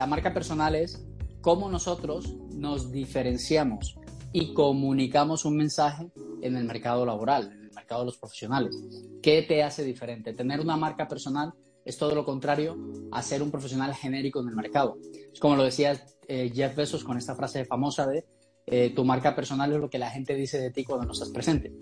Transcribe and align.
La 0.00 0.06
marca 0.06 0.32
personal 0.32 0.76
es 0.76 1.04
cómo 1.40 1.68
nosotros 1.68 2.36
nos 2.54 2.92
diferenciamos 2.92 3.98
y 4.32 4.54
comunicamos 4.54 5.44
un 5.44 5.56
mensaje 5.56 6.08
en 6.40 6.56
el 6.56 6.62
mercado 6.66 7.04
laboral, 7.04 7.50
en 7.50 7.64
el 7.64 7.72
mercado 7.72 8.02
de 8.02 8.06
los 8.06 8.16
profesionales. 8.16 8.76
¿Qué 9.20 9.42
te 9.42 9.64
hace 9.64 9.82
diferente? 9.82 10.34
Tener 10.34 10.60
una 10.60 10.76
marca 10.76 11.08
personal 11.08 11.52
es 11.84 11.98
todo 11.98 12.14
lo 12.14 12.24
contrario 12.24 12.78
a 13.10 13.20
ser 13.22 13.42
un 13.42 13.50
profesional 13.50 13.92
genérico 13.92 14.40
en 14.40 14.50
el 14.50 14.54
mercado. 14.54 14.98
Es 15.32 15.40
como 15.40 15.56
lo 15.56 15.64
decía 15.64 16.00
eh, 16.28 16.52
Jeff 16.54 16.76
Bezos 16.76 17.02
con 17.02 17.18
esta 17.18 17.34
frase 17.34 17.64
famosa 17.64 18.06
de 18.06 18.24
eh, 18.66 18.92
tu 18.94 19.04
marca 19.04 19.34
personal 19.34 19.72
es 19.72 19.80
lo 19.80 19.90
que 19.90 19.98
la 19.98 20.10
gente 20.10 20.36
dice 20.36 20.60
de 20.60 20.70
ti 20.70 20.84
cuando 20.84 21.06
no 21.06 21.12
estás 21.12 21.30
presente. 21.30 21.72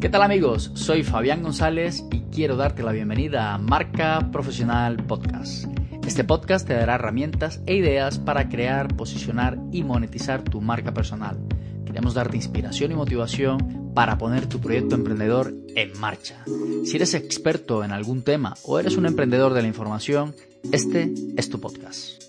¿Qué 0.00 0.08
tal 0.08 0.22
amigos? 0.22 0.72
Soy 0.74 1.04
Fabián 1.04 1.44
González 1.44 2.04
y 2.10 2.22
quiero 2.22 2.56
darte 2.56 2.82
la 2.82 2.90
bienvenida 2.90 3.54
a 3.54 3.58
Marca 3.58 4.30
Profesional 4.32 4.96
Podcast. 4.96 5.81
Este 6.06 6.24
podcast 6.24 6.66
te 6.66 6.74
dará 6.74 6.96
herramientas 6.96 7.60
e 7.66 7.74
ideas 7.74 8.18
para 8.18 8.48
crear, 8.48 8.94
posicionar 8.96 9.56
y 9.70 9.84
monetizar 9.84 10.42
tu 10.42 10.60
marca 10.60 10.92
personal. 10.92 11.38
Queremos 11.86 12.14
darte 12.14 12.36
inspiración 12.36 12.92
y 12.92 12.94
motivación 12.96 13.92
para 13.94 14.18
poner 14.18 14.48
tu 14.48 14.60
proyecto 14.60 14.94
emprendedor 14.94 15.54
en 15.76 15.98
marcha. 16.00 16.44
Si 16.84 16.96
eres 16.96 17.14
experto 17.14 17.84
en 17.84 17.92
algún 17.92 18.24
tema 18.24 18.54
o 18.64 18.78
eres 18.78 18.96
un 18.96 19.06
emprendedor 19.06 19.54
de 19.54 19.62
la 19.62 19.68
información, 19.68 20.34
este 20.72 21.12
es 21.36 21.48
tu 21.48 21.60
podcast. 21.60 22.22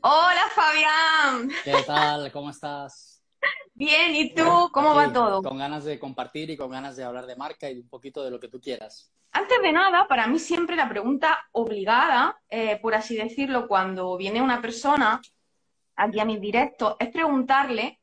Hola 0.00 0.44
Fabián. 0.54 1.50
¿Qué 1.64 1.74
tal? 1.86 2.30
¿Cómo 2.32 2.50
estás? 2.50 3.22
Bien, 3.74 4.14
¿y 4.14 4.34
tú? 4.34 4.70
¿Cómo 4.72 4.94
va 4.94 5.12
todo? 5.12 5.42
Con 5.42 5.58
ganas 5.58 5.84
de 5.84 5.98
compartir 5.98 6.50
y 6.50 6.56
con 6.56 6.70
ganas 6.70 6.96
de 6.96 7.04
hablar 7.04 7.26
de 7.26 7.36
marca 7.36 7.70
y 7.70 7.80
un 7.80 7.88
poquito 7.88 8.22
de 8.22 8.30
lo 8.30 8.38
que 8.38 8.48
tú 8.48 8.60
quieras. 8.60 9.10
Antes 9.32 9.62
de 9.62 9.72
nada, 9.72 10.06
para 10.08 10.26
mí 10.26 10.38
siempre 10.38 10.76
la 10.76 10.88
pregunta 10.88 11.38
obligada, 11.52 12.38
eh, 12.50 12.78
por 12.82 12.94
así 12.94 13.16
decirlo, 13.16 13.66
cuando 13.66 14.16
viene 14.18 14.42
una 14.42 14.60
persona 14.60 15.22
aquí 15.96 16.20
a 16.20 16.26
mis 16.26 16.40
directos, 16.40 16.96
es 16.98 17.08
preguntarle 17.08 17.98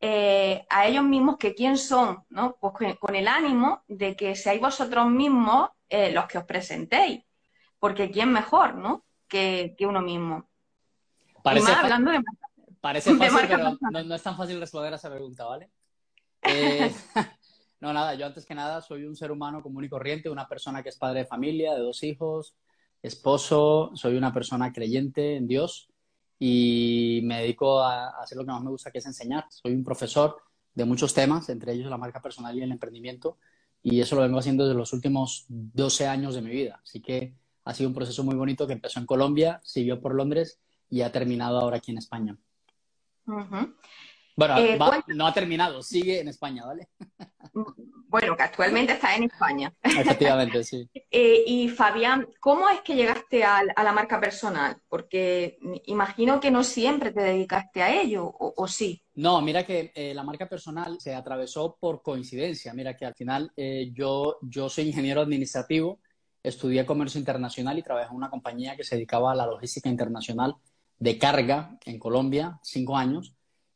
eh, 0.00 0.66
a 0.68 0.86
ellos 0.86 1.04
mismos 1.04 1.36
que 1.36 1.54
quién 1.54 1.78
son, 1.78 2.24
¿no? 2.30 2.56
Pues 2.60 2.96
con 2.98 3.14
el 3.14 3.28
ánimo 3.28 3.84
de 3.86 4.16
que 4.16 4.34
seáis 4.34 4.60
vosotros 4.60 5.08
mismos 5.08 5.70
eh, 5.88 6.10
los 6.10 6.26
que 6.26 6.38
os 6.38 6.44
presentéis. 6.44 7.22
Porque 7.78 8.10
quién 8.10 8.32
mejor, 8.32 8.74
¿no? 8.74 9.04
Que, 9.28 9.76
uno 9.80 10.02
mismo. 10.02 10.48
Parece, 11.44 11.72
hablando 11.72 12.10
de 12.10 12.22
Parece 12.80 13.14
fácil, 13.14 13.46
pero 13.48 13.78
no, 14.04 14.14
es 14.16 14.22
tan 14.22 14.36
fácil 14.36 14.58
responder 14.58 14.92
a 14.92 14.96
esa 14.96 15.10
pregunta, 15.10 15.44
¿vale? 15.44 15.70
No, 17.82 17.92
nada, 17.92 18.14
yo 18.14 18.26
antes 18.26 18.46
que 18.46 18.54
nada 18.54 18.80
soy 18.80 19.06
un 19.06 19.16
ser 19.16 19.32
humano 19.32 19.60
común 19.60 19.82
y 19.82 19.88
corriente, 19.88 20.30
una 20.30 20.46
persona 20.46 20.84
que 20.84 20.90
es 20.90 20.96
padre 20.96 21.18
de 21.18 21.26
familia, 21.26 21.74
de 21.74 21.80
dos 21.80 22.04
hijos, 22.04 22.54
esposo, 23.02 23.90
soy 23.94 24.16
una 24.16 24.32
persona 24.32 24.72
creyente 24.72 25.34
en 25.34 25.48
Dios 25.48 25.88
y 26.38 27.22
me 27.24 27.40
dedico 27.40 27.80
a, 27.80 28.10
hacer 28.22 28.38
lo 28.38 28.44
que 28.44 28.52
más 28.52 28.62
me 28.62 28.70
gusta, 28.70 28.92
que 28.92 28.98
es 28.98 29.06
enseñar. 29.06 29.46
Soy 29.50 29.72
un 29.72 29.82
profesor 29.82 30.36
de 30.72 30.84
muchos 30.84 31.12
temas, 31.12 31.48
entre 31.48 31.72
ellos 31.72 31.90
la 31.90 31.98
marca 31.98 32.22
personal 32.22 32.56
y 32.56 32.62
el 32.62 32.70
emprendimiento, 32.70 33.38
y 33.82 34.00
eso 34.00 34.14
lo 34.14 34.22
vengo 34.22 34.38
haciendo 34.38 34.62
desde 34.62 34.78
los 34.78 34.92
últimos 34.92 35.46
12 35.48 36.06
años 36.06 36.36
de 36.36 36.42
mi 36.42 36.50
vida. 36.50 36.80
Así 36.84 37.02
que 37.02 37.34
ha 37.64 37.74
sido 37.74 37.88
un 37.88 37.96
proceso 37.96 38.22
muy 38.22 38.36
bonito 38.36 38.64
que 38.64 38.74
empezó 38.74 39.00
en 39.00 39.06
Colombia, 39.06 39.60
siguió 39.64 40.00
por 40.00 40.14
Londres 40.14 40.60
y 40.88 41.00
ha 41.00 41.10
terminado 41.10 41.58
ahora 41.58 41.78
aquí 41.78 41.90
en 41.90 41.98
España. 41.98 42.36
Bueno, 44.36 44.58
eh, 44.58 44.78
no 45.08 45.26
ha 45.26 45.34
terminado, 45.34 45.82
sigue 45.82 46.20
en 46.20 46.28
España, 46.28 46.64
¿vale? 46.64 46.88
bueno, 48.08 48.36
que 48.36 48.42
actualmente 48.42 48.94
está 48.94 49.14
en 49.14 49.24
España. 49.24 49.72
Efectivamente, 49.82 50.64
sí. 50.64 50.88
Eh, 51.14 51.44
y 51.46 51.68
Fabián, 51.68 52.26
¿cómo 52.40 52.70
es 52.70 52.80
que 52.80 52.94
llegaste 52.94 53.44
a, 53.44 53.62
la 53.62 53.92
marca 53.92 54.18
personal? 54.18 54.78
Porque 54.88 55.58
imagino 55.84 56.40
que 56.40 56.50
no 56.50 56.64
siempre 56.64 57.12
te 57.12 57.20
dedicaste 57.20 57.82
a 57.82 57.94
ello, 58.00 58.24
¿o, 58.24 58.66
sí? 58.66 59.02
No, 59.16 59.42
mira 59.42 59.66
que 59.66 59.92
eh, 59.94 60.14
la 60.14 60.22
marca 60.22 60.48
personal 60.48 60.98
se 61.00 61.14
atravesó 61.14 61.76
por 61.78 62.00
coincidencia. 62.00 62.72
Mira 62.72 62.96
que 62.96 63.04
al 63.04 63.14
final 63.14 63.52
yo, 63.92 64.38
yo 64.40 64.70
soy 64.70 64.86
ingeniero 64.86 65.20
administrativo, 65.20 66.00
estudié 66.42 66.86
comercio 66.86 67.18
internacional 67.18 67.78
y 67.78 67.82
trabajé 67.82 68.08
en 68.08 68.16
una 68.16 68.30
compañía 68.30 68.74
que 68.74 68.84
se 68.84 68.94
dedicaba 68.94 69.32
a 69.32 69.34
la 69.34 69.44
logística 69.44 69.90
internacional 69.90 70.54
de 70.98 71.18
carga 71.18 71.76
en 71.84 71.98
Colombia, 71.98 72.58
cinco 72.62 72.96
años, 72.96 73.34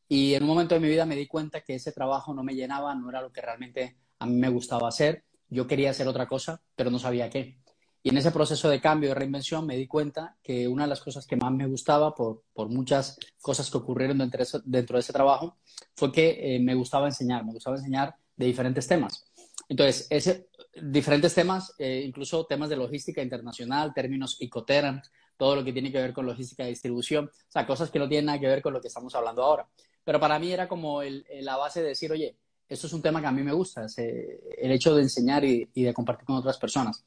y 0.09 0.33
en 0.33 0.43
un 0.43 0.49
momento 0.49 0.75
de 0.75 0.81
mi 0.81 0.87
vida 0.87 1.05
me 1.05 1.15
di 1.15 1.27
cuenta 1.27 1.61
que 1.61 1.75
ese 1.75 1.91
trabajo 1.91 2.33
no 2.33 2.43
me 2.43 2.55
llenaba, 2.55 2.95
no 2.95 3.09
era 3.09 3.21
lo 3.21 3.31
que 3.31 3.41
realmente 3.41 3.97
a 4.19 4.25
mí 4.25 4.35
me 4.35 4.49
gustaba 4.49 4.87
hacer. 4.87 5.23
Yo 5.49 5.67
quería 5.67 5.91
hacer 5.91 6.07
otra 6.07 6.27
cosa, 6.27 6.61
pero 6.75 6.89
no 6.89 6.99
sabía 6.99 7.29
qué. 7.29 7.59
Y 8.03 8.09
en 8.09 8.17
ese 8.17 8.31
proceso 8.31 8.69
de 8.69 8.79
cambio, 8.79 9.09
de 9.09 9.15
reinvención, 9.15 9.65
me 9.65 9.75
di 9.75 9.85
cuenta 9.85 10.37
que 10.41 10.67
una 10.67 10.83
de 10.83 10.89
las 10.89 11.01
cosas 11.01 11.27
que 11.27 11.35
más 11.35 11.51
me 11.51 11.67
gustaba, 11.67 12.15
por, 12.15 12.43
por 12.53 12.69
muchas 12.69 13.17
cosas 13.41 13.69
que 13.69 13.77
ocurrieron 13.77 14.17
dentro 14.17 14.37
de 14.37 14.43
ese, 14.43 14.59
dentro 14.63 14.95
de 14.95 15.01
ese 15.01 15.11
trabajo, 15.11 15.57
fue 15.93 16.11
que 16.11 16.55
eh, 16.55 16.59
me 16.59 16.73
gustaba 16.73 17.07
enseñar, 17.07 17.43
me 17.43 17.51
gustaba 17.51 17.75
enseñar 17.75 18.15
de 18.35 18.45
diferentes 18.45 18.87
temas. 18.87 19.25
Entonces, 19.67 20.07
ese, 20.09 20.47
diferentes 20.81 21.33
temas, 21.33 21.73
eh, 21.79 22.03
incluso 22.05 22.45
temas 22.45 22.69
de 22.69 22.77
logística 22.77 23.21
internacional, 23.21 23.93
términos 23.93 24.37
Icoterms, 24.39 25.11
todo 25.35 25.57
lo 25.57 25.63
que 25.63 25.73
tiene 25.73 25.91
que 25.91 25.99
ver 25.99 26.13
con 26.13 26.25
logística 26.25 26.63
de 26.63 26.69
distribución, 26.69 27.25
o 27.25 27.51
sea, 27.51 27.67
cosas 27.67 27.91
que 27.91 27.99
no 27.99 28.07
tienen 28.07 28.27
nada 28.27 28.39
que 28.39 28.47
ver 28.47 28.61
con 28.61 28.73
lo 28.73 28.81
que 28.81 28.87
estamos 28.87 29.13
hablando 29.15 29.43
ahora. 29.43 29.67
Pero 30.07 30.21
para 30.21 30.39
mí 30.39 30.53
era 30.53 30.69
como 30.69 31.01
la 31.03 31.57
base 31.57 31.81
de 31.81 31.89
decir, 31.89 32.09
oye, 32.13 32.37
esto 32.69 32.87
es 32.87 32.93
un 32.93 33.01
tema 33.01 33.19
que 33.19 33.27
a 33.27 33.31
mí 33.33 33.43
me 33.43 33.51
gusta, 33.51 33.85
el 33.97 34.71
hecho 34.71 34.95
de 34.95 35.01
enseñar 35.01 35.43
y, 35.43 35.65
de 35.75 35.93
compartir 35.93 36.25
con 36.25 36.37
otras 36.37 36.57
personas. 36.57 37.03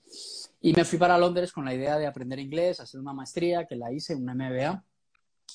Y 0.60 0.74
me 0.74 0.84
fui 0.84 0.98
para 0.98 1.16
Londres 1.16 1.50
con 1.50 1.64
la 1.64 1.74
idea 1.74 1.96
de 1.96 2.06
aprender 2.06 2.38
inglés, 2.38 2.78
hacer 2.78 3.00
una 3.00 3.14
maestría, 3.14 3.64
que 3.64 3.74
la 3.74 3.90
hice, 3.90 4.14
una 4.14 4.34
MBA, 4.34 4.84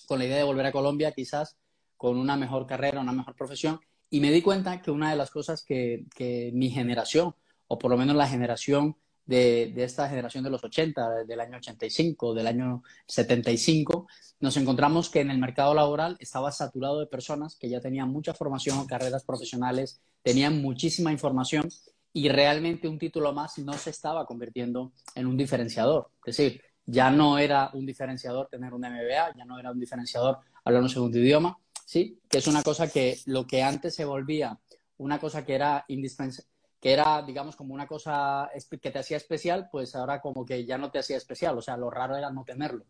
con 0.07 0.17
la 0.17 0.25
idea 0.25 0.38
de 0.38 0.44
volver 0.44 0.66
a 0.66 0.72
Colombia 0.72 1.11
quizás 1.11 1.56
con 1.97 2.17
una 2.17 2.35
mejor 2.35 2.66
carrera, 2.66 3.00
una 3.00 3.11
mejor 3.11 3.35
profesión. 3.35 3.79
Y 4.09 4.22
me 4.22 4.31
di 4.31 4.41
cuenta 4.41 4.81
que 4.81 4.89
una 4.89 5.12
de 5.12 5.16
las 5.16 5.29
cosas 5.29 5.63
que 5.63 6.03
mi 6.51 6.72
generación, 6.72 7.35
o 7.67 7.77
por 7.77 7.91
lo 7.91 7.97
menos 7.97 8.16
la 8.16 8.27
generación 8.27 8.97
de, 9.25 9.74
esta 9.78 10.08
generación 10.09 10.44
de 10.44 10.50
los 10.50 10.63
80, 10.63 11.24
del 11.25 11.40
año 11.40 11.58
85, 11.58 12.34
del 12.34 12.47
año 12.47 12.84
75, 13.08 14.08
nos 14.40 14.58
encontramos 14.58 15.09
que 15.09 15.22
en 15.22 15.31
el 15.31 15.40
mercado 15.40 15.74
laboral 15.74 16.18
estaba 16.19 16.52
saturado 16.52 17.00
de 17.00 17.08
personas 17.08 17.56
que 17.56 17.69
ya 17.69 17.80
tenían 17.80 18.09
mucha 18.09 18.34
formación 18.34 18.78
o 18.78 18.88
carreras 18.88 19.24
profesionales, 19.24 20.00
tenían 20.22 20.62
muchísima 20.62 21.12
información 21.12 21.68
y 22.13 22.30
realmente 22.30 22.88
un 22.88 23.00
título 23.00 23.34
más 23.34 23.58
no 23.58 23.74
se 23.74 23.90
estaba 23.90 24.25
convirtiendo 24.25 24.94
en 25.16 25.25
un 25.25 25.38
diferenciador. 25.38 26.09
Es 26.25 26.38
decir, 26.38 26.62
ya 26.86 27.09
no 27.09 27.38
era 27.38 27.72
un 27.74 27.86
diferenciador 27.86 28.47
tener 28.47 28.74
un 28.74 28.81
MBA, 28.81 29.36
ya 29.36 29.46
no 29.46 29.59
era 29.59 29.72
un 29.72 29.80
diferenciador 29.80 30.38
hablar 30.63 30.84
un 30.84 30.90
segundo 30.90 31.18
idioma, 31.18 31.57
¿sí? 31.86 32.19
Que 32.30 32.38
es 32.38 32.47
una 32.47 32.63
cosa 32.63 32.88
que 32.88 33.19
lo 33.25 33.46
que 33.47 33.63
antes 33.63 33.96
se 33.96 34.06
volvía 34.06 34.59
una 34.97 35.19
cosa 35.19 35.46
que 35.46 35.56
era 35.56 35.84
indispensable 35.88 36.50
que 36.85 36.94
era, 36.94 37.23
digamos, 37.23 37.56
como 37.56 37.73
una 37.73 37.88
cosa 37.88 38.47
que 38.79 38.91
te 38.91 39.00
hacía 39.00 39.18
especial, 39.18 39.69
pues 39.72 39.96
ahora 39.96 40.22
como 40.22 40.46
que 40.46 40.66
ya 40.66 40.78
no 40.78 40.91
te 40.91 41.00
hacía 41.00 41.18
especial, 41.18 41.57
o 41.57 41.62
sea, 41.63 41.78
lo 41.78 41.90
raro 41.90 42.16
era 42.16 42.29
no 42.29 42.44
tenerlo. 42.44 42.85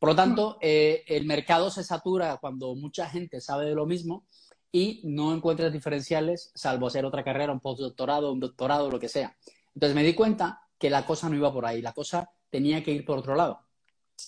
Por 0.00 0.08
lo 0.08 0.16
tanto, 0.16 0.58
eh, 0.60 1.04
el 1.06 1.26
mercado 1.26 1.70
se 1.70 1.84
satura 1.84 2.38
cuando 2.38 2.74
mucha 2.74 3.08
gente 3.08 3.40
sabe 3.40 3.66
de 3.66 3.76
lo 3.76 3.86
mismo 3.86 4.26
y 4.72 5.00
no 5.04 5.32
encuentras 5.32 5.72
diferenciales, 5.72 6.50
salvo 6.56 6.88
hacer 6.88 7.04
otra 7.04 7.22
carrera, 7.22 7.52
un 7.52 7.60
postdoctorado, 7.60 8.32
un 8.32 8.40
doctorado, 8.40 8.90
lo 8.90 8.98
que 8.98 9.08
sea. 9.08 9.36
Entonces 9.76 9.94
me 9.94 10.02
di 10.02 10.14
cuenta 10.14 10.62
que 10.76 10.90
la 10.90 11.06
cosa 11.06 11.28
no 11.28 11.36
iba 11.36 11.52
por 11.52 11.64
ahí, 11.66 11.80
la 11.80 11.92
cosa 11.92 12.28
tenía 12.50 12.82
que 12.82 12.90
ir 12.90 13.04
por 13.04 13.18
otro 13.18 13.36
lado. 13.36 13.60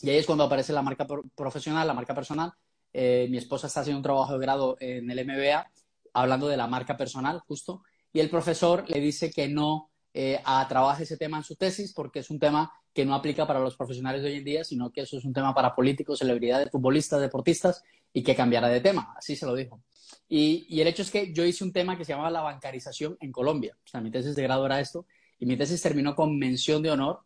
Y 0.01 0.11
ahí 0.11 0.19
es 0.19 0.27
cuando 0.27 0.45
aparece 0.45 0.73
la 0.73 0.83
marca 0.83 1.09
profesional, 1.35 1.89
la 1.89 1.95
marca 1.95 2.15
personal. 2.15 2.53
Eh, 2.93 3.27
mi 3.29 3.39
esposa 3.39 3.67
está 3.67 3.81
haciendo 3.81 3.99
un 3.99 4.05
trabajo 4.05 4.35
de 4.35 4.39
grado 4.39 4.77
en 4.79 5.11
el 5.11 5.27
MBA, 5.27 5.69
hablando 6.13 6.47
de 6.47 6.57
la 6.57 6.69
marca 6.69 6.97
personal, 6.97 7.41
justo, 7.49 7.83
y 8.13 8.21
el 8.21 8.31
profesor 8.31 8.85
le 8.89 9.01
dice 9.01 9.31
que 9.31 9.49
no 9.49 9.91
eh, 10.15 10.41
trabaje 10.69 11.05
ese 11.05 11.17
tema 11.17 11.39
en 11.39 11.45
su 11.45 11.57
tesis 11.57 11.93
porque 11.93 12.21
es 12.21 12.31
un 12.31 12.39
tema 12.39 12.73
que 12.93 13.07
no 13.07 13.15
aplica 13.15 13.47
para 13.47 13.61
los 13.61 13.77
profesionales 13.77 14.23
de 14.23 14.29
hoy 14.29 14.37
en 14.37 14.45
día, 14.45 14.65
sino 14.65 14.91
que 14.91 15.03
eso 15.03 15.17
es 15.17 15.25
un 15.25 15.33
tema 15.33 15.55
para 15.55 15.75
políticos, 15.75 16.19
celebridades, 16.19 16.71
futbolistas, 16.71 17.21
deportistas 17.21 17.83
y 18.13 18.23
que 18.23 18.35
cambiara 18.35 18.69
de 18.69 18.81
tema. 18.81 19.15
Así 19.17 19.35
se 19.35 19.47
lo 19.47 19.55
dijo. 19.55 19.83
Y, 20.29 20.67
y, 20.69 20.81
el 20.83 20.89
hecho 20.89 21.03
es 21.03 21.11
que 21.11 21.33
yo 21.33 21.45
hice 21.45 21.65
un 21.65 21.73
tema 21.73 21.97
que 21.97 22.05
se 22.05 22.13
llamaba 22.13 22.31
la 22.31 22.43
bancarización 22.43 23.17
en 23.21 23.33
Colombia. 23.33 23.77
O 23.83 23.89
sea, 23.89 24.01
mi 24.03 24.11
tesis 24.11 24.35
de 24.35 24.43
grado 24.43 24.67
era 24.67 24.81
esto 24.81 25.07
y 25.39 25.47
mi 25.47 25.57
tesis 25.57 25.81
terminó 25.81 26.15
con 26.15 26.39
mención 26.39 26.83
de 26.83 26.91
honor 26.91 27.21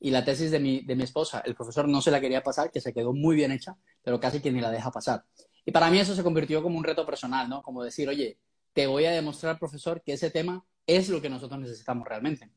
y 0.00 0.10
la 0.10 0.24
tesis 0.24 0.52
de 0.52 0.60
mi, 0.60 0.80
de 0.82 0.94
mi 0.94 1.02
esposa, 1.02 1.42
el 1.44 1.56
profesor 1.56 1.88
no 1.88 2.00
se 2.00 2.12
la 2.12 2.20
quería 2.20 2.42
pasar, 2.42 2.70
que 2.70 2.80
se 2.80 2.92
quedó 2.92 3.12
muy 3.12 3.34
bien 3.34 3.50
hecha, 3.50 3.76
pero 4.02 4.20
casi 4.20 4.40
que 4.40 4.52
ni 4.52 4.60
la 4.60 4.70
deja 4.70 4.92
pasar. 4.92 5.24
Y 5.66 5.72
para 5.72 5.90
mí 5.90 5.98
eso 5.98 6.14
se 6.14 6.22
convirtió 6.22 6.62
como 6.62 6.78
un 6.78 6.84
reto 6.84 7.04
personal, 7.04 7.48
¿no? 7.48 7.62
Como 7.62 7.82
decir, 7.82 8.08
oye, 8.08 8.38
te 8.78 8.86
voy 8.86 9.06
a 9.06 9.10
demostrar, 9.10 9.58
profesor, 9.58 10.02
que 10.04 10.12
ese 10.12 10.30
tema 10.30 10.64
es 10.86 11.08
lo 11.08 11.20
que 11.20 11.28
nosotros 11.28 11.58
necesitamos 11.58 12.06
realmente. 12.06 12.48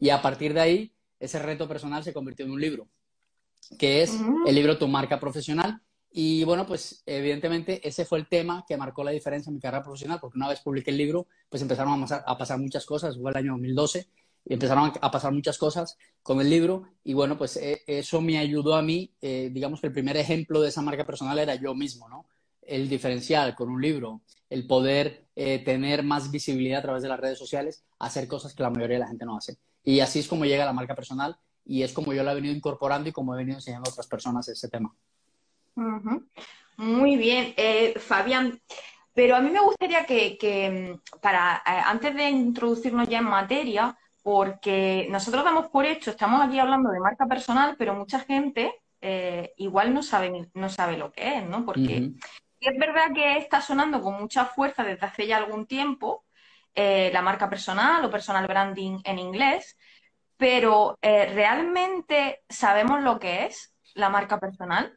Y 0.00 0.10
a 0.10 0.20
partir 0.20 0.52
de 0.52 0.60
ahí, 0.60 0.92
ese 1.20 1.38
reto 1.38 1.68
personal 1.68 2.02
se 2.02 2.12
convirtió 2.12 2.44
en 2.44 2.50
un 2.50 2.60
libro, 2.60 2.88
que 3.78 4.02
es 4.02 4.12
el 4.44 4.56
libro 4.56 4.76
Tu 4.76 4.88
marca 4.88 5.20
profesional. 5.20 5.80
Y 6.10 6.42
bueno, 6.42 6.66
pues 6.66 7.04
evidentemente 7.06 7.80
ese 7.86 8.04
fue 8.04 8.18
el 8.18 8.26
tema 8.26 8.64
que 8.66 8.76
marcó 8.76 9.04
la 9.04 9.12
diferencia 9.12 9.50
en 9.50 9.54
mi 9.54 9.60
carrera 9.60 9.84
profesional, 9.84 10.18
porque 10.20 10.36
una 10.36 10.48
vez 10.48 10.58
publiqué 10.62 10.90
el 10.90 10.96
libro, 10.96 11.28
pues 11.48 11.62
empezaron 11.62 12.04
a 12.26 12.36
pasar, 12.36 12.58
muchas 12.58 12.84
cosas, 12.84 13.16
fue 13.16 13.30
el 13.30 13.36
año 13.36 13.52
2012, 13.52 14.08
y 14.46 14.54
empezaron 14.54 14.90
a 15.00 15.10
pasar 15.12 15.32
muchas 15.32 15.58
cosas 15.58 15.96
con 16.24 16.40
el 16.40 16.50
libro 16.50 16.88
y 17.04 17.12
bueno, 17.12 17.38
pues 17.38 17.56
eh, 17.56 17.84
eso 17.86 18.20
me 18.20 18.36
ayudó 18.38 18.74
a 18.74 18.82
mí, 18.82 19.12
eh, 19.20 19.48
digamos 19.52 19.80
que 19.80 19.86
el 19.86 19.92
primer 19.92 20.16
ejemplo 20.16 20.60
de 20.60 20.70
esa 20.70 20.82
marca 20.82 21.06
personal 21.06 21.38
era 21.38 21.54
yo 21.54 21.72
mismo, 21.72 22.08
¿no? 22.08 22.26
El 22.62 22.88
diferencial 22.88 23.54
con 23.54 23.70
un 23.70 23.80
libro, 23.80 24.22
el 24.50 24.66
poder 24.66 25.26
eh, 25.36 25.58
tener 25.64 26.02
más 26.02 26.30
visibilidad 26.30 26.80
a 26.80 26.82
través 26.82 27.02
de 27.02 27.08
las 27.08 27.20
redes 27.20 27.38
sociales, 27.38 27.84
hacer 27.98 28.26
cosas 28.28 28.54
que 28.54 28.62
la 28.62 28.70
mayoría 28.70 28.96
de 28.96 29.00
la 29.00 29.08
gente 29.08 29.24
no 29.24 29.36
hace. 29.36 29.56
Y 29.84 30.00
así 30.00 30.18
es 30.18 30.28
como 30.28 30.44
llega 30.44 30.64
la 30.64 30.72
marca 30.72 30.94
personal 30.94 31.36
y 31.64 31.82
es 31.82 31.92
como 31.92 32.12
yo 32.12 32.22
la 32.22 32.32
he 32.32 32.36
venido 32.36 32.54
incorporando 32.54 33.08
y 33.08 33.12
como 33.12 33.34
he 33.34 33.38
venido 33.38 33.58
enseñando 33.58 33.88
a 33.88 33.92
otras 33.92 34.06
personas 34.06 34.48
ese 34.48 34.68
tema. 34.68 34.94
Muy 36.76 37.16
bien, 37.16 37.54
Fabián. 37.98 38.60
Pero 39.14 39.34
a 39.34 39.40
mí 39.40 39.50
me 39.50 39.60
gustaría 39.60 40.06
que, 40.06 40.96
para 41.20 41.60
antes 41.90 42.14
de 42.14 42.30
introducirnos 42.30 43.08
ya 43.08 43.18
en 43.18 43.24
materia, 43.24 43.98
porque 44.22 45.08
nosotros 45.10 45.42
damos 45.42 45.68
por 45.70 45.86
hecho, 45.86 46.10
estamos 46.10 46.40
aquí 46.40 46.58
hablando 46.58 46.90
de 46.90 47.00
marca 47.00 47.26
personal, 47.26 47.76
pero 47.78 47.94
mucha 47.94 48.20
gente 48.20 48.74
eh, 49.00 49.54
igual 49.56 49.94
no 49.94 50.02
sabe, 50.02 50.50
no 50.54 50.68
sabe 50.68 50.96
lo 50.96 51.10
que 51.10 51.38
es, 51.38 51.48
¿no? 51.48 51.64
Porque 51.64 52.12
es 52.60 52.78
verdad 52.78 53.12
que 53.14 53.38
está 53.38 53.60
sonando 53.60 54.00
con 54.02 54.14
mucha 54.14 54.46
fuerza 54.46 54.84
desde 54.84 55.06
hace 55.06 55.26
ya 55.26 55.36
algún 55.36 55.66
tiempo 55.66 56.24
eh, 56.74 57.10
la 57.12 57.22
marca 57.22 57.48
personal 57.48 58.04
o 58.04 58.10
personal 58.10 58.46
branding 58.46 59.00
en 59.04 59.18
inglés, 59.18 59.76
pero 60.36 60.96
eh, 61.02 61.26
¿realmente 61.26 62.44
sabemos 62.48 63.02
lo 63.02 63.18
que 63.18 63.46
es 63.46 63.74
la 63.94 64.08
marca 64.08 64.38
personal? 64.38 64.96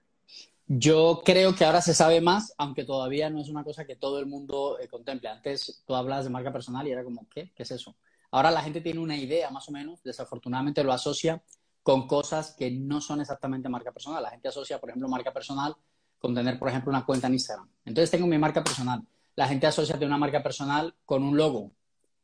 Yo 0.67 1.21
creo 1.25 1.55
que 1.55 1.65
ahora 1.65 1.81
se 1.81 1.93
sabe 1.93 2.21
más, 2.21 2.53
aunque 2.57 2.85
todavía 2.85 3.29
no 3.29 3.41
es 3.41 3.49
una 3.49 3.63
cosa 3.63 3.85
que 3.85 3.95
todo 3.95 4.19
el 4.19 4.25
mundo 4.25 4.77
contemple. 4.89 5.29
Antes 5.29 5.83
tú 5.85 5.95
hablas 5.95 6.23
de 6.23 6.29
marca 6.29 6.53
personal 6.53 6.87
y 6.87 6.91
era 6.91 7.03
como, 7.03 7.27
¿qué? 7.29 7.51
¿Qué 7.55 7.63
es 7.63 7.71
eso? 7.71 7.97
Ahora 8.29 8.51
la 8.51 8.61
gente 8.61 8.79
tiene 8.79 8.99
una 8.99 9.17
idea 9.17 9.49
más 9.49 9.67
o 9.67 9.71
menos, 9.71 10.01
desafortunadamente 10.03 10.83
lo 10.83 10.93
asocia 10.93 11.43
con 11.83 12.07
cosas 12.07 12.55
que 12.57 12.71
no 12.71 13.01
son 13.01 13.21
exactamente 13.21 13.67
marca 13.67 13.91
personal. 13.91 14.23
La 14.23 14.29
gente 14.29 14.47
asocia, 14.47 14.79
por 14.79 14.89
ejemplo, 14.89 15.09
marca 15.09 15.33
personal 15.33 15.75
con 16.21 16.35
tener, 16.35 16.59
por 16.59 16.69
ejemplo, 16.69 16.91
una 16.91 17.03
cuenta 17.03 17.27
en 17.27 17.33
Instagram. 17.33 17.68
Entonces 17.83 18.12
tengo 18.12 18.27
mi 18.27 18.38
marca 18.38 18.63
personal. 18.63 19.01
La 19.35 19.47
gente 19.47 19.65
asocia 19.65 19.97
de 19.97 20.06
una 20.06 20.19
marca 20.19 20.44
personal 20.44 20.94
con 21.03 21.23
un 21.23 21.35
logo. 21.35 21.71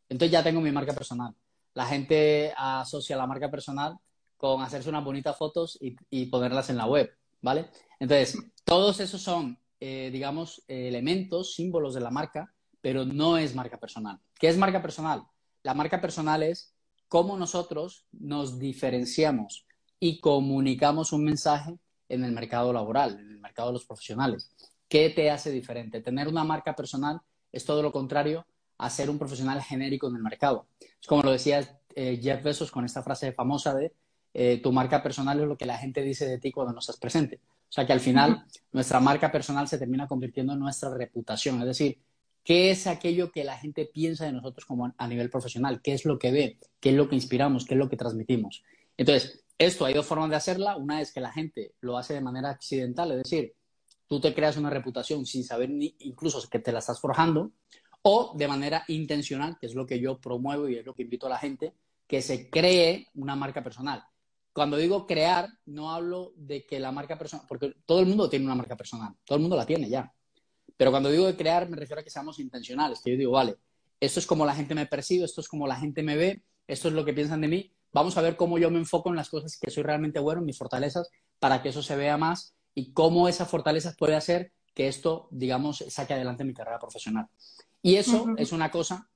Entonces 0.07 0.31
ya 0.31 0.43
tengo 0.43 0.61
mi 0.61 0.71
marca 0.71 0.93
personal. 0.93 1.33
La 1.73 1.87
gente 1.87 2.53
asocia 2.55 3.17
la 3.17 3.25
marca 3.25 3.49
personal 3.49 3.97
con 4.37 4.61
hacerse 4.61 4.89
unas 4.89 5.03
bonitas 5.03 5.35
fotos 5.35 5.79
y, 5.81 6.25
ponerlas 6.27 6.69
en 6.69 6.77
la 6.77 6.85
web, 6.85 7.11
¿vale? 7.41 7.71
Entonces, 7.99 8.37
todos 8.63 8.99
esos 8.99 9.19
son, 9.19 9.59
eh, 9.79 10.09
digamos, 10.13 10.63
elementos, 10.67 11.55
símbolos 11.55 11.95
de 11.95 12.01
la 12.01 12.11
marca, 12.11 12.53
pero 12.81 13.03
no 13.03 13.39
es 13.39 13.55
marca 13.55 13.79
personal. 13.79 14.19
¿Qué 14.39 14.47
es 14.47 14.57
marca 14.57 14.81
personal? 14.81 15.23
La 15.63 15.73
marca 15.73 15.99
personal 15.99 16.43
es 16.43 16.75
cómo 17.07 17.35
nosotros 17.35 18.05
nos 18.11 18.59
diferenciamos 18.59 19.65
y 19.99 20.19
comunicamos 20.19 21.13
un 21.13 21.23
mensaje 21.23 21.79
en 22.09 22.23
el 22.23 22.31
mercado 22.31 22.73
laboral, 22.73 23.19
en 23.19 23.29
el 23.31 23.39
mercado 23.39 23.69
de 23.69 23.73
los 23.73 23.85
profesionales. 23.85 24.51
¿Qué 24.87 25.09
te 25.09 25.29
hace 25.29 25.51
diferente? 25.51 26.01
Tener 26.01 26.27
una 26.27 26.43
marca 26.43 26.75
personal 26.75 27.19
es 27.51 27.65
todo 27.65 27.81
lo 27.81 27.91
contrario 27.91 28.45
a 28.77 28.89
ser 28.89 29.09
un 29.09 29.17
profesional 29.17 29.61
genérico 29.61 30.07
en 30.07 30.15
el 30.15 30.21
mercado. 30.21 30.67
Es 30.79 31.07
como 31.07 31.23
lo 31.23 31.31
decía 31.31 31.79
eh, 31.95 32.19
Jeff 32.21 32.43
Bezos 32.43 32.71
con 32.71 32.85
esta 32.85 33.03
frase 33.03 33.31
famosa 33.33 33.73
de 33.73 33.93
eh, 34.33 34.59
tu 34.61 34.71
marca 34.71 35.01
personal 35.01 35.39
es 35.39 35.47
lo 35.47 35.57
que 35.57 35.65
la 35.65 35.77
gente 35.77 36.01
dice 36.03 36.27
de 36.27 36.37
ti 36.37 36.51
cuando 36.51 36.73
no 36.73 36.79
estás 36.79 36.97
presente. 36.97 37.39
O 37.43 37.71
sea 37.71 37.85
que 37.85 37.93
al 37.93 37.99
final 37.99 38.45
nuestra 38.71 38.99
marca 38.99 39.31
personal 39.31 39.67
se 39.67 39.77
termina 39.77 40.07
convirtiendo 40.07 40.53
en 40.53 40.59
nuestra 40.59 40.95
reputación. 40.95 41.59
Es 41.61 41.67
decir, 41.67 41.97
¿Qué 42.47 42.71
es 42.71 42.87
aquello 42.87 43.29
que 43.29 43.43
la 43.43 43.57
gente 43.57 43.89
piensa 43.93 44.23
de 44.23 44.31
nosotros 44.31 44.65
como 44.65 44.93
a 44.97 45.07
nivel 45.09 45.29
profesional? 45.29 45.81
¿Qué 45.81 45.91
es 45.91 46.05
lo 46.05 46.17
que 46.17 46.31
ve? 46.31 46.57
¿Qué 46.79 46.91
es 46.91 46.95
lo 46.95 47.09
que 47.09 47.15
inspiramos? 47.15 47.65
¿Qué 47.65 47.73
es 47.73 47.77
lo 47.77 47.89
que 47.89 47.97
transmitimos? 47.97 48.63
Entonces, 48.97 49.45
esto 49.57 49.85
hay 49.85 49.93
dos 49.93 50.05
formas 50.05 50.29
de 50.29 50.35
hacerla. 50.35 50.75
Una 50.75 51.01
es 51.01 51.11
que 51.11 51.21
la 51.21 51.31
gente 51.31 51.75
lo 51.81 51.97
hace 51.97 52.15
de 52.15 52.21
manera 52.21 52.49
accidental, 52.49 53.11
es 53.11 53.17
decir, 53.23 53.53
tú 54.07 54.19
te 54.19 54.33
creas 54.33 54.57
una 54.57 54.69
reputación 54.69 55.25
sin 55.25 55.43
saber 55.43 55.69
ni, 55.69 55.95
incluso 55.99 56.41
que 56.49 56.59
te 56.59 56.71
la 56.71 56.79
estás 56.79 56.99
forjando, 56.99 57.51
o 58.01 58.33
de 58.35 58.47
manera 58.47 58.83
intencional, 58.87 59.57
que 59.59 59.67
es 59.67 59.75
lo 59.75 59.85
que 59.85 59.99
yo 59.99 60.19
promuevo 60.19 60.69
y 60.69 60.77
es 60.77 60.85
lo 60.85 60.93
que 60.93 61.03
invito 61.03 61.27
a 61.27 61.29
la 61.29 61.37
gente, 61.37 61.73
que 62.07 62.21
se 62.21 62.49
cree 62.49 63.07
una 63.15 63.35
marca 63.35 63.63
personal. 63.63 64.03
Cuando 64.53 64.77
digo 64.77 65.05
crear, 65.05 65.49
no 65.65 65.91
hablo 65.91 66.33
de 66.35 66.65
que 66.65 66.79
la 66.79 66.91
marca 66.91 67.17
personal, 67.17 67.45
porque 67.47 67.75
todo 67.85 67.99
el 67.99 68.05
mundo 68.07 68.29
tiene 68.29 68.45
una 68.45 68.55
marca 68.55 68.75
personal, 68.75 69.13
todo 69.23 69.35
el 69.35 69.41
mundo 69.41 69.57
la 69.57 69.65
tiene 69.65 69.89
ya. 69.89 70.11
Pero 70.77 70.91
cuando 70.91 71.11
digo 71.11 71.25
de 71.25 71.35
crear, 71.35 71.69
me 71.69 71.75
refiero 71.75 71.99
a 71.99 72.03
que 72.03 72.09
seamos 72.09 72.39
intencionales, 72.39 73.01
que 73.03 73.11
yo 73.11 73.17
digo, 73.17 73.31
vale, 73.33 73.55
esto 73.99 74.19
es 74.19 74.25
como 74.25 74.45
la 74.45 74.55
gente 74.55 74.73
me 74.73 74.85
percibe, 74.85 75.25
esto 75.25 75.41
es 75.41 75.47
como 75.47 75.67
la 75.67 75.75
gente 75.75 76.01
me 76.01 76.15
ve, 76.15 76.43
esto 76.65 76.87
es 76.87 76.93
lo 76.93 77.03
que 77.03 77.13
piensan 77.13 77.41
de 77.41 77.47
mí, 77.47 77.73
vamos 77.93 78.17
a 78.17 78.21
ver 78.21 78.35
cómo 78.35 78.57
yo 78.57 78.69
me 78.69 78.77
enfoco 78.77 79.09
en 79.09 79.15
las 79.15 79.29
cosas 79.29 79.57
que 79.57 79.71
soy 79.71 79.83
realmente 79.83 80.19
bueno, 80.19 80.41
en 80.41 80.45
mis 80.45 80.57
fortalezas, 80.57 81.09
para 81.39 81.61
que 81.61 81.69
eso 81.69 81.81
se 81.81 81.95
vea 81.95 82.17
más 82.17 82.53
y 82.73 82.91
cómo 82.91 83.27
esa 83.27 83.45
fortaleza 83.45 83.95
puede 83.97 84.15
hacer 84.15 84.51
que 84.73 84.87
esto, 84.87 85.27
digamos, 85.31 85.83
saque 85.89 86.13
adelante 86.13 86.43
mi 86.43 86.53
carrera 86.53 86.79
profesional. 86.79 87.27
Y 87.81 87.95
eso 87.95 88.27
es 88.37 88.51
una 88.51 88.69
cosa 88.69 89.09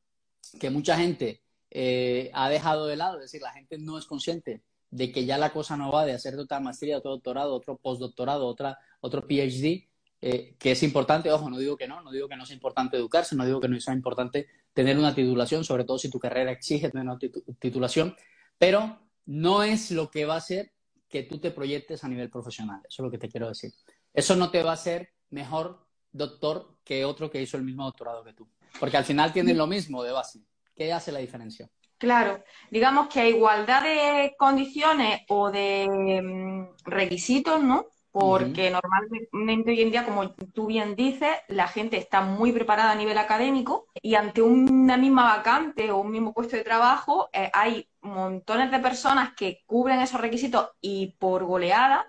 que 0.59 0.69
mucha 0.69 0.97
gente 0.97 1.41
eh, 1.69 2.31
ha 2.33 2.49
dejado 2.49 2.87
de 2.87 2.95
lado, 2.95 3.17
es 3.17 3.23
decir, 3.23 3.41
la 3.41 3.53
gente 3.53 3.77
no 3.77 3.97
es 3.97 4.05
consciente 4.05 4.63
de 4.89 5.11
que 5.11 5.25
ya 5.25 5.37
la 5.37 5.53
cosa 5.53 5.77
no 5.77 5.91
va 5.91 6.05
de 6.05 6.13
hacer 6.13 6.37
otra 6.37 6.59
maestría, 6.59 6.97
otro 6.97 7.11
doctorado, 7.11 7.55
otro 7.55 7.77
postdoctorado, 7.77 8.45
otra, 8.45 8.77
otro 8.99 9.21
PhD, 9.21 9.87
eh, 10.23 10.55
que 10.59 10.71
es 10.71 10.83
importante, 10.83 11.31
ojo, 11.31 11.49
no 11.49 11.57
digo 11.57 11.77
que 11.77 11.87
no, 11.87 12.01
no 12.01 12.11
digo 12.11 12.27
que 12.27 12.35
no 12.35 12.45
sea 12.45 12.55
importante 12.55 12.97
educarse, 12.97 13.35
no 13.35 13.45
digo 13.45 13.61
que 13.61 13.67
no 13.67 13.79
sea 13.79 13.93
importante 13.93 14.47
tener 14.73 14.97
una 14.97 15.15
titulación, 15.15 15.63
sobre 15.63 15.85
todo 15.85 15.97
si 15.97 16.09
tu 16.09 16.19
carrera 16.19 16.51
exige 16.51 16.89
tener 16.89 17.07
una 17.07 17.17
titulación, 17.59 18.15
pero 18.61 18.95
no 19.25 19.63
es 19.63 19.89
lo 19.89 20.11
que 20.11 20.25
va 20.25 20.35
a 20.35 20.37
hacer 20.37 20.71
que 21.09 21.23
tú 21.23 21.39
te 21.39 21.49
proyectes 21.49 22.03
a 22.03 22.07
nivel 22.07 22.29
profesional, 22.29 22.79
eso 22.87 23.01
es 23.01 23.05
lo 23.05 23.09
que 23.09 23.17
te 23.17 23.27
quiero 23.27 23.47
decir. 23.47 23.71
Eso 24.13 24.35
no 24.35 24.51
te 24.51 24.61
va 24.61 24.69
a 24.69 24.73
hacer 24.75 25.09
mejor 25.31 25.87
doctor 26.11 26.77
que 26.83 27.03
otro 27.03 27.31
que 27.31 27.41
hizo 27.41 27.57
el 27.57 27.63
mismo 27.63 27.85
doctorado 27.85 28.23
que 28.23 28.33
tú, 28.33 28.47
porque 28.79 28.97
al 28.97 29.03
final 29.03 29.33
tienes 29.33 29.57
lo 29.57 29.65
mismo 29.65 30.03
de 30.03 30.11
base. 30.11 30.41
¿Qué 30.75 30.93
hace 30.93 31.11
la 31.11 31.17
diferencia? 31.17 31.67
Claro, 31.97 32.43
digamos 32.69 33.07
que 33.07 33.21
a 33.21 33.27
igualdad 33.27 33.81
de 33.81 34.35
condiciones 34.37 35.21
o 35.29 35.49
de 35.49 36.21
mm, 36.21 36.87
requisitos, 36.87 37.63
¿no? 37.63 37.87
Porque 38.11 38.69
normalmente 38.69 39.71
hoy 39.71 39.81
en 39.81 39.91
día, 39.91 40.05
como 40.05 40.31
tú 40.31 40.67
bien 40.67 40.95
dices, 40.95 41.29
la 41.47 41.67
gente 41.67 41.97
está 41.97 42.21
muy 42.21 42.51
preparada 42.51 42.91
a 42.91 42.95
nivel 42.95 43.17
académico 43.17 43.87
y 44.01 44.15
ante 44.15 44.41
una 44.41 44.97
misma 44.97 45.37
vacante 45.37 45.91
o 45.91 45.99
un 45.99 46.11
mismo 46.11 46.33
puesto 46.33 46.57
de 46.57 46.63
trabajo 46.63 47.29
eh, 47.31 47.49
hay 47.53 47.87
montones 48.01 48.69
de 48.69 48.79
personas 48.79 49.33
que 49.33 49.63
cubren 49.65 50.01
esos 50.01 50.19
requisitos 50.19 50.71
y 50.81 51.15
por 51.19 51.45
goleada, 51.45 52.05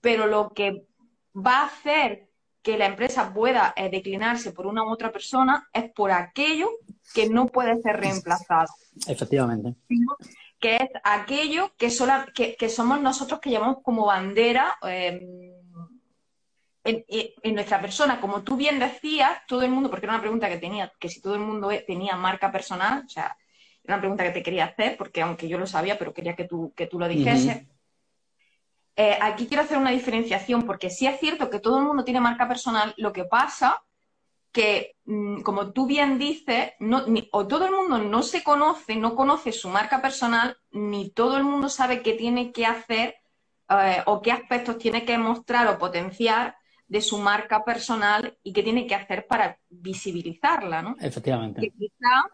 pero 0.00 0.26
lo 0.26 0.50
que 0.50 0.86
va 1.34 1.62
a 1.62 1.66
hacer 1.66 2.28
que 2.62 2.78
la 2.78 2.86
empresa 2.86 3.32
pueda 3.32 3.72
eh, 3.76 3.90
declinarse 3.90 4.52
por 4.52 4.66
una 4.66 4.84
u 4.84 4.90
otra 4.90 5.10
persona 5.10 5.68
es 5.72 5.90
por 5.92 6.12
aquello 6.12 6.68
que 7.12 7.28
no 7.28 7.46
puede 7.46 7.80
ser 7.80 7.96
reemplazado. 7.96 8.68
Efectivamente 9.08 9.74
que 10.60 10.76
es 10.76 10.90
aquello 11.02 11.72
que, 11.76 11.88
que, 12.56 12.68
somos 12.68 13.00
nosotros 13.00 13.40
que 13.40 13.50
llevamos 13.50 13.78
como 13.82 14.06
bandera 14.06 14.76
em, 14.82 15.54
en, 16.84 17.54
nuestra 17.54 17.80
persona. 17.80 18.20
Como 18.20 18.42
tú 18.42 18.56
bien 18.56 18.78
decías, 18.78 19.40
todo 19.48 19.62
el 19.62 19.70
mundo, 19.70 19.88
porque 19.88 20.06
era 20.06 20.14
una 20.14 20.20
pregunta 20.20 20.48
que 20.50 20.58
tenía, 20.58 20.92
que 21.00 21.08
si 21.08 21.20
todo 21.22 21.34
el 21.34 21.40
mundo 21.40 21.70
tenía 21.86 22.14
marca 22.16 22.52
personal, 22.52 23.04
o 23.06 23.08
sea, 23.08 23.36
era 23.82 23.94
una 23.94 24.00
pregunta 24.00 24.24
que 24.24 24.30
te 24.30 24.42
quería 24.42 24.66
hacer, 24.66 24.98
porque 24.98 25.22
aunque 25.22 25.48
yo 25.48 25.58
lo 25.58 25.66
sabía, 25.66 25.98
pero 25.98 26.12
quería 26.12 26.36
que 26.36 26.44
tú, 26.44 26.74
que 26.76 26.86
tú 26.86 26.98
lo 26.98 27.08
dijese. 27.08 27.66
Eh, 28.96 29.16
aquí 29.18 29.46
quiero 29.46 29.62
hacer 29.62 29.78
una 29.78 29.92
diferenciación, 29.92 30.66
porque 30.66 30.90
sí 30.90 31.06
es 31.06 31.18
cierto 31.18 31.48
que 31.48 31.60
todo 31.60 31.78
el 31.78 31.84
mundo 31.84 32.04
tiene 32.04 32.20
marca 32.20 32.46
personal, 32.46 32.92
lo 32.98 33.14
que 33.14 33.24
pasa 33.24 33.82
que, 34.52 34.96
mm, 35.04 35.42
como 35.42 35.72
tú 35.72 35.86
bien 35.86 36.18
dices, 36.18 36.72
o 37.32 37.46
todo 37.46 37.66
el 37.66 37.72
mundo 37.72 37.98
no 37.98 38.22
se 38.22 38.42
conoce, 38.42 38.96
no 38.96 39.14
conoce 39.14 39.52
su 39.52 39.68
marca 39.68 40.02
personal, 40.02 40.56
ni 40.72 41.10
todo 41.10 41.36
el 41.36 41.44
mundo 41.44 41.68
sabe 41.68 42.02
qué 42.02 42.14
tiene 42.14 42.52
que 42.52 42.66
hacer 42.66 43.16
eh, 43.68 44.02
o 44.06 44.20
qué 44.20 44.32
aspectos 44.32 44.78
tiene 44.78 45.04
que 45.04 45.16
mostrar 45.18 45.68
o 45.68 45.78
potenciar 45.78 46.56
de 46.88 47.00
su 47.00 47.18
marca 47.18 47.64
personal 47.64 48.36
y 48.42 48.52
qué 48.52 48.64
tiene 48.64 48.86
que 48.86 48.96
hacer 48.96 49.26
para 49.28 49.58
visibilizarla, 49.68 50.82
¿no? 50.82 50.96
Efectivamente. 50.98 51.60
Que 51.60 51.70
quizá 51.70 52.24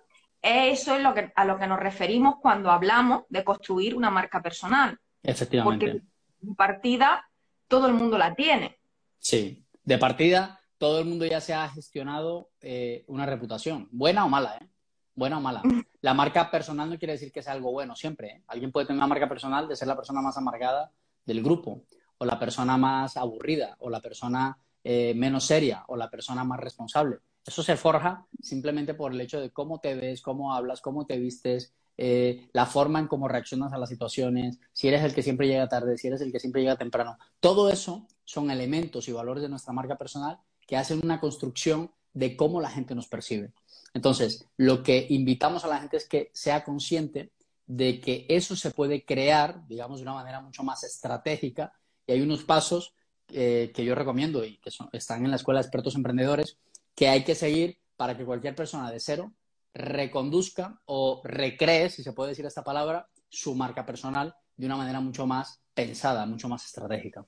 eso 0.40 0.94
es 0.94 1.02
lo 1.02 1.12
que, 1.12 1.30
a 1.34 1.44
lo 1.44 1.58
que 1.58 1.66
nos 1.66 1.78
referimos 1.78 2.36
cuando 2.40 2.70
hablamos 2.70 3.24
de 3.28 3.44
construir 3.44 3.94
una 3.94 4.10
marca 4.10 4.40
personal. 4.40 4.98
Efectivamente. 5.22 5.86
Porque 5.86 6.06
de 6.40 6.54
partida 6.54 7.28
todo 7.68 7.86
el 7.86 7.92
mundo 7.92 8.16
la 8.16 8.34
tiene. 8.34 8.78
Sí, 9.18 9.62
de 9.84 9.98
partida 9.98 10.55
todo 10.78 10.98
el 10.98 11.06
mundo 11.06 11.24
ya 11.26 11.40
se 11.40 11.54
ha 11.54 11.68
gestionado 11.68 12.50
eh, 12.60 13.04
una 13.08 13.26
reputación, 13.26 13.88
buena 13.90 14.24
o 14.24 14.28
mala, 14.28 14.58
¿eh? 14.60 14.68
Buena 15.14 15.38
o 15.38 15.40
mala. 15.40 15.62
La 16.02 16.12
marca 16.12 16.50
personal 16.50 16.90
no 16.90 16.98
quiere 16.98 17.14
decir 17.14 17.32
que 17.32 17.42
sea 17.42 17.54
algo 17.54 17.72
bueno 17.72 17.96
siempre. 17.96 18.28
¿eh? 18.28 18.42
Alguien 18.48 18.70
puede 18.70 18.86
tener 18.86 18.98
una 18.98 19.06
marca 19.06 19.28
personal 19.28 19.66
de 19.66 19.74
ser 19.74 19.88
la 19.88 19.96
persona 19.96 20.20
más 20.20 20.36
amargada 20.36 20.92
del 21.24 21.42
grupo, 21.42 21.84
o 22.18 22.24
la 22.24 22.38
persona 22.38 22.76
más 22.76 23.16
aburrida, 23.16 23.76
o 23.80 23.90
la 23.90 24.00
persona 24.00 24.58
eh, 24.84 25.14
menos 25.14 25.44
seria, 25.44 25.84
o 25.88 25.96
la 25.96 26.10
persona 26.10 26.44
más 26.44 26.60
responsable. 26.60 27.18
Eso 27.44 27.62
se 27.62 27.76
forja 27.76 28.26
simplemente 28.40 28.94
por 28.94 29.12
el 29.12 29.20
hecho 29.20 29.40
de 29.40 29.50
cómo 29.50 29.80
te 29.80 29.94
ves, 29.94 30.20
cómo 30.20 30.54
hablas, 30.54 30.80
cómo 30.80 31.06
te 31.06 31.18
vistes, 31.18 31.72
eh, 31.96 32.48
la 32.52 32.66
forma 32.66 32.98
en 32.98 33.06
cómo 33.06 33.26
reaccionas 33.26 33.72
a 33.72 33.78
las 33.78 33.88
situaciones, 33.88 34.58
si 34.72 34.88
eres 34.88 35.02
el 35.02 35.14
que 35.14 35.22
siempre 35.22 35.48
llega 35.48 35.68
tarde, 35.68 35.96
si 35.96 36.08
eres 36.08 36.20
el 36.20 36.30
que 36.30 36.40
siempre 36.40 36.60
llega 36.60 36.76
temprano. 36.76 37.16
Todo 37.40 37.70
eso 37.70 38.06
son 38.24 38.50
elementos 38.50 39.08
y 39.08 39.12
valores 39.12 39.42
de 39.42 39.48
nuestra 39.48 39.72
marca 39.72 39.96
personal 39.96 40.38
que 40.66 40.76
hacen 40.76 41.00
una 41.02 41.20
construcción 41.20 41.90
de 42.12 42.36
cómo 42.36 42.60
la 42.60 42.70
gente 42.70 42.94
nos 42.94 43.08
percibe. 43.08 43.52
Entonces, 43.94 44.46
lo 44.56 44.82
que 44.82 45.06
invitamos 45.10 45.64
a 45.64 45.68
la 45.68 45.78
gente 45.78 45.96
es 45.96 46.08
que 46.08 46.30
sea 46.32 46.64
consciente 46.64 47.30
de 47.66 48.00
que 48.00 48.26
eso 48.28 48.56
se 48.56 48.70
puede 48.70 49.04
crear, 49.04 49.66
digamos, 49.66 49.98
de 49.98 50.02
una 50.02 50.14
manera 50.14 50.40
mucho 50.40 50.62
más 50.62 50.84
estratégica 50.84 51.72
y 52.06 52.12
hay 52.12 52.20
unos 52.20 52.44
pasos 52.44 52.94
eh, 53.28 53.72
que 53.74 53.84
yo 53.84 53.94
recomiendo 53.94 54.44
y 54.44 54.58
que 54.58 54.70
están 54.92 55.24
en 55.24 55.30
la 55.30 55.36
Escuela 55.36 55.60
de 55.60 55.66
Expertos 55.66 55.96
Emprendedores 55.96 56.58
que 56.94 57.08
hay 57.08 57.24
que 57.24 57.34
seguir 57.34 57.78
para 57.96 58.16
que 58.16 58.24
cualquier 58.24 58.54
persona 58.54 58.90
de 58.90 59.00
cero 59.00 59.32
reconduzca 59.74 60.80
o 60.86 61.20
recree, 61.24 61.90
si 61.90 62.02
se 62.02 62.12
puede 62.12 62.30
decir 62.30 62.46
esta 62.46 62.64
palabra, 62.64 63.08
su 63.28 63.54
marca 63.54 63.84
personal 63.84 64.34
de 64.56 64.66
una 64.66 64.76
manera 64.76 65.00
mucho 65.00 65.26
más 65.26 65.60
pensada, 65.74 66.24
mucho 66.24 66.48
más 66.48 66.64
estratégica. 66.64 67.26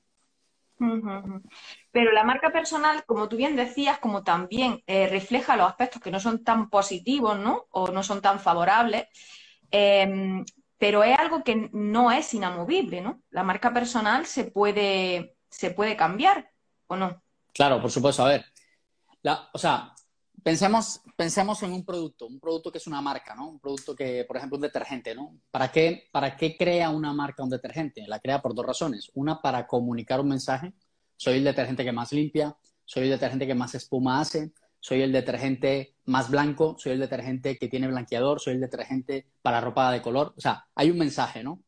Pero 1.91 2.13
la 2.13 2.25
marca 2.25 2.51
personal, 2.51 3.05
como 3.05 3.29
tú 3.29 3.37
bien 3.37 3.57
decías, 3.57 3.99
como 3.99 4.23
también 4.23 4.83
eh, 4.87 5.09
refleja 5.09 5.57
los 5.57 5.69
aspectos 5.69 6.01
que 6.01 6.11
no 6.11 6.21
son 6.21 6.45
tan 6.45 6.71
positivos, 6.71 7.39
¿no? 7.39 7.67
O 7.71 7.89
no 7.89 8.03
son 8.03 8.21
tan 8.21 8.39
favorables, 8.41 9.07
em, 9.71 10.45
pero 10.79 11.03
es 11.03 11.19
algo 11.19 11.43
que 11.43 11.69
no 11.73 12.13
es 12.13 12.33
inamovible, 12.35 13.01
¿no? 13.01 13.23
La 13.31 13.43
marca 13.43 13.73
personal 13.73 14.27
se 14.27 14.45
puede, 14.45 15.35
se 15.51 15.71
puede 15.71 15.97
cambiar, 15.97 16.51
¿o 16.87 16.97
no? 16.97 17.23
Claro, 17.53 17.81
por 17.81 17.91
supuesto. 17.91 18.25
A 18.25 18.29
ver, 18.29 18.45
o 19.53 19.59
sea, 19.59 19.95
pensemos, 20.43 21.03
pensemos 21.17 21.63
en 21.63 21.73
un 21.73 21.85
producto, 21.85 22.27
un 22.27 22.41
producto 22.41 22.71
que 22.71 22.79
es 22.79 22.87
una 22.87 23.01
marca, 23.01 23.35
¿no? 23.35 23.49
Un 23.49 23.61
producto 23.61 23.95
que, 23.95 24.25
por 24.25 24.37
ejemplo, 24.37 24.57
un 24.57 24.63
detergente, 24.63 25.15
¿no? 25.15 25.39
¿Para 25.51 25.71
qué, 25.71 26.09
¿Para 26.13 26.37
qué 26.37 26.57
crea 26.57 26.91
una 26.91 27.13
marca 27.13 27.43
un 27.43 27.51
detergente? 27.51 28.07
La 28.07 28.21
crea 28.21 28.41
por 28.41 28.55
dos 28.55 28.67
razones. 28.67 29.11
Una, 29.15 29.41
para 29.41 29.67
comunicar 29.67 30.21
un 30.21 30.29
mensaje. 30.29 30.73
Soy 31.17 31.39
el 31.39 31.45
detergente 31.45 31.85
que 31.85 31.93
más 31.93 32.13
limpia, 32.13 32.57
soy 32.85 33.05
el 33.05 33.11
detergente 33.11 33.47
que 33.47 33.55
más 33.55 33.75
espuma 33.75 34.21
hace, 34.21 34.53
soy 34.81 35.03
el 35.03 35.13
detergente 35.13 35.97
más 36.05 36.31
blanco, 36.31 36.77
soy 36.79 36.93
el 36.93 37.01
detergente 37.01 37.59
que 37.59 37.69
tiene 37.69 37.89
blanqueador, 37.89 38.41
soy 38.41 38.55
el 38.55 38.61
detergente 38.61 39.27
para 39.43 39.61
ropa 39.61 39.91
de 39.91 40.01
color. 40.01 40.35
O 40.37 40.41
sea, 40.41 40.67
hay 40.75 40.91
un 40.91 40.99
mensaje, 40.99 41.43
¿no? 41.43 41.63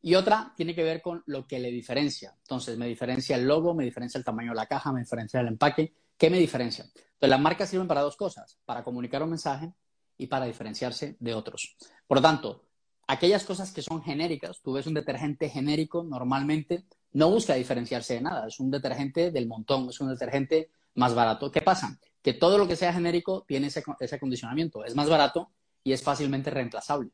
Y 0.00 0.16
otra 0.16 0.52
tiene 0.56 0.74
que 0.74 0.82
ver 0.82 1.00
con 1.00 1.22
lo 1.26 1.46
que 1.46 1.58
le 1.58 1.70
diferencia. 1.70 2.34
Entonces, 2.40 2.76
me 2.76 2.86
diferencia 2.86 3.36
el 3.36 3.46
logo, 3.46 3.74
me 3.74 3.84
diferencia 3.84 4.18
el 4.18 4.24
tamaño 4.24 4.50
de 4.50 4.56
la 4.56 4.66
caja, 4.66 4.92
me 4.92 5.00
diferencia 5.00 5.40
el 5.40 5.48
empaque. 5.48 5.94
¿Qué 6.16 6.30
me 6.30 6.38
diferencia? 6.38 6.84
Entonces, 6.84 7.30
las 7.30 7.40
marcas 7.40 7.68
sirven 7.68 7.88
para 7.88 8.02
dos 8.02 8.16
cosas, 8.16 8.58
para 8.64 8.84
comunicar 8.84 9.22
un 9.22 9.30
mensaje 9.30 9.72
y 10.16 10.26
para 10.26 10.46
diferenciarse 10.46 11.16
de 11.18 11.34
otros. 11.34 11.76
Por 12.06 12.18
lo 12.18 12.22
tanto, 12.22 12.64
aquellas 13.06 13.44
cosas 13.44 13.72
que 13.72 13.82
son 13.82 14.02
genéricas, 14.02 14.60
tú 14.62 14.72
ves 14.72 14.86
un 14.86 14.94
detergente 14.94 15.48
genérico, 15.48 16.04
normalmente 16.04 16.84
no 17.12 17.30
busca 17.30 17.54
diferenciarse 17.54 18.14
de 18.14 18.20
nada, 18.20 18.46
es 18.46 18.60
un 18.60 18.70
detergente 18.70 19.30
del 19.30 19.46
montón, 19.46 19.88
es 19.88 20.00
un 20.00 20.08
detergente 20.08 20.70
más 20.94 21.14
barato. 21.14 21.50
¿Qué 21.50 21.62
pasa? 21.62 21.98
Que 22.22 22.32
todo 22.32 22.58
lo 22.58 22.66
que 22.66 22.76
sea 22.76 22.92
genérico 22.92 23.44
tiene 23.46 23.68
ese, 23.68 23.82
ese 24.00 24.16
acondicionamiento, 24.16 24.84
es 24.84 24.94
más 24.94 25.08
barato 25.08 25.50
y 25.82 25.92
es 25.92 26.02
fácilmente 26.02 26.50
reemplazable. 26.50 27.10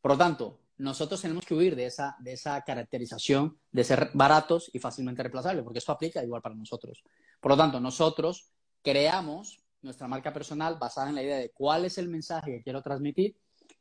Por 0.00 0.12
lo 0.12 0.18
tanto, 0.18 0.58
nosotros 0.76 1.20
tenemos 1.20 1.46
que 1.46 1.54
huir 1.54 1.76
de 1.76 1.86
esa, 1.86 2.16
de 2.18 2.32
esa 2.32 2.60
caracterización 2.62 3.58
de 3.70 3.84
ser 3.84 4.10
baratos 4.12 4.70
y 4.72 4.78
fácilmente 4.78 5.22
reemplazables, 5.22 5.62
porque 5.62 5.78
esto 5.78 5.92
aplica 5.92 6.22
igual 6.22 6.42
para 6.42 6.54
nosotros. 6.54 7.04
Por 7.44 7.50
lo 7.50 7.58
tanto, 7.58 7.78
nosotros 7.78 8.48
creamos 8.80 9.62
nuestra 9.82 10.08
marca 10.08 10.32
personal 10.32 10.78
basada 10.80 11.10
en 11.10 11.14
la 11.14 11.22
idea 11.22 11.36
de 11.36 11.50
cuál 11.50 11.84
es 11.84 11.98
el 11.98 12.08
mensaje 12.08 12.52
que 12.52 12.62
quiero 12.62 12.80
transmitir 12.80 13.36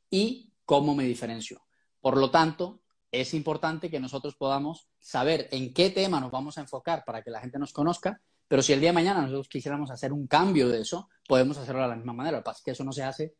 y 0.09 0.51
cómo 0.65 0.93
me 0.93 1.05
diferencio. 1.05 1.61
Por 2.01 2.17
lo 2.17 2.29
tanto, 2.29 2.81
es 3.09 3.33
importante 3.33 3.89
que 3.89 4.01
nosotros 4.01 4.35
podamos 4.35 4.89
saber 4.99 5.47
en 5.51 5.73
qué 5.73 5.91
tema 5.91 6.19
nos 6.19 6.29
vamos 6.29 6.57
a 6.57 6.61
enfocar 6.61 7.05
para 7.05 7.21
que 7.21 7.31
la 7.31 7.39
gente 7.39 7.57
nos 7.57 7.71
conozca, 7.71 8.19
pero 8.49 8.61
si 8.61 8.73
el 8.73 8.81
día 8.81 8.89
de 8.89 8.95
mañana 8.95 9.21
nosotros 9.21 9.47
quisiéramos 9.47 9.91
hacer 9.91 10.11
un 10.11 10.27
cambio 10.27 10.67
de 10.67 10.81
eso, 10.81 11.07
podemos 11.25 11.57
hacerlo 11.57 11.83
de 11.83 11.87
la 11.87 11.95
misma 11.95 12.11
manera. 12.11 12.39
Lo 12.39 12.43
que 12.43 12.47
pasa 12.47 12.57
es 12.57 12.63
que 12.65 12.71
eso 12.71 12.83
no 12.83 12.91
se 12.91 13.03
hace 13.03 13.35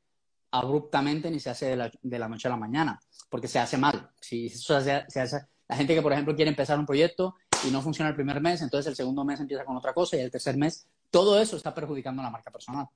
abruptamente 0.52 1.30
ni 1.30 1.42
se 1.42 1.50
hace 1.50 1.76
de 1.76 2.18
la, 2.18 2.30
noche 2.30 2.48
a 2.48 2.52
la 2.52 2.56
mañana, 2.56 2.98
porque 3.30 3.50
se 3.50 3.60
hace 3.60 3.78
mal. 3.78 4.10
Si 4.22 4.48
se 4.48 4.74
hace, 4.74 5.48
la 5.68 5.76
gente 5.76 5.94
que, 5.94 6.02
por 6.02 6.14
ejemplo, 6.14 6.34
quiere 6.34 6.48
empezar 6.48 6.80
un 6.80 6.86
proyecto 6.86 7.36
y 7.66 7.72
no 7.72 7.82
funciona 7.82 8.10
el 8.10 8.16
primer 8.16 8.42
mes, 8.42 8.62
entonces 8.62 8.90
el 8.90 8.96
segundo 8.96 9.24
mes 9.24 9.40
empieza 9.40 9.66
con 9.66 9.78
otra 9.78 9.94
cosa 9.94 10.18
y 10.18 10.22
el 10.22 10.32
tercer 10.32 10.58
mes, 10.58 10.88
todo 11.10 11.40
eso 11.40 11.58
está 11.58 11.74
perjudicando 11.74 12.22
la 12.22 12.30
marca 12.30 12.52
personal. 12.52 12.88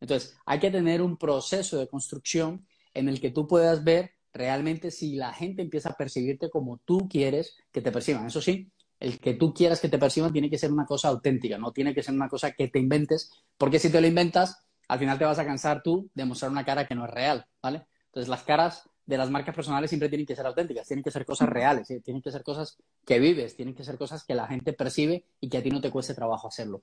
Entonces, 0.00 0.36
hay 0.46 0.58
que 0.58 0.70
tener 0.70 1.02
un 1.02 1.16
proceso 1.16 1.78
de 1.78 1.88
construcción 1.88 2.66
en 2.94 3.08
el 3.08 3.20
que 3.20 3.30
tú 3.30 3.46
puedas 3.46 3.84
ver 3.84 4.12
realmente 4.32 4.90
si 4.90 5.16
la 5.16 5.32
gente 5.32 5.62
empieza 5.62 5.90
a 5.90 5.96
percibirte 5.96 6.50
como 6.50 6.78
tú 6.78 7.08
quieres 7.08 7.56
que 7.72 7.80
te 7.80 7.90
perciban. 7.90 8.26
Eso 8.26 8.40
sí, 8.40 8.70
el 9.00 9.18
que 9.18 9.34
tú 9.34 9.52
quieras 9.52 9.80
que 9.80 9.88
te 9.88 9.98
perciban 9.98 10.32
tiene 10.32 10.50
que 10.50 10.58
ser 10.58 10.72
una 10.72 10.86
cosa 10.86 11.08
auténtica, 11.08 11.58
no 11.58 11.72
tiene 11.72 11.94
que 11.94 12.02
ser 12.02 12.14
una 12.14 12.28
cosa 12.28 12.52
que 12.52 12.68
te 12.68 12.78
inventes, 12.78 13.32
porque 13.56 13.78
si 13.78 13.90
te 13.90 14.00
lo 14.00 14.06
inventas, 14.06 14.64
al 14.88 14.98
final 14.98 15.18
te 15.18 15.24
vas 15.24 15.38
a 15.38 15.44
cansar 15.44 15.82
tú 15.82 16.10
de 16.14 16.24
mostrar 16.24 16.50
una 16.50 16.64
cara 16.64 16.86
que 16.86 16.94
no 16.94 17.04
es 17.04 17.10
real, 17.10 17.46
¿vale? 17.62 17.86
Entonces 18.06 18.28
las 18.28 18.42
caras 18.42 18.88
de 19.08 19.16
las 19.16 19.30
marcas 19.30 19.54
personales 19.54 19.88
siempre 19.88 20.10
tienen 20.10 20.26
que 20.26 20.36
ser 20.36 20.44
auténticas, 20.44 20.86
tienen 20.86 21.02
que 21.02 21.10
ser 21.10 21.24
cosas 21.24 21.48
reales, 21.48 21.88
tienen 22.04 22.20
que 22.20 22.30
ser 22.30 22.42
cosas 22.42 22.76
que 23.06 23.18
vives, 23.18 23.56
tienen 23.56 23.74
que 23.74 23.82
ser 23.82 23.96
cosas 23.96 24.22
que 24.22 24.34
la 24.34 24.46
gente 24.46 24.74
percibe 24.74 25.24
y 25.40 25.48
que 25.48 25.56
a 25.56 25.62
ti 25.62 25.70
no 25.70 25.80
te 25.80 25.90
cueste 25.90 26.12
trabajo 26.12 26.46
hacerlo, 26.46 26.82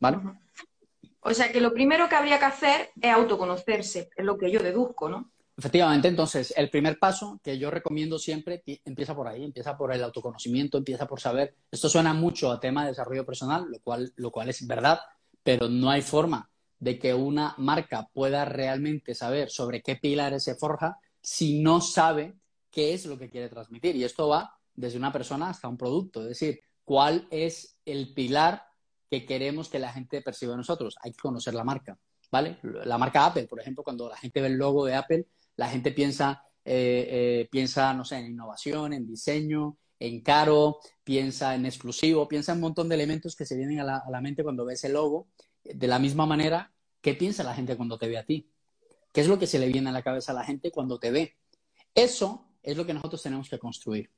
¿vale? 0.00 0.16
O 1.20 1.34
sea 1.34 1.52
que 1.52 1.60
lo 1.60 1.74
primero 1.74 2.08
que 2.08 2.14
habría 2.14 2.38
que 2.38 2.46
hacer 2.46 2.88
es 2.98 3.12
autoconocerse, 3.12 4.08
es 4.16 4.24
lo 4.24 4.38
que 4.38 4.50
yo 4.50 4.60
deduzco, 4.60 5.10
¿no? 5.10 5.30
Efectivamente, 5.58 6.08
entonces 6.08 6.54
el 6.56 6.70
primer 6.70 6.98
paso 6.98 7.38
que 7.44 7.58
yo 7.58 7.70
recomiendo 7.70 8.18
siempre 8.18 8.62
empieza 8.86 9.14
por 9.14 9.28
ahí, 9.28 9.44
empieza 9.44 9.76
por 9.76 9.92
el 9.92 10.02
autoconocimiento, 10.02 10.78
empieza 10.78 11.06
por 11.06 11.20
saber, 11.20 11.54
esto 11.70 11.90
suena 11.90 12.14
mucho 12.14 12.50
a 12.50 12.60
tema 12.60 12.84
de 12.84 12.92
desarrollo 12.92 13.26
personal, 13.26 13.66
lo 13.70 13.78
cual, 13.80 14.10
lo 14.16 14.30
cual 14.30 14.48
es 14.48 14.66
verdad, 14.66 15.00
pero 15.42 15.68
no 15.68 15.90
hay 15.90 16.00
forma 16.00 16.48
de 16.78 16.98
que 16.98 17.12
una 17.12 17.54
marca 17.58 18.08
pueda 18.14 18.46
realmente 18.46 19.14
saber 19.14 19.50
sobre 19.50 19.82
qué 19.82 19.96
pilares 19.96 20.42
se 20.42 20.54
forja 20.54 20.98
si 21.26 21.58
no 21.58 21.80
sabe 21.80 22.38
qué 22.70 22.94
es 22.94 23.04
lo 23.04 23.18
que 23.18 23.28
quiere 23.28 23.48
transmitir. 23.48 23.96
Y 23.96 24.04
esto 24.04 24.28
va 24.28 24.56
desde 24.72 24.96
una 24.96 25.10
persona 25.10 25.50
hasta 25.50 25.66
un 25.66 25.76
producto, 25.76 26.22
es 26.22 26.28
decir, 26.28 26.60
cuál 26.84 27.26
es 27.32 27.80
el 27.84 28.14
pilar 28.14 28.62
que 29.10 29.26
queremos 29.26 29.68
que 29.68 29.80
la 29.80 29.92
gente 29.92 30.22
perciba 30.22 30.52
de 30.52 30.58
nosotros. 30.58 30.94
Hay 31.02 31.10
que 31.10 31.18
conocer 31.18 31.52
la 31.54 31.64
marca, 31.64 31.98
¿vale? 32.30 32.58
La 32.62 32.96
marca 32.96 33.26
Apple, 33.26 33.48
por 33.48 33.60
ejemplo, 33.60 33.82
cuando 33.82 34.08
la 34.08 34.16
gente 34.16 34.40
ve 34.40 34.46
el 34.46 34.56
logo 34.56 34.84
de 34.86 34.94
Apple, 34.94 35.26
la 35.56 35.68
gente 35.68 35.90
piensa, 35.90 36.44
eh, 36.64 37.08
eh, 37.10 37.48
piensa, 37.50 37.92
no 37.92 38.04
sé, 38.04 38.18
en 38.18 38.26
innovación, 38.26 38.92
en 38.92 39.04
diseño, 39.04 39.78
en 39.98 40.20
caro, 40.20 40.78
piensa 41.02 41.56
en 41.56 41.66
exclusivo, 41.66 42.28
piensa 42.28 42.52
en 42.52 42.58
un 42.58 42.62
montón 42.62 42.88
de 42.88 42.94
elementos 42.94 43.34
que 43.34 43.46
se 43.46 43.56
vienen 43.56 43.80
a 43.80 43.84
la, 43.84 43.96
a 43.96 44.10
la 44.12 44.20
mente 44.20 44.44
cuando 44.44 44.64
ve 44.64 44.74
ese 44.74 44.90
logo 44.90 45.26
de 45.64 45.88
la 45.88 45.98
misma 45.98 46.24
manera, 46.24 46.72
¿qué 47.00 47.14
piensa 47.14 47.42
la 47.42 47.54
gente 47.54 47.76
cuando 47.76 47.98
te 47.98 48.06
ve 48.06 48.16
a 48.16 48.24
ti? 48.24 48.48
¿Qué 49.16 49.22
es 49.22 49.28
lo 49.28 49.38
que 49.38 49.46
se 49.46 49.58
le 49.58 49.68
viene 49.68 49.88
a 49.88 49.92
la 49.92 50.02
cabeza 50.02 50.32
a 50.32 50.34
la 50.34 50.44
gente 50.44 50.70
cuando 50.70 50.98
te 50.98 51.10
ve? 51.10 51.38
Eso 51.94 52.50
es 52.62 52.76
lo 52.76 52.84
que 52.84 52.92
nosotros 52.92 53.22
tenemos 53.22 53.48
que 53.48 53.58
construir. 53.58 54.10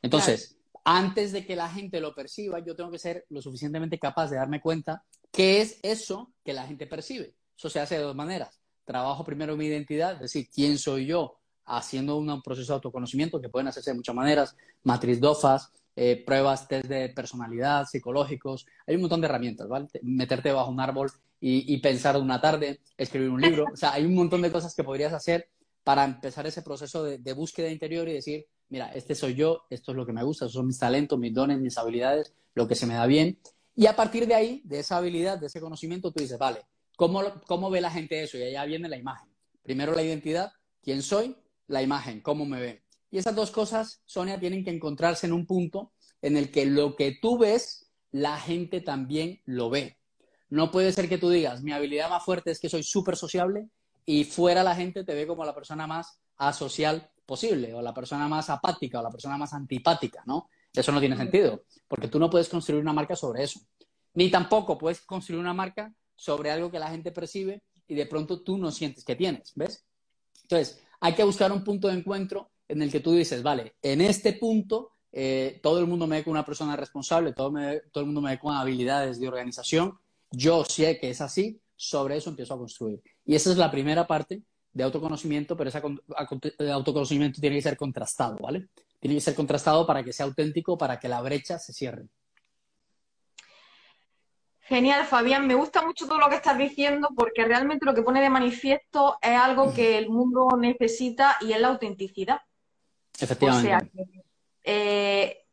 Entonces, 0.00 0.56
antes 0.82 1.30
de 1.30 1.44
que 1.44 1.54
la 1.54 1.68
gente 1.68 2.00
lo 2.00 2.14
perciba, 2.14 2.58
yo 2.60 2.74
tengo 2.74 2.90
que 2.90 2.98
ser 2.98 3.26
lo 3.28 3.42
suficientemente 3.42 3.98
capaz 3.98 4.30
de 4.30 4.36
darme 4.36 4.62
cuenta 4.62 5.04
qué 5.30 5.60
es 5.60 5.78
eso 5.82 6.32
que 6.42 6.54
la 6.54 6.66
gente 6.66 6.86
percibe. 6.86 7.34
Eso 7.54 7.68
se 7.68 7.80
hace 7.80 7.98
de 7.98 8.00
dos 8.00 8.16
maneras. 8.16 8.58
Trabajo 8.86 9.26
primero 9.26 9.58
mi 9.58 9.66
identidad, 9.66 10.14
es 10.14 10.20
decir, 10.20 10.48
quién 10.50 10.78
soy 10.78 11.04
yo, 11.04 11.36
haciendo 11.66 12.16
un 12.16 12.40
proceso 12.40 12.72
de 12.72 12.76
autoconocimiento 12.76 13.42
que 13.42 13.50
pueden 13.50 13.68
hacerse 13.68 13.90
de 13.90 13.96
muchas 13.96 14.14
maneras, 14.14 14.56
matriz 14.84 15.20
DOFAS, 15.20 15.70
eh, 15.96 16.22
pruebas, 16.24 16.66
test 16.66 16.86
de 16.86 17.08
personalidad, 17.10 17.86
psicológicos, 17.86 18.66
hay 18.86 18.96
un 18.96 19.02
montón 19.02 19.20
de 19.20 19.26
herramientas, 19.26 19.68
¿vale? 19.68 19.86
Meterte 20.02 20.52
bajo 20.52 20.70
un 20.70 20.80
árbol 20.80 21.10
y, 21.40 21.76
pensar 21.78 22.16
una 22.16 22.40
tarde, 22.40 22.80
escribir 22.96 23.28
un 23.28 23.40
libro, 23.40 23.66
o 23.72 23.76
sea, 23.76 23.92
hay 23.92 24.04
un 24.04 24.14
montón 24.14 24.40
de 24.40 24.50
cosas 24.50 24.74
que 24.74 24.82
podrías 24.82 25.12
hacer 25.12 25.50
para 25.82 26.04
empezar 26.04 26.46
ese 26.46 26.62
proceso 26.62 27.04
de, 27.04 27.32
búsqueda 27.34 27.68
interior 27.68 28.08
y 28.08 28.14
decir, 28.14 28.46
mira, 28.70 28.88
este 28.94 29.14
soy 29.14 29.34
yo, 29.34 29.64
esto 29.68 29.92
es 29.92 29.96
lo 29.96 30.06
que 30.06 30.14
me 30.14 30.24
gusta, 30.24 30.46
esos 30.46 30.54
son 30.54 30.66
mis 30.66 30.78
talentos, 30.78 31.18
mis 31.18 31.34
dones, 31.34 31.60
mis 31.60 31.76
habilidades, 31.76 32.32
lo 32.54 32.66
que 32.66 32.74
se 32.74 32.86
me 32.86 32.94
da 32.94 33.06
bien. 33.06 33.38
Y 33.76 33.86
a 33.86 33.94
partir 33.94 34.26
de 34.26 34.34
ahí, 34.34 34.62
de 34.64 34.78
esa 34.78 34.96
habilidad, 34.96 35.38
de 35.38 35.48
ese 35.48 35.60
conocimiento, 35.60 36.10
tú 36.10 36.22
dices, 36.22 36.38
vale, 36.38 36.62
¿cómo, 36.96 37.22
cómo 37.46 37.68
ve 37.68 37.82
la 37.82 37.90
gente 37.90 38.22
eso? 38.22 38.38
Y 38.38 38.44
allá 38.44 38.64
viene 38.64 38.88
la 38.88 38.96
imagen. 38.96 39.28
Primero 39.62 39.94
la 39.94 40.02
identidad, 40.02 40.50
quién 40.82 41.02
soy, 41.02 41.36
la 41.66 41.82
imagen, 41.82 42.20
cómo 42.20 42.46
me 42.46 42.60
ven. 42.60 42.83
Y 43.14 43.18
esas 43.18 43.36
dos 43.36 43.52
cosas, 43.52 44.02
Sonia, 44.06 44.40
tienen 44.40 44.64
que 44.64 44.72
encontrarse 44.72 45.28
en 45.28 45.32
un 45.32 45.46
punto 45.46 45.92
en 46.20 46.36
el 46.36 46.50
que 46.50 46.66
lo 46.66 46.96
que 46.96 47.16
tú 47.22 47.38
ves, 47.38 47.88
la 48.10 48.40
gente 48.40 48.80
también 48.80 49.40
lo 49.44 49.70
ve. 49.70 49.98
No 50.48 50.72
puede 50.72 50.90
ser 50.90 51.08
que 51.08 51.16
tú 51.16 51.30
digas, 51.30 51.62
mi 51.62 51.70
habilidad 51.70 52.10
más 52.10 52.24
fuerte 52.24 52.50
es 52.50 52.58
que 52.58 52.68
soy 52.68 52.82
súper 52.82 53.14
sociable 53.14 53.68
y 54.04 54.24
fuera 54.24 54.64
la 54.64 54.74
gente 54.74 55.04
te 55.04 55.14
ve 55.14 55.28
como 55.28 55.44
la 55.44 55.54
persona 55.54 55.86
más 55.86 56.18
asocial 56.38 57.08
posible, 57.24 57.72
o 57.72 57.80
la 57.82 57.94
persona 57.94 58.26
más 58.26 58.50
apática, 58.50 58.98
o 58.98 59.02
la 59.04 59.12
persona 59.12 59.38
más 59.38 59.52
antipática, 59.52 60.24
¿no? 60.26 60.48
Eso 60.72 60.90
no 60.90 60.98
tiene 60.98 61.16
sentido, 61.16 61.62
porque 61.86 62.08
tú 62.08 62.18
no 62.18 62.28
puedes 62.28 62.48
construir 62.48 62.82
una 62.82 62.92
marca 62.92 63.14
sobre 63.14 63.44
eso. 63.44 63.60
Ni 64.14 64.28
tampoco 64.28 64.76
puedes 64.76 65.02
construir 65.02 65.40
una 65.40 65.54
marca 65.54 65.94
sobre 66.16 66.50
algo 66.50 66.68
que 66.68 66.80
la 66.80 66.90
gente 66.90 67.12
percibe 67.12 67.62
y 67.86 67.94
de 67.94 68.06
pronto 68.06 68.42
tú 68.42 68.58
no 68.58 68.72
sientes 68.72 69.04
que 69.04 69.14
tienes, 69.14 69.52
¿ves? 69.54 69.86
Entonces, 70.42 70.82
hay 70.98 71.14
que 71.14 71.22
buscar 71.22 71.52
un 71.52 71.62
punto 71.62 71.86
de 71.86 71.94
encuentro 71.94 72.50
en 72.68 72.82
el 72.82 72.90
que 72.90 73.00
tú 73.00 73.12
dices, 73.12 73.42
vale, 73.42 73.74
en 73.82 74.00
este 74.00 74.34
punto 74.34 74.92
eh, 75.12 75.60
todo 75.62 75.78
el 75.78 75.86
mundo 75.86 76.06
me 76.06 76.16
ve 76.16 76.24
como 76.24 76.32
una 76.32 76.44
persona 76.44 76.76
responsable, 76.76 77.32
todo, 77.32 77.52
todo 77.92 78.00
el 78.00 78.06
mundo 78.06 78.20
me 78.20 78.30
ve 78.30 78.38
con 78.38 78.54
habilidades 78.54 79.20
de 79.20 79.28
organización, 79.28 79.98
yo 80.30 80.64
sé 80.64 80.98
que 80.98 81.10
es 81.10 81.20
así, 81.20 81.60
sobre 81.76 82.16
eso 82.16 82.30
empiezo 82.30 82.54
a 82.54 82.58
construir. 82.58 83.00
Y 83.24 83.34
esa 83.34 83.50
es 83.50 83.56
la 83.56 83.70
primera 83.70 84.06
parte 84.06 84.42
de 84.72 84.82
autoconocimiento, 84.82 85.56
pero 85.56 85.70
ese 85.70 85.80
autoconocimiento 86.72 87.40
tiene 87.40 87.56
que 87.56 87.62
ser 87.62 87.76
contrastado, 87.76 88.38
¿vale? 88.38 88.68
Tiene 88.98 89.14
que 89.14 89.20
ser 89.20 89.34
contrastado 89.34 89.86
para 89.86 90.02
que 90.02 90.12
sea 90.12 90.26
auténtico, 90.26 90.76
para 90.76 90.98
que 90.98 91.08
la 91.08 91.22
brecha 91.22 91.58
se 91.58 91.72
cierre. 91.72 92.08
Genial, 94.66 95.04
Fabián. 95.04 95.46
Me 95.46 95.54
gusta 95.54 95.82
mucho 95.82 96.06
todo 96.06 96.18
lo 96.18 96.28
que 96.28 96.36
estás 96.36 96.56
diciendo 96.56 97.08
porque 97.14 97.44
realmente 97.44 97.84
lo 97.84 97.94
que 97.94 98.02
pone 98.02 98.22
de 98.22 98.30
manifiesto 98.30 99.18
es 99.20 99.36
algo 99.36 99.74
que 99.74 99.98
el 99.98 100.08
mundo 100.08 100.48
necesita 100.58 101.36
y 101.42 101.52
es 101.52 101.60
la 101.60 101.68
autenticidad. 101.68 102.40
Efectivamente. 103.20 103.90
O 103.94 104.04
sea, 104.04 104.22
eh, 104.64 105.44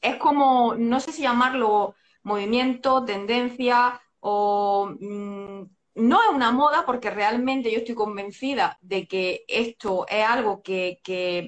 es 0.00 0.16
como, 0.16 0.74
no 0.74 1.00
sé 1.00 1.12
si 1.12 1.22
llamarlo 1.22 1.94
movimiento, 2.22 3.04
tendencia 3.04 4.00
o 4.20 4.94
mm, 5.00 5.62
no 5.94 6.22
es 6.22 6.28
una 6.34 6.52
moda 6.52 6.84
porque 6.86 7.10
realmente 7.10 7.70
yo 7.70 7.78
estoy 7.78 7.94
convencida 7.94 8.78
de 8.80 9.06
que 9.06 9.44
esto 9.48 10.06
es 10.08 10.24
algo 10.24 10.62
que, 10.62 11.00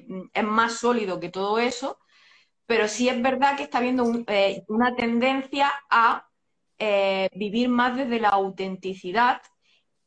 mm, 0.07 0.21
es 0.33 0.43
más 0.43 0.79
sólido 0.79 1.19
que 1.19 1.29
todo 1.29 1.59
eso, 1.59 1.99
pero 2.65 2.87
sí 2.87 3.09
es 3.09 3.21
verdad 3.21 3.55
que 3.55 3.63
está 3.63 3.79
habiendo 3.79 4.23
eh, 4.27 4.63
una 4.67 4.95
tendencia 4.95 5.71
a 5.89 6.27
eh, 6.79 7.29
vivir 7.35 7.69
más 7.69 7.95
desde 7.95 8.19
la 8.19 8.29
autenticidad 8.29 9.41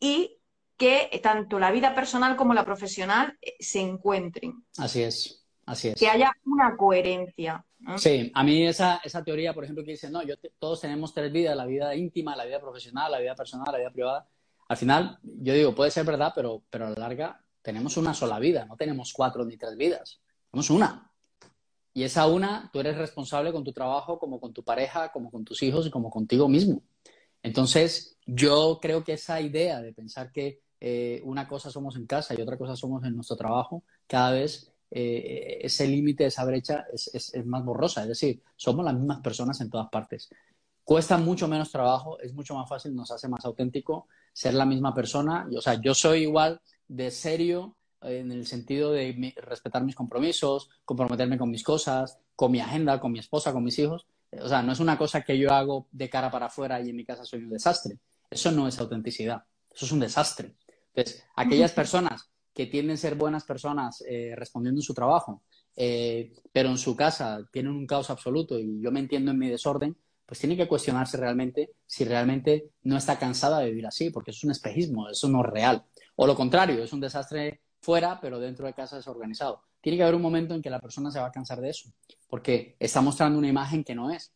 y 0.00 0.38
que 0.76 1.20
tanto 1.22 1.58
la 1.58 1.70
vida 1.70 1.94
personal 1.94 2.36
como 2.36 2.52
la 2.52 2.64
profesional 2.64 3.38
se 3.58 3.80
encuentren. 3.80 4.64
Así 4.76 5.02
es. 5.02 5.45
Así 5.66 5.88
es. 5.88 5.98
Que 5.98 6.08
haya 6.08 6.32
una 6.44 6.76
coherencia. 6.76 7.64
Sí, 7.98 8.30
a 8.34 8.42
mí 8.42 8.66
esa, 8.66 9.00
esa 9.04 9.22
teoría, 9.22 9.52
por 9.52 9.64
ejemplo, 9.64 9.84
que 9.84 9.92
dice, 9.92 10.10
no, 10.10 10.22
yo 10.22 10.34
todos 10.58 10.80
tenemos 10.80 11.12
tres 11.12 11.30
vidas, 11.30 11.56
la 11.56 11.66
vida 11.66 11.94
íntima, 11.94 12.34
la 12.34 12.44
vida 12.44 12.60
profesional, 12.60 13.12
la 13.12 13.18
vida 13.18 13.34
personal, 13.34 13.68
la 13.70 13.78
vida 13.78 13.90
privada. 13.90 14.26
Al 14.68 14.76
final, 14.76 15.18
yo 15.22 15.54
digo, 15.54 15.74
puede 15.74 15.90
ser 15.90 16.06
verdad, 16.06 16.32
pero, 16.34 16.62
pero 16.70 16.86
a 16.86 16.90
la 16.90 17.00
larga 17.00 17.40
tenemos 17.62 17.96
una 17.96 18.14
sola 18.14 18.38
vida, 18.38 18.64
no 18.64 18.76
tenemos 18.76 19.12
cuatro 19.12 19.44
ni 19.44 19.56
tres 19.56 19.76
vidas, 19.76 20.20
tenemos 20.50 20.70
una. 20.70 21.10
Y 21.92 22.04
esa 22.04 22.26
una, 22.26 22.70
tú 22.72 22.80
eres 22.80 22.96
responsable 22.96 23.52
con 23.52 23.64
tu 23.64 23.72
trabajo, 23.72 24.18
como 24.18 24.38
con 24.38 24.52
tu 24.52 24.62
pareja, 24.62 25.10
como 25.12 25.30
con 25.30 25.44
tus 25.44 25.62
hijos 25.62 25.86
y 25.86 25.90
como 25.90 26.10
contigo 26.10 26.48
mismo. 26.48 26.82
Entonces, 27.42 28.18
yo 28.26 28.78
creo 28.80 29.02
que 29.02 29.14
esa 29.14 29.40
idea 29.40 29.80
de 29.80 29.92
pensar 29.92 30.30
que 30.30 30.60
eh, 30.80 31.22
una 31.24 31.48
cosa 31.48 31.70
somos 31.70 31.96
en 31.96 32.06
casa 32.06 32.34
y 32.34 32.42
otra 32.42 32.58
cosa 32.58 32.76
somos 32.76 33.04
en 33.04 33.14
nuestro 33.14 33.36
trabajo, 33.36 33.82
cada 34.06 34.32
vez 34.32 34.72
eh, 34.90 35.58
ese 35.62 35.86
límite, 35.86 36.26
esa 36.26 36.44
brecha 36.44 36.86
es, 36.92 37.32
más 37.44 37.64
borrosa. 37.64 38.02
Es 38.02 38.08
decir, 38.08 38.42
somos 38.56 38.84
las 38.84 38.94
mismas 38.94 39.20
personas 39.20 39.60
en 39.60 39.70
todas 39.70 39.88
partes. 39.88 40.28
Cuesta 40.84 41.18
mucho 41.18 41.48
menos 41.48 41.70
trabajo, 41.70 42.20
es 42.20 42.32
mucho 42.32 42.54
más 42.54 42.68
fácil, 42.68 42.94
nos 42.94 43.10
hace 43.10 43.28
más 43.28 43.44
auténtico 43.44 44.06
ser 44.32 44.54
la 44.54 44.64
misma 44.64 44.94
persona. 44.94 45.48
O 45.56 45.60
sea, 45.60 45.80
yo 45.80 45.94
soy 45.94 46.22
igual 46.22 46.60
de 46.86 47.10
serio 47.10 47.76
en 48.02 48.30
el 48.30 48.46
sentido 48.46 48.92
de 48.92 49.34
respetar 49.36 49.82
mis 49.82 49.96
compromisos, 49.96 50.70
comprometerme 50.84 51.38
con 51.38 51.50
mis 51.50 51.64
cosas, 51.64 52.18
con 52.36 52.52
mi 52.52 52.60
agenda, 52.60 53.00
con 53.00 53.10
mi 53.10 53.18
esposa, 53.18 53.52
con 53.52 53.64
mis 53.64 53.78
hijos. 53.78 54.06
O 54.40 54.48
sea, 54.48 54.62
no 54.62 54.72
es 54.72 54.80
una 54.80 54.96
cosa 54.98 55.22
que 55.22 55.38
yo 55.38 55.52
hago 55.52 55.88
de 55.90 56.08
cara 56.08 56.30
para 56.30 56.46
afuera 56.46 56.80
y 56.80 56.90
en 56.90 56.96
mi 56.96 57.04
casa 57.04 57.24
soy 57.24 57.40
un 57.40 57.50
desastre. 57.50 57.98
Eso 58.30 58.52
no 58.52 58.68
es 58.68 58.78
autenticidad, 58.78 59.44
eso 59.74 59.86
es 59.86 59.92
un 59.92 60.00
desastre. 60.00 60.54
Entonces, 60.94 61.24
aquellas 61.34 61.72
personas 61.72 62.30
que 62.56 62.66
tienden 62.66 62.94
a 62.94 62.96
ser 62.96 63.16
buenas 63.16 63.44
personas 63.44 64.02
eh, 64.08 64.32
respondiendo 64.34 64.78
en 64.78 64.82
su 64.82 64.94
trabajo, 64.94 65.42
eh, 65.76 66.32
pero 66.50 66.70
en 66.70 66.78
su 66.78 66.96
casa 66.96 67.46
tienen 67.52 67.72
un 67.72 67.86
caos 67.86 68.08
absoluto 68.08 68.58
y 68.58 68.80
yo 68.80 68.90
me 68.90 69.00
entiendo 69.00 69.30
en 69.30 69.38
mi 69.38 69.50
desorden, 69.50 69.94
pues 70.24 70.40
tiene 70.40 70.56
que 70.56 70.66
cuestionarse 70.66 71.18
realmente 71.18 71.72
si 71.86 72.06
realmente 72.06 72.70
no 72.84 72.96
está 72.96 73.18
cansada 73.18 73.58
de 73.58 73.66
vivir 73.66 73.86
así, 73.86 74.08
porque 74.08 74.30
es 74.30 74.42
un 74.42 74.52
espejismo, 74.52 75.10
eso 75.10 75.28
no 75.28 75.44
es 75.44 75.50
real. 75.50 75.84
O 76.16 76.26
lo 76.26 76.34
contrario, 76.34 76.82
es 76.82 76.94
un 76.94 77.00
desastre 77.00 77.60
fuera, 77.78 78.18
pero 78.22 78.40
dentro 78.40 78.66
de 78.66 78.72
casa 78.72 78.98
es 78.98 79.06
organizado. 79.06 79.60
Tiene 79.82 79.98
que 79.98 80.02
haber 80.02 80.14
un 80.14 80.22
momento 80.22 80.54
en 80.54 80.62
que 80.62 80.70
la 80.70 80.80
persona 80.80 81.10
se 81.10 81.20
va 81.20 81.26
a 81.26 81.32
cansar 81.32 81.60
de 81.60 81.68
eso, 81.68 81.90
porque 82.26 82.74
está 82.80 83.02
mostrando 83.02 83.38
una 83.38 83.48
imagen 83.48 83.84
que 83.84 83.94
no 83.94 84.10
es. 84.10 84.32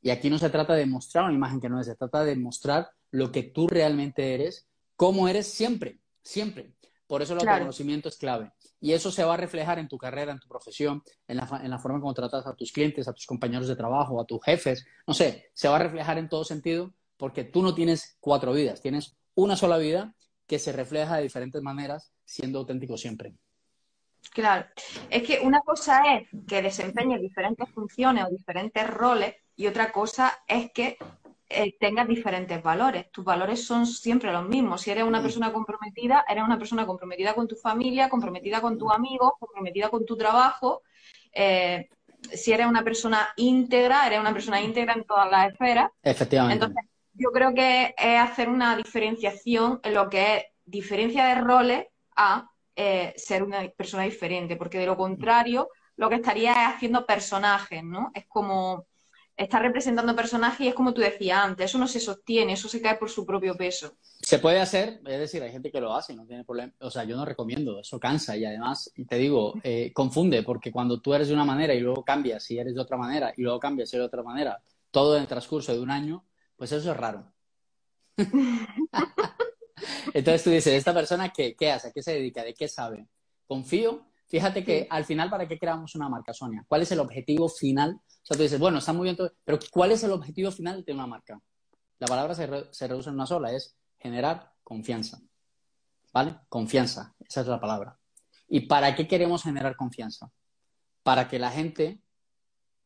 Y 0.00 0.10
aquí 0.10 0.30
no 0.30 0.38
se 0.38 0.48
trata 0.48 0.74
de 0.74 0.86
mostrar 0.86 1.24
una 1.24 1.34
imagen 1.34 1.60
que 1.60 1.68
no 1.68 1.80
es, 1.80 1.86
se 1.86 1.96
trata 1.96 2.24
de 2.24 2.36
mostrar 2.36 2.88
lo 3.10 3.32
que 3.32 3.42
tú 3.42 3.66
realmente 3.66 4.34
eres, 4.34 4.68
cómo 4.94 5.26
eres 5.26 5.48
siempre, 5.48 5.98
siempre. 6.22 6.72
Por 7.14 7.22
eso 7.22 7.34
el 7.34 7.48
autoconocimiento 7.48 8.08
es 8.08 8.16
clave. 8.16 8.50
Y 8.80 8.92
eso 8.92 9.12
se 9.12 9.22
va 9.22 9.34
a 9.34 9.36
reflejar 9.36 9.78
en 9.78 9.86
tu 9.86 9.96
carrera, 9.96 10.32
en 10.32 10.40
tu 10.40 10.48
profesión, 10.48 11.00
en 11.28 11.36
la, 11.36 11.60
en 11.62 11.70
la 11.70 11.78
forma 11.78 12.00
como 12.00 12.12
tratas 12.12 12.44
a 12.44 12.56
tus 12.56 12.72
clientes, 12.72 13.06
a 13.06 13.12
tus 13.12 13.24
compañeros 13.24 13.68
de 13.68 13.76
trabajo, 13.76 14.20
a 14.20 14.24
tus 14.24 14.42
jefes. 14.42 14.84
No 15.06 15.14
sé, 15.14 15.48
se 15.54 15.68
va 15.68 15.76
a 15.76 15.78
reflejar 15.78 16.18
en 16.18 16.28
todo 16.28 16.42
sentido 16.42 16.92
porque 17.16 17.44
tú 17.44 17.62
no 17.62 17.72
tienes 17.72 18.16
cuatro 18.18 18.52
vidas, 18.52 18.82
tienes 18.82 19.16
una 19.36 19.54
sola 19.54 19.78
vida 19.78 20.12
que 20.48 20.58
se 20.58 20.72
refleja 20.72 21.18
de 21.18 21.22
diferentes 21.22 21.62
maneras, 21.62 22.10
siendo 22.24 22.58
auténtico 22.58 22.96
siempre. 22.96 23.36
Claro, 24.32 24.66
es 25.08 25.22
que 25.22 25.38
una 25.38 25.60
cosa 25.60 26.16
es 26.16 26.28
que 26.48 26.62
desempeñes 26.62 27.20
diferentes 27.20 27.70
funciones 27.70 28.24
o 28.24 28.30
diferentes 28.30 28.90
roles 28.90 29.36
y 29.54 29.68
otra 29.68 29.92
cosa 29.92 30.36
es 30.48 30.72
que 30.72 30.98
eh, 31.48 31.76
tengas 31.78 32.08
diferentes 32.08 32.62
valores. 32.62 33.10
Tus 33.10 33.24
valores 33.24 33.64
son 33.64 33.86
siempre 33.86 34.32
los 34.32 34.48
mismos. 34.48 34.80
Si 34.80 34.90
eres 34.90 35.04
una 35.04 35.22
persona 35.22 35.52
comprometida, 35.52 36.24
eres 36.28 36.42
una 36.42 36.58
persona 36.58 36.86
comprometida 36.86 37.34
con 37.34 37.46
tu 37.46 37.56
familia, 37.56 38.08
comprometida 38.08 38.60
con 38.60 38.78
tus 38.78 38.90
amigos, 38.92 39.32
comprometida 39.38 39.90
con 39.90 40.06
tu 40.06 40.16
trabajo. 40.16 40.82
Eh, 41.32 41.88
si 42.32 42.52
eres 42.52 42.66
una 42.66 42.82
persona 42.82 43.28
íntegra, 43.36 44.06
eres 44.06 44.20
una 44.20 44.32
persona 44.32 44.60
íntegra 44.60 44.94
en 44.94 45.04
todas 45.04 45.30
las 45.30 45.52
esferas. 45.52 45.90
Efectivamente. 46.02 46.64
Entonces, 46.64 46.90
yo 47.12 47.30
creo 47.30 47.54
que 47.54 47.94
es 47.96 48.20
hacer 48.20 48.48
una 48.48 48.76
diferenciación 48.76 49.80
en 49.82 49.94
lo 49.94 50.08
que 50.08 50.36
es 50.36 50.44
diferencia 50.64 51.26
de 51.26 51.34
roles 51.36 51.86
a 52.16 52.50
eh, 52.74 53.12
ser 53.16 53.42
una 53.42 53.68
persona 53.68 54.04
diferente, 54.04 54.56
porque 54.56 54.78
de 54.78 54.86
lo 54.86 54.96
contrario, 54.96 55.68
lo 55.96 56.08
que 56.08 56.16
estaría 56.16 56.52
es 56.52 56.74
haciendo 56.74 57.06
personajes, 57.06 57.84
¿no? 57.84 58.10
Es 58.14 58.26
como 58.26 58.86
está 59.36 59.58
representando 59.58 60.14
personajes 60.14 60.60
y 60.60 60.68
es 60.68 60.74
como 60.74 60.94
tú 60.94 61.00
decías 61.00 61.44
antes, 61.44 61.66
eso 61.66 61.78
no 61.78 61.88
se 61.88 62.00
sostiene, 62.00 62.52
eso 62.52 62.68
se 62.68 62.80
cae 62.80 62.96
por 62.96 63.10
su 63.10 63.26
propio 63.26 63.56
peso. 63.56 63.96
Se 64.20 64.38
puede 64.38 64.60
hacer, 64.60 65.00
es 65.04 65.18
decir, 65.18 65.42
hay 65.42 65.50
gente 65.50 65.70
que 65.70 65.80
lo 65.80 65.94
hace 65.94 66.14
no 66.14 66.26
tiene 66.26 66.44
problema. 66.44 66.72
O 66.80 66.90
sea, 66.90 67.04
yo 67.04 67.16
no 67.16 67.24
recomiendo, 67.24 67.80
eso 67.80 67.98
cansa 67.98 68.36
y 68.36 68.44
además, 68.44 68.92
te 69.08 69.16
digo, 69.16 69.54
eh, 69.62 69.92
confunde, 69.92 70.42
porque 70.42 70.70
cuando 70.70 71.00
tú 71.00 71.14
eres 71.14 71.28
de 71.28 71.34
una 71.34 71.44
manera 71.44 71.74
y 71.74 71.80
luego 71.80 72.04
cambias 72.04 72.50
y 72.50 72.58
eres 72.58 72.74
de 72.74 72.80
otra 72.80 72.96
manera 72.96 73.32
y 73.36 73.42
luego 73.42 73.58
cambias 73.58 73.92
y 73.92 73.96
eres 73.96 74.04
de 74.04 74.08
otra 74.08 74.22
manera, 74.22 74.62
todo 74.90 75.16
en 75.16 75.22
el 75.22 75.28
transcurso 75.28 75.72
de 75.74 75.80
un 75.80 75.90
año, 75.90 76.24
pues 76.56 76.70
eso 76.72 76.90
es 76.90 76.96
raro. 76.96 77.32
Entonces 80.14 80.44
tú 80.44 80.50
dices, 80.50 80.74
¿esta 80.74 80.94
persona 80.94 81.32
qué, 81.32 81.56
qué 81.56 81.72
hace? 81.72 81.88
¿A 81.88 81.92
qué 81.92 82.02
se 82.02 82.12
dedica? 82.12 82.44
¿De 82.44 82.54
qué 82.54 82.68
sabe? 82.68 83.08
Confío. 83.46 84.06
Fíjate 84.26 84.64
que 84.64 84.86
al 84.90 85.04
final, 85.04 85.30
¿para 85.30 85.46
qué 85.46 85.58
creamos 85.58 85.94
una 85.94 86.08
marca, 86.08 86.32
Sonia? 86.32 86.64
¿Cuál 86.66 86.82
es 86.82 86.92
el 86.92 87.00
objetivo 87.00 87.48
final 87.48 88.00
o 88.24 88.26
sea, 88.26 88.38
tú 88.38 88.42
dices, 88.42 88.58
bueno, 88.58 88.78
está 88.78 88.94
muy 88.94 89.04
bien 89.04 89.16
todo, 89.16 89.30
pero 89.44 89.58
¿cuál 89.70 89.92
es 89.92 90.02
el 90.02 90.10
objetivo 90.10 90.50
final 90.50 90.82
de 90.82 90.94
una 90.94 91.06
marca? 91.06 91.38
La 91.98 92.06
palabra 92.06 92.34
se, 92.34 92.46
reduce 92.46 93.10
en 93.10 93.16
una 93.16 93.26
sola, 93.26 93.52
es 93.52 93.76
generar 93.98 94.50
confianza. 94.62 95.20
¿Vale? 96.10 96.40
Confianza, 96.48 97.14
esa 97.20 97.42
es 97.42 97.46
la 97.48 97.60
palabra. 97.60 97.98
¿Y 98.48 98.60
para 98.60 98.94
qué 98.94 99.06
queremos 99.06 99.42
generar 99.42 99.76
confianza? 99.76 100.30
Para 101.02 101.28
que 101.28 101.38
la 101.38 101.50
gente 101.50 102.00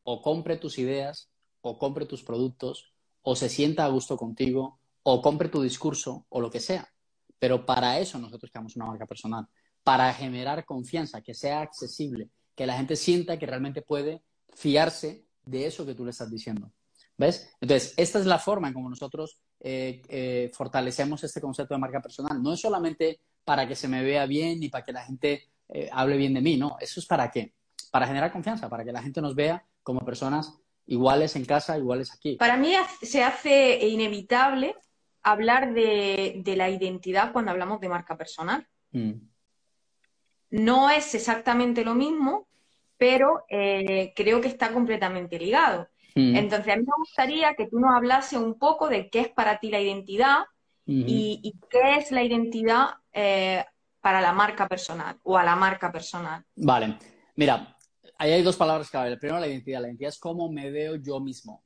o 0.03 0.21
compre 0.21 0.57
tus 0.57 0.77
ideas, 0.77 1.29
o 1.61 1.77
compre 1.79 2.05
tus 2.05 2.21
productos, 2.21 2.91
o 3.21 3.33
se 3.37 3.47
sienta 3.47 3.85
a 3.85 3.89
gusto 3.89 4.17
contigo, 4.17 4.81
o 5.03 5.21
compre 5.21 5.47
tu 5.47 5.61
discurso, 5.61 6.25
o 6.27 6.41
lo 6.41 6.49
que 6.49 6.59
sea. 6.59 6.91
Pero 7.37 7.65
para 7.65 7.97
eso 7.99 8.19
nosotros 8.19 8.51
creamos 8.51 8.75
una 8.75 8.87
marca 8.87 9.05
personal, 9.05 9.47
para 9.89 10.13
generar 10.13 10.65
confianza, 10.65 11.21
que 11.21 11.33
sea 11.33 11.61
accesible, 11.61 12.29
que 12.53 12.67
la 12.67 12.77
gente 12.77 12.95
sienta 12.95 13.39
que 13.39 13.47
realmente 13.47 13.81
puede 13.81 14.21
fiarse 14.53 15.25
de 15.43 15.65
eso 15.65 15.83
que 15.83 15.95
tú 15.95 16.05
le 16.05 16.11
estás 16.11 16.29
diciendo. 16.29 16.71
¿Ves? 17.17 17.51
Entonces, 17.59 17.95
esta 17.97 18.19
es 18.19 18.27
la 18.27 18.37
forma 18.37 18.67
en 18.67 18.75
cómo 18.75 18.87
nosotros 18.87 19.39
eh, 19.59 20.03
eh, 20.07 20.51
fortalecemos 20.53 21.23
este 21.23 21.41
concepto 21.41 21.73
de 21.73 21.79
marca 21.79 22.03
personal. 22.03 22.39
No 22.39 22.53
es 22.53 22.61
solamente 22.61 23.19
para 23.43 23.67
que 23.67 23.75
se 23.75 23.87
me 23.87 24.03
vea 24.03 24.27
bien 24.27 24.61
y 24.61 24.69
para 24.69 24.85
que 24.85 24.93
la 24.93 25.03
gente 25.03 25.49
eh, 25.69 25.89
hable 25.91 26.17
bien 26.17 26.35
de 26.35 26.41
mí, 26.41 26.55
no. 26.55 26.77
Eso 26.79 26.99
es 26.99 27.07
para 27.07 27.31
qué? 27.31 27.55
Para 27.89 28.05
generar 28.05 28.31
confianza, 28.31 28.69
para 28.69 28.85
que 28.85 28.91
la 28.91 29.01
gente 29.01 29.23
nos 29.23 29.33
vea 29.33 29.65
como 29.81 30.01
personas 30.01 30.53
iguales 30.85 31.35
en 31.35 31.45
casa, 31.45 31.79
iguales 31.79 32.13
aquí. 32.13 32.35
Para 32.35 32.57
mí 32.57 32.75
se 33.01 33.23
hace 33.23 33.87
inevitable 33.87 34.75
hablar 35.23 35.73
de, 35.73 36.43
la 36.45 36.69
identidad 36.69 37.33
cuando 37.33 37.49
hablamos 37.49 37.79
de 37.79 37.89
marca 37.89 38.15
personal. 38.15 38.67
Mm. 38.91 39.13
No 40.49 40.89
es 40.89 41.13
exactamente 41.15 41.83
lo 41.83 41.95
mismo, 41.95 42.47
pero 42.97 43.45
eh, 43.49 44.13
creo 44.15 44.41
que 44.41 44.47
está 44.47 44.71
completamente 44.71 45.37
ligado. 45.39 45.87
Mm. 46.15 46.35
Entonces, 46.35 46.73
a 46.73 46.77
mí 46.77 46.83
me 46.83 46.93
gustaría 46.97 47.55
que 47.55 47.67
tú 47.67 47.79
nos 47.79 47.95
hablase 47.95 48.37
un 48.37 48.57
poco 48.57 48.89
de 48.89 49.09
qué 49.09 49.21
es 49.21 49.29
para 49.29 49.59
ti 49.59 49.69
la 49.69 49.79
identidad 49.79 50.39
y, 50.85 51.53
qué 51.69 51.97
es 51.97 52.11
la 52.11 52.23
identidad 52.23 52.87
eh, 53.13 53.63
para 54.01 54.21
la 54.21 54.33
marca 54.33 54.67
personal 54.67 55.19
o 55.23 55.37
a 55.37 55.43
la 55.43 55.55
marca 55.55 55.91
personal? 55.91 56.43
Vale, 56.55 56.97
mira, 57.35 57.77
ahí 58.17 58.31
hay 58.31 58.41
dos 58.41 58.55
palabras 58.55 58.89
clave. 58.89 59.17
Primero, 59.17 59.39
la 59.39 59.47
identidad. 59.47 59.81
La 59.81 59.87
identidad 59.87 60.09
es 60.09 60.19
cómo 60.19 60.51
me 60.51 60.71
veo 60.71 60.95
yo 60.95 61.19
mismo. 61.19 61.63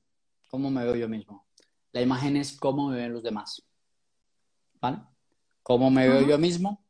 Cómo 0.50 0.70
me 0.70 0.84
veo 0.84 0.96
yo 0.96 1.10
mismo. 1.10 1.48
La 1.92 2.02
imagen 2.02 2.38
es 2.38 2.58
cómo 2.58 2.90
me 2.90 2.98
ven 2.98 3.14
los 3.14 3.24
demás. 3.24 3.62
¿Vale? 4.82 4.98
Cómo 5.62 5.90
me 5.90 6.10
veo 6.10 6.28
yo 6.28 6.38
mismo, 6.38 6.86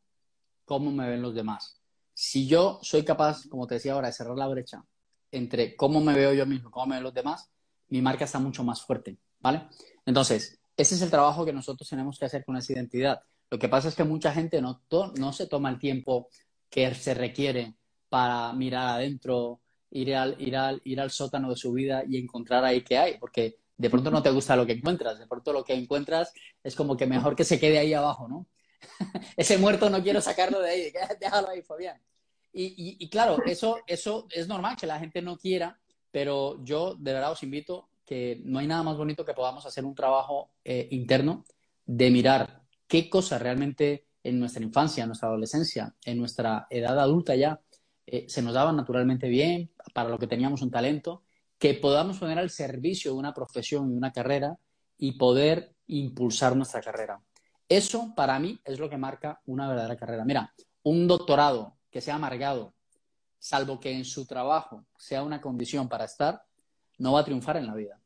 cómo 0.65 0.91
me 0.91 1.07
ven 1.07 1.21
los 1.21 1.35
demás. 1.35 1.82
Si 2.13 2.47
yo 2.47 2.79
soy 2.81 3.03
capaz, 3.03 3.47
como 3.47 3.67
te 3.67 3.75
decía 3.75 3.93
ahora, 3.93 4.07
de 4.07 4.13
cerrar 4.13 4.37
la 4.37 4.47
brecha 4.47 4.83
entre 5.31 5.75
cómo 5.75 5.99
me 5.99 6.13
veo 6.13 6.33
yo 6.33 6.45
mismo, 6.45 6.69
cómo 6.69 6.87
me 6.87 6.95
ven 6.95 7.03
los 7.03 7.13
demás, 7.13 7.49
mi 7.89 8.01
marca 8.01 8.25
está 8.25 8.39
mucho 8.39 8.63
más 8.63 8.81
fuerte, 8.81 9.17
¿vale? 9.39 9.67
Entonces, 10.05 10.59
ese 10.77 10.95
es 10.95 11.01
el 11.01 11.09
trabajo 11.09 11.43
que 11.45 11.53
nosotros 11.53 11.89
tenemos 11.89 12.17
que 12.17 12.25
hacer 12.25 12.45
con 12.45 12.55
esa 12.55 12.73
identidad. 12.73 13.21
Lo 13.49 13.59
que 13.59 13.69
pasa 13.69 13.87
es 13.87 13.95
que 13.95 14.03
mucha 14.03 14.31
gente 14.31 14.61
no, 14.61 14.81
no 15.15 15.33
se 15.33 15.47
toma 15.47 15.69
el 15.69 15.79
tiempo 15.79 16.27
que 16.69 16.93
se 16.95 17.13
requiere 17.13 17.75
para 18.09 18.53
mirar 18.53 18.89
adentro, 18.89 19.61
ir 19.91 20.15
al, 20.15 20.35
ir, 20.39 20.55
al, 20.55 20.81
ir 20.85 20.99
al 20.99 21.11
sótano 21.11 21.49
de 21.49 21.55
su 21.55 21.71
vida 21.71 22.03
y 22.07 22.17
encontrar 22.17 22.63
ahí 22.63 22.83
qué 22.83 22.97
hay, 22.97 23.17
porque 23.17 23.57
de 23.77 23.89
pronto 23.89 24.11
no 24.11 24.21
te 24.21 24.31
gusta 24.31 24.55
lo 24.55 24.65
que 24.65 24.73
encuentras, 24.73 25.19
de 25.19 25.27
pronto 25.27 25.53
lo 25.53 25.63
que 25.63 25.73
encuentras 25.73 26.33
es 26.63 26.75
como 26.75 26.95
que 26.95 27.05
mejor 27.05 27.35
que 27.35 27.43
se 27.43 27.59
quede 27.59 27.79
ahí 27.79 27.93
abajo, 27.93 28.27
¿no? 28.27 28.47
Ese 29.37 29.57
muerto 29.57 29.89
no 29.89 30.01
quiero 30.01 30.21
sacarlo 30.21 30.59
de 30.59 30.69
ahí, 30.69 30.93
déjalo 31.19 31.49
ahí, 31.49 31.61
Fabián. 31.61 31.99
Y, 32.55 33.09
claro, 33.09 33.37
eso, 33.47 33.79
eso 33.87 34.27
es 34.29 34.47
normal 34.47 34.77
que 34.77 34.85
la 34.85 34.99
gente 34.99 35.23
no 35.23 35.37
quiera, 35.37 35.79
pero 36.11 36.63
yo 36.63 36.93
de 36.93 37.13
verdad 37.13 37.31
os 37.31 37.41
invito 37.41 37.89
que 38.05 38.41
no 38.45 38.59
hay 38.59 38.67
nada 38.67 38.83
más 38.83 38.95
bonito 38.95 39.25
que 39.25 39.33
podamos 39.33 39.65
hacer 39.65 39.83
un 39.83 39.95
trabajo 39.95 40.51
eh, 40.63 40.87
interno 40.91 41.45
de 41.85 42.11
mirar 42.11 42.61
qué 42.87 43.09
cosas 43.09 43.41
realmente 43.41 44.05
en 44.23 44.39
nuestra 44.39 44.63
infancia, 44.63 45.01
en 45.01 45.09
nuestra 45.09 45.29
adolescencia, 45.29 45.95
en 46.05 46.19
nuestra 46.19 46.67
edad 46.69 46.99
adulta 46.99 47.35
ya, 47.35 47.59
eh, 48.05 48.25
se 48.27 48.41
nos 48.41 48.53
daban 48.53 48.75
naturalmente 48.75 49.27
bien, 49.29 49.71
para 49.93 50.09
lo 50.09 50.19
que 50.19 50.27
teníamos 50.27 50.61
un 50.61 50.71
talento, 50.71 51.23
que 51.57 51.73
podamos 51.73 52.19
poner 52.19 52.37
al 52.39 52.49
servicio 52.49 53.11
de 53.11 53.17
una 53.17 53.33
profesión 53.33 53.91
y 53.91 53.95
una 53.95 54.11
carrera 54.11 54.57
y 54.97 55.13
poder 55.13 55.73
impulsar 55.87 56.55
nuestra 56.55 56.81
carrera. 56.81 57.19
Eso 57.69 58.13
para 58.15 58.39
mí 58.39 58.59
es 58.65 58.79
lo 58.79 58.89
que 58.89 58.97
marca 58.97 59.41
una 59.45 59.67
verdadera 59.67 59.95
carrera. 59.95 60.25
Mira, 60.25 60.53
un 60.83 61.07
doctorado 61.07 61.77
que 61.89 62.01
sea 62.01 62.15
amargado, 62.15 62.73
salvo 63.39 63.79
que 63.79 63.91
en 63.91 64.05
su 64.05 64.25
trabajo 64.25 64.85
sea 64.97 65.23
una 65.23 65.41
condición 65.41 65.87
para 65.89 66.05
estar, 66.05 66.43
no 66.97 67.13
va 67.13 67.21
a 67.21 67.25
triunfar 67.25 67.57
en 67.57 67.67
la 67.67 67.75
vida. 67.75 67.99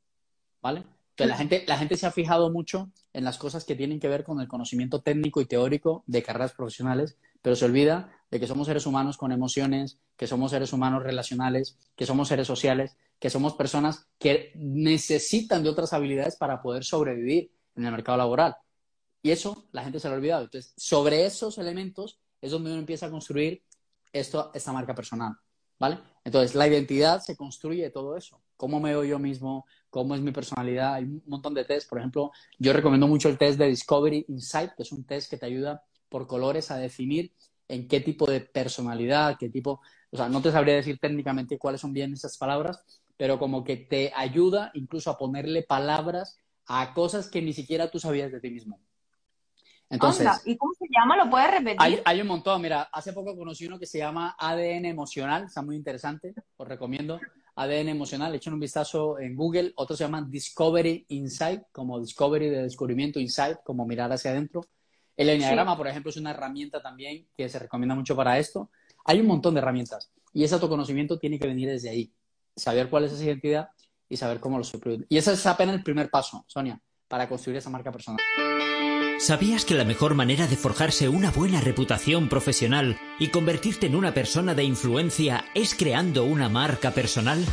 ¿Vale? 0.62 0.84
la 1.26 1.36
gente, 1.36 1.64
la 1.68 1.78
gente 1.78 1.98
se 1.98 2.06
ha 2.06 2.12
fijado 2.12 2.52
mucho 2.52 2.92
en 3.14 3.24
las 3.24 3.38
cosas 3.38 3.66
que 3.66 3.76
tienen 3.76 4.00
que 4.00 4.08
ver 4.08 4.24
con 4.24 4.40
el 4.40 4.48
conocimiento 4.48 5.02
técnico 5.02 5.42
y 5.42 5.46
teórico 5.46 6.04
de 6.06 6.22
carreras 6.22 6.54
profesionales, 6.54 7.18
pero 7.42 7.56
se 7.56 7.66
olvida 7.66 8.12
de 8.30 8.40
que 8.40 8.46
somos 8.46 8.68
seres 8.68 8.86
humanos 8.86 9.18
con 9.18 9.32
emociones, 9.32 10.00
que 10.16 10.28
somos 10.28 10.52
seres 10.52 10.74
humanos 10.74 11.04
relacionales, 11.04 11.78
que 11.96 12.06
somos 12.06 12.28
seres 12.28 12.46
sociales, 12.46 12.98
que 13.20 13.30
somos 13.30 13.54
personas 13.54 14.08
que 14.20 14.52
necesitan 14.56 15.64
de 15.64 15.70
otras 15.70 15.94
habilidades 15.94 16.36
para 16.36 16.62
poder 16.62 16.84
sobrevivir 16.84 17.52
en 17.76 17.86
el 17.86 17.92
mercado 17.92 18.18
laboral. 18.18 18.56
Y 19.22 19.32
eso 19.32 19.66
la 19.72 19.84
gente 19.84 20.00
se 20.00 20.08
lo 20.08 20.16
ha 20.16 20.18
olvidado. 20.18 20.44
Entonces, 20.44 20.74
sobre 20.78 21.26
esos 21.26 21.58
elementos 21.58 22.20
es 22.42 22.52
donde 22.52 22.72
uno 22.72 22.80
empieza 22.80 23.08
a 23.08 23.12
construir 23.12 23.64
esto, 24.14 24.52
esta 24.54 24.74
marca 24.74 24.96
personal. 24.96 25.34
¿Vale? 25.80 26.00
Entonces, 26.24 26.56
la 26.56 26.68
identidad 26.68 27.22
se 27.22 27.36
construye 27.36 27.84
de 27.84 27.92
todo 27.92 28.18
eso. 28.18 28.42
¿Cómo 28.56 28.80
me 28.80 28.90
veo 28.90 29.04
yo 29.04 29.20
mismo? 29.20 29.66
¿Cómo 29.90 30.16
es 30.16 30.22
mi 30.22 30.32
personalidad? 30.32 30.96
Hay 30.96 31.04
un 31.04 31.22
montón 31.28 31.54
de 31.54 31.66
test. 31.66 31.88
Por 31.88 32.00
ejemplo, 32.00 32.32
yo 32.58 32.74
recomiendo 32.74 33.08
mucho 33.08 33.30
el 33.30 33.38
test 33.38 33.60
de 33.60 33.68
Discovery 33.68 34.26
Insight, 34.28 34.72
que 34.76 34.84
es 34.84 34.92
un 34.92 35.04
test 35.06 35.30
que 35.30 35.38
te 35.38 35.46
ayuda 35.46 35.84
por 36.10 36.26
colores 36.26 36.72
a 36.72 36.78
definir 36.78 37.32
en 37.68 37.88
qué 37.88 38.00
tipo 38.00 38.26
de 38.26 38.42
personalidad, 38.42 39.38
qué 39.38 39.50
tipo, 39.50 39.82
o 40.10 40.18
sea, 40.18 40.30
no 40.30 40.42
te 40.42 40.52
sabría 40.52 40.76
decir 40.76 41.00
técnicamente 41.00 41.58
cuáles 41.58 41.82
son 41.82 41.94
bien 41.94 42.14
esas 42.14 42.38
palabras, 42.38 42.84
pero 43.18 43.40
como 43.40 43.64
que 43.64 43.78
te 43.78 44.12
ayuda 44.16 44.72
incluso 44.74 45.10
a 45.12 45.18
ponerle 45.18 45.64
palabras 45.64 46.38
a 46.66 46.94
cosas 46.94 47.30
que 47.30 47.42
ni 47.42 47.54
siquiera 47.54 47.90
tú 47.90 48.00
sabías 48.00 48.32
de 48.32 48.40
ti 48.40 48.50
mismo. 48.50 48.80
Entonces, 49.90 50.28
¿y 50.46 50.58
cómo 50.58 50.74
se 50.78 50.86
llama? 50.90 51.16
¿Lo 51.16 51.30
puedes 51.30 51.50
repetir? 51.50 52.02
Hay, 52.04 52.22
un 52.22 52.28
montón. 52.28 52.62
Mira, 52.62 52.90
hace 52.92 53.14
poco 53.14 53.38
conocí 53.38 53.66
uno 53.66 53.80
que 53.80 53.86
se 53.86 53.98
llama 53.98 54.36
ADN 54.38 54.86
emocional, 54.86 55.46
está 55.46 55.62
muy 55.62 55.76
interesante, 55.76 56.34
os 56.58 56.68
recomiendo. 56.68 57.20
ADN 57.56 57.90
emocional, 57.90 58.36
echen 58.36 58.54
un 58.54 58.60
vistazo 58.60 59.18
en 59.20 59.36
Google. 59.36 59.74
Otro 59.78 59.96
se 59.96 60.04
llama 60.04 60.22
Discovery 60.22 61.06
Insight, 61.10 61.64
como 61.72 62.00
Discovery 62.00 62.50
de 62.50 62.64
descubrimiento, 62.64 63.20
Insight, 63.20 63.58
como 63.64 63.86
mirar 63.86 64.12
hacia 64.12 64.32
adentro. 64.32 64.62
El 65.16 65.30
enneagrama, 65.30 65.76
por 65.76 65.88
ejemplo, 65.88 66.12
es 66.12 66.18
una 66.18 66.32
herramienta 66.32 66.82
también 66.82 67.28
que 67.36 67.50
se 67.50 67.58
recomienda 67.58 67.96
mucho 67.96 68.16
para 68.16 68.38
esto. 68.38 68.70
Hay 69.06 69.20
un 69.20 69.26
montón 69.26 69.56
de 69.56 69.62
herramientas 69.62 70.12
y 70.34 70.44
ese 70.44 70.54
autoconocimiento 70.54 71.18
tiene 71.18 71.40
que 71.40 71.48
venir 71.48 71.70
desde 71.70 71.90
ahí. 71.90 72.14
Saber 72.56 72.90
cuál 72.90 73.06
es 73.06 73.14
esa 73.14 73.24
identidad 73.24 73.70
y 74.08 74.18
saber 74.18 74.40
cómo 74.40 74.58
lo 74.60 74.64
se 74.64 74.80
Y 75.10 75.18
ese 75.18 75.34
es 75.34 75.46
apenas 75.48 75.76
el 75.76 75.84
primer 75.84 76.10
paso, 76.12 76.46
Sonia, 76.48 76.80
para 77.08 77.28
construir 77.28 77.58
esa 77.58 77.72
marca 77.72 77.92
personal. 77.92 78.20
¿Sabías 79.20 79.66
que 79.66 79.74
la 79.74 79.84
mejor 79.84 80.14
manera 80.14 80.46
de 80.46 80.56
forjarse 80.56 81.10
una 81.10 81.32
buena 81.32 81.60
reputación 81.60 82.30
profesional 82.30 83.00
y 83.18 83.30
convertirte 83.30 83.88
en 83.88 83.96
una 83.96 84.14
persona 84.14 84.54
de 84.54 84.64
influencia 84.64 85.46
es 85.56 85.74
creando 85.74 86.24
una 86.24 86.50
marca 86.50 86.92
personal? 86.92 87.44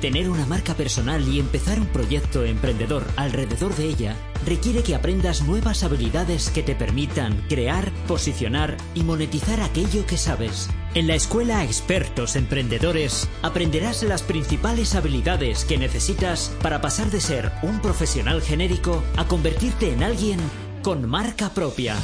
Tener 0.00 0.28
una 0.28 0.44
marca 0.44 0.74
personal 0.74 1.26
y 1.28 1.38
empezar 1.38 1.78
un 1.78 1.86
proyecto 1.86 2.44
emprendedor 2.44 3.04
alrededor 3.14 3.76
de 3.76 3.84
ella 3.84 4.16
requiere 4.44 4.82
que 4.82 4.96
aprendas 4.96 5.42
nuevas 5.42 5.84
habilidades 5.84 6.50
que 6.50 6.64
te 6.64 6.74
permitan 6.74 7.44
crear, 7.48 7.92
posicionar 8.08 8.76
y 8.94 9.04
monetizar 9.04 9.60
aquello 9.60 10.04
que 10.04 10.16
sabes. 10.16 10.68
En 10.94 11.06
la 11.06 11.14
escuela 11.14 11.62
Expertos 11.62 12.34
Emprendedores 12.34 13.28
aprenderás 13.42 14.02
las 14.02 14.22
principales 14.22 14.96
habilidades 14.96 15.64
que 15.64 15.78
necesitas 15.78 16.56
para 16.60 16.80
pasar 16.80 17.08
de 17.12 17.20
ser 17.20 17.52
un 17.62 17.80
profesional 17.80 18.42
genérico 18.42 19.04
a 19.16 19.28
convertirte 19.28 19.92
en 19.92 20.02
alguien 20.02 20.40
con 20.88 21.06
marca 21.06 21.50
propia. 21.50 21.96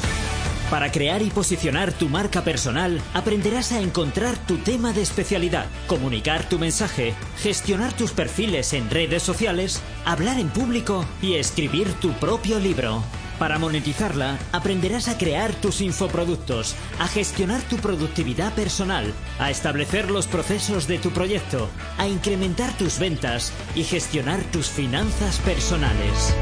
Para 0.69 0.93
crear 0.93 1.23
y 1.23 1.31
posicionar 1.31 1.91
tu 1.91 2.11
marca 2.11 2.45
personal, 2.45 3.01
aprenderás 3.15 3.73
a 3.73 3.81
encontrar 3.81 4.37
tu 4.47 4.59
tema 4.59 4.93
de 4.93 5.01
especialidad, 5.01 5.65
comunicar 5.87 6.47
tu 6.51 6.59
mensaje, 6.59 7.15
gestionar 7.39 7.95
tus 7.95 8.13
perfiles 8.13 8.75
en 8.75 8.91
redes 8.91 9.23
sociales, 9.23 9.81
hablar 10.05 10.39
en 10.39 10.51
público 10.51 11.07
y 11.23 11.37
escribir 11.37 11.95
tu 11.95 12.13
propio 12.13 12.61
libro. 12.61 13.03
Para 13.39 13.59
monetizarla, 13.59 14.39
aprenderás 14.53 15.09
a 15.09 15.17
crear 15.17 15.55
tus 15.55 15.81
infoproductos, 15.81 16.75
a 16.99 17.09
gestionar 17.09 17.63
tu 17.63 17.79
productividad 17.79 18.53
personal, 18.53 19.15
a 19.39 19.51
establecer 19.51 20.11
los 20.11 20.27
procesos 20.27 20.87
de 20.87 20.99
tu 20.99 21.11
proyecto, 21.11 21.71
a 21.97 22.07
incrementar 22.07 22.77
tus 22.77 22.99
ventas 22.99 23.51
y 23.75 23.85
gestionar 23.85 24.43
tus 24.53 24.69
finanzas 24.69 25.39
personales. 25.39 26.35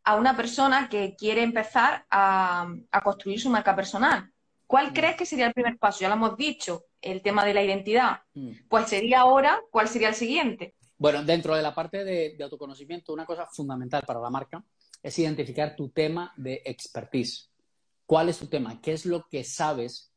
a 0.05 0.15
una 0.15 0.37
persona 0.37 0.89
que 0.89 1.17
quiere 1.19 1.43
empezar 1.43 2.07
a 2.11 2.69
construir 3.03 3.41
su 3.41 3.51
marca 3.51 3.75
personal? 3.75 4.31
¿Cuál 4.67 4.91
mm. 4.91 4.95
crees 4.95 5.17
que 5.17 5.27
sería 5.27 5.47
el 5.47 5.55
primer 5.55 5.79
paso? 5.79 6.01
Ya 6.01 6.09
lo 6.09 6.15
hemos 6.15 6.37
dicho, 6.37 6.87
el 7.01 7.23
tema 7.23 7.45
de 7.45 7.55
la 7.55 7.63
identidad. 7.63 8.21
Mm. 8.35 8.51
Pues 8.69 8.89
sería 8.89 9.21
ahora, 9.21 9.61
¿cuál 9.71 9.89
sería 9.89 10.09
el 10.09 10.15
siguiente? 10.15 10.75
Bueno, 10.99 11.23
dentro 11.23 11.55
de 11.55 11.63
la 11.63 11.75
parte 11.75 12.05
de, 12.05 12.37
autoconocimiento, 12.43 13.13
una 13.13 13.27
cosa 13.27 13.47
fundamental 13.47 14.03
para 14.07 14.21
la 14.21 14.31
marca 14.31 14.65
es 15.03 15.19
identificar 15.19 15.77
tu 15.77 15.91
tema 15.91 16.33
de 16.37 16.63
expertise. 16.65 17.51
¿Cuál 18.07 18.29
es 18.29 18.39
tu 18.39 18.47
tema? 18.47 18.81
¿Qué 18.81 18.93
es 18.93 19.05
lo 19.05 19.29
que 19.29 19.45
sabes 19.45 20.13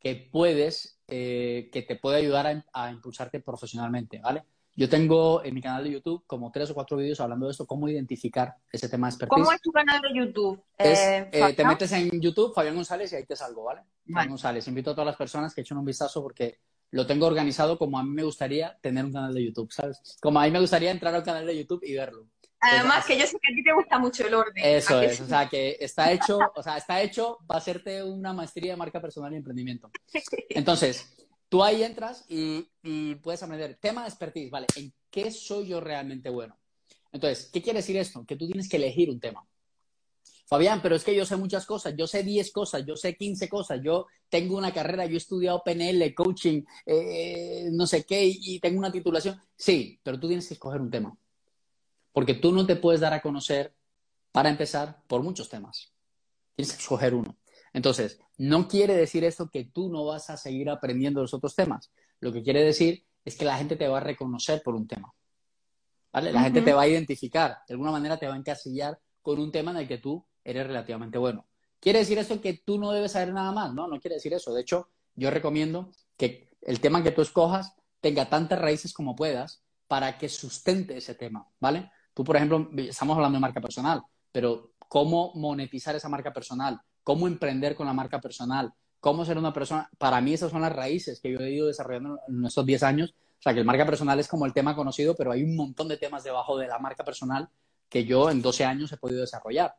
que 0.00 0.28
puedes, 0.30 1.00
eh, 1.08 1.70
que 1.72 1.82
te 1.82 1.96
puede 1.96 2.18
ayudar 2.18 2.46
a, 2.46 2.64
a, 2.72 2.90
impulsarte 2.90 3.40
profesionalmente, 3.40 4.18
¿vale? 4.18 4.44
Yo 4.76 4.88
tengo 4.88 5.44
en 5.44 5.54
mi 5.54 5.62
canal 5.62 5.84
de 5.84 5.92
YouTube 5.92 6.24
como 6.26 6.50
tres 6.50 6.70
o 6.70 6.74
cuatro 6.74 6.96
vídeos 6.96 7.20
hablando 7.20 7.46
de 7.46 7.52
esto, 7.52 7.66
cómo 7.66 7.88
identificar 7.88 8.56
ese 8.72 8.88
tema 8.88 9.06
de 9.06 9.12
expertise. 9.12 9.42
¿Cómo 9.42 9.52
es 9.52 9.60
tu 9.60 9.70
canal 9.70 10.00
de 10.02 10.18
YouTube? 10.18 10.60
Eh, 10.78 11.28
eh, 11.32 11.52
te 11.52 11.64
metes 11.64 11.92
en 11.92 12.20
YouTube, 12.20 12.52
Fabián 12.52 12.74
González, 12.74 13.12
y 13.12 13.16
ahí 13.16 13.24
te 13.24 13.36
salgo, 13.36 13.64
¿vale? 13.64 13.82
Fabián 14.12 14.30
González. 14.30 14.66
Invito 14.66 14.90
a 14.90 14.94
todas 14.94 15.06
las 15.06 15.16
personas 15.16 15.54
que 15.54 15.60
echen 15.60 15.76
un 15.76 15.84
vistazo 15.84 16.22
porque 16.22 16.58
lo 16.90 17.06
tengo 17.06 17.26
organizado 17.26 17.78
como 17.78 17.98
a 17.98 18.02
mí 18.02 18.10
me 18.10 18.24
gustaría 18.24 18.76
tener 18.80 19.04
un 19.04 19.12
canal 19.12 19.32
de 19.32 19.44
YouTube, 19.44 19.72
¿sabes? 19.72 20.18
Como 20.20 20.40
a 20.40 20.44
mí 20.44 20.50
me 20.50 20.60
gustaría 20.60 20.90
entrar 20.90 21.14
al 21.14 21.22
canal 21.22 21.46
de 21.46 21.56
YouTube 21.56 21.82
y 21.84 21.94
verlo. 21.94 22.26
Además, 22.60 23.04
que 23.04 23.18
yo 23.18 23.26
sé 23.26 23.38
que 23.40 23.52
a 23.52 23.54
ti 23.54 23.62
te 23.62 23.72
gusta 23.74 23.98
mucho 23.98 24.26
el 24.26 24.34
orden. 24.34 24.64
Eso 24.64 25.00
es, 25.02 25.20
o 25.20 25.26
sea, 25.26 25.48
que 25.48 25.76
está 25.80 26.10
hecho, 26.10 26.38
o 26.54 26.62
sea, 26.62 26.78
está 26.78 27.02
hecho 27.02 27.38
para 27.46 27.58
hacerte 27.58 28.02
una 28.02 28.32
maestría 28.32 28.72
de 28.72 28.76
marca 28.76 29.00
personal 29.00 29.32
y 29.34 29.36
emprendimiento. 29.36 29.90
Entonces, 30.48 31.14
tú 31.48 31.62
ahí 31.62 31.82
entras 31.82 32.24
y, 32.28 32.68
puedes 33.22 33.42
aprender 33.42 33.78
tema 33.80 34.02
de 34.02 34.08
expertise, 34.08 34.50
¿vale? 34.50 34.66
¿En 34.76 34.92
qué 35.10 35.30
soy 35.30 35.68
yo 35.68 35.80
realmente 35.80 36.28
bueno? 36.28 36.58
Entonces, 37.12 37.48
¿qué 37.52 37.62
quiere 37.62 37.78
decir 37.78 37.96
esto? 37.96 38.24
Que 38.26 38.36
tú 38.36 38.46
tienes 38.46 38.68
que 38.68 38.76
elegir 38.76 39.10
un 39.10 39.20
tema. 39.20 39.46
Fabián, 40.46 40.82
pero 40.82 40.96
es 40.96 41.04
que 41.04 41.14
yo 41.14 41.24
sé 41.24 41.36
muchas 41.36 41.64
cosas, 41.64 41.94
yo 41.96 42.06
sé 42.06 42.22
10 42.22 42.52
cosas, 42.52 42.84
yo 42.84 42.96
sé 42.96 43.16
15 43.16 43.48
cosas, 43.48 43.80
yo 43.82 44.06
tengo 44.28 44.58
una 44.58 44.74
carrera, 44.74 45.06
yo 45.06 45.14
he 45.14 45.18
estudiado 45.18 45.62
PNL, 45.64 46.14
coaching, 46.14 46.62
eh, 46.84 47.68
no 47.72 47.86
sé 47.86 48.04
qué, 48.04 48.24
y 48.26 48.60
tengo 48.60 48.78
una 48.78 48.92
titulación. 48.92 49.40
Sí, 49.56 49.98
pero 50.02 50.20
tú 50.20 50.26
tienes 50.26 50.46
que 50.46 50.54
escoger 50.54 50.80
un 50.80 50.90
tema. 50.90 51.16
Porque 52.12 52.34
tú 52.34 52.52
no 52.52 52.66
te 52.66 52.76
puedes 52.76 53.00
dar 53.00 53.14
a 53.14 53.22
conocer, 53.22 53.74
para 54.32 54.50
empezar, 54.50 55.02
por 55.06 55.22
muchos 55.22 55.48
temas. 55.48 55.92
Tienes 56.56 56.74
que 56.74 56.82
escoger 56.82 57.14
uno. 57.14 57.36
Entonces, 57.74 58.20
no 58.38 58.68
quiere 58.68 58.94
decir 58.94 59.24
esto 59.24 59.50
que 59.50 59.64
tú 59.64 59.90
no 59.90 60.06
vas 60.06 60.30
a 60.30 60.38
seguir 60.38 60.70
aprendiendo 60.70 61.20
los 61.20 61.34
otros 61.34 61.54
temas. 61.54 61.90
Lo 62.20 62.32
que 62.32 62.42
quiere 62.42 62.62
decir 62.62 63.04
es 63.24 63.36
que 63.36 63.44
la 63.44 63.58
gente 63.58 63.76
te 63.76 63.88
va 63.88 63.98
a 63.98 64.00
reconocer 64.00 64.62
por 64.62 64.74
un 64.74 64.86
tema. 64.86 65.12
¿Vale? 66.12 66.32
La 66.32 66.42
gente 66.42 66.62
te 66.62 66.72
va 66.72 66.82
a 66.82 66.88
identificar, 66.88 67.58
de 67.66 67.74
alguna 67.74 67.90
manera 67.90 68.16
te 68.16 68.28
va 68.28 68.34
a 68.34 68.38
encasillar 68.38 68.98
con 69.20 69.40
un 69.40 69.50
tema 69.50 69.72
en 69.72 69.78
el 69.78 69.88
que 69.88 69.98
tú 69.98 70.24
eres 70.44 70.64
relativamente 70.66 71.18
bueno. 71.18 71.46
¿Quiere 71.80 71.98
decir 71.98 72.16
esto 72.16 72.40
que 72.40 72.62
tú 72.64 72.78
no 72.78 72.92
debes 72.92 73.12
saber 73.12 73.34
nada 73.34 73.50
más? 73.50 73.74
No, 73.74 73.88
no 73.88 74.00
quiere 74.00 74.14
decir 74.14 74.32
eso. 74.32 74.54
De 74.54 74.60
hecho, 74.60 74.90
yo 75.16 75.30
recomiendo 75.30 75.90
que 76.16 76.48
el 76.62 76.78
tema 76.78 77.02
que 77.02 77.10
tú 77.10 77.22
escojas 77.22 77.74
tenga 78.00 78.30
tantas 78.30 78.60
raíces 78.60 78.94
como 78.94 79.16
puedas 79.16 79.62
para 79.88 80.16
que 80.16 80.28
sustente 80.28 80.96
ese 80.96 81.16
tema, 81.16 81.48
¿vale? 81.58 81.90
Tú, 82.14 82.22
por 82.22 82.36
ejemplo, 82.36 82.70
estamos 82.76 83.16
hablando 83.16 83.36
de 83.36 83.40
marca 83.40 83.60
personal, 83.60 84.02
pero 84.30 84.74
¿cómo 84.88 85.32
monetizar 85.34 85.96
esa 85.96 86.08
marca 86.08 86.32
personal? 86.32 86.80
¿Cómo 87.04 87.28
emprender 87.28 87.76
con 87.76 87.86
la 87.86 87.92
marca 87.92 88.20
personal? 88.20 88.72
¿Cómo 88.98 89.24
ser 89.24 89.36
una 89.36 89.52
persona? 89.52 89.90
Para 89.98 90.20
mí 90.22 90.32
esas 90.32 90.50
son 90.50 90.62
las 90.62 90.74
raíces 90.74 91.20
que 91.20 91.30
yo 91.30 91.38
he 91.38 91.52
ido 91.52 91.66
desarrollando 91.66 92.18
en 92.26 92.44
estos 92.44 92.64
10 92.64 92.82
años. 92.82 93.14
O 93.38 93.42
sea, 93.42 93.52
que 93.52 93.60
el 93.60 93.66
marca 93.66 93.84
personal 93.84 94.18
es 94.18 94.26
como 94.26 94.46
el 94.46 94.54
tema 94.54 94.74
conocido, 94.74 95.14
pero 95.14 95.30
hay 95.30 95.42
un 95.42 95.54
montón 95.54 95.86
de 95.86 95.98
temas 95.98 96.24
debajo 96.24 96.56
de 96.56 96.66
la 96.66 96.78
marca 96.78 97.04
personal 97.04 97.48
que 97.90 98.06
yo 98.06 98.30
en 98.30 98.40
12 98.40 98.64
años 98.64 98.90
he 98.90 98.96
podido 98.96 99.20
desarrollar. 99.20 99.76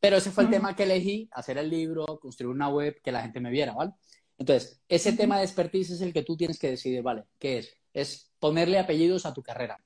Pero 0.00 0.16
ese 0.16 0.30
fue 0.30 0.44
el 0.44 0.50
tema 0.50 0.74
que 0.74 0.84
elegí, 0.84 1.28
hacer 1.30 1.58
el 1.58 1.70
libro, 1.70 2.18
construir 2.18 2.52
una 2.52 2.68
web, 2.68 3.00
que 3.04 3.12
la 3.12 3.22
gente 3.22 3.38
me 3.38 3.50
viera, 3.50 3.72
¿vale? 3.72 3.92
Entonces, 4.38 4.80
ese 4.88 5.12
tema 5.12 5.38
de 5.38 5.44
expertise 5.44 5.90
es 5.90 6.00
el 6.00 6.12
que 6.12 6.22
tú 6.22 6.36
tienes 6.36 6.58
que 6.58 6.70
decidir, 6.70 7.02
¿vale? 7.02 7.24
¿Qué 7.38 7.58
es? 7.58 7.76
Es 7.92 8.32
ponerle 8.40 8.78
apellidos 8.78 9.26
a 9.26 9.34
tu 9.34 9.42
carrera, 9.42 9.78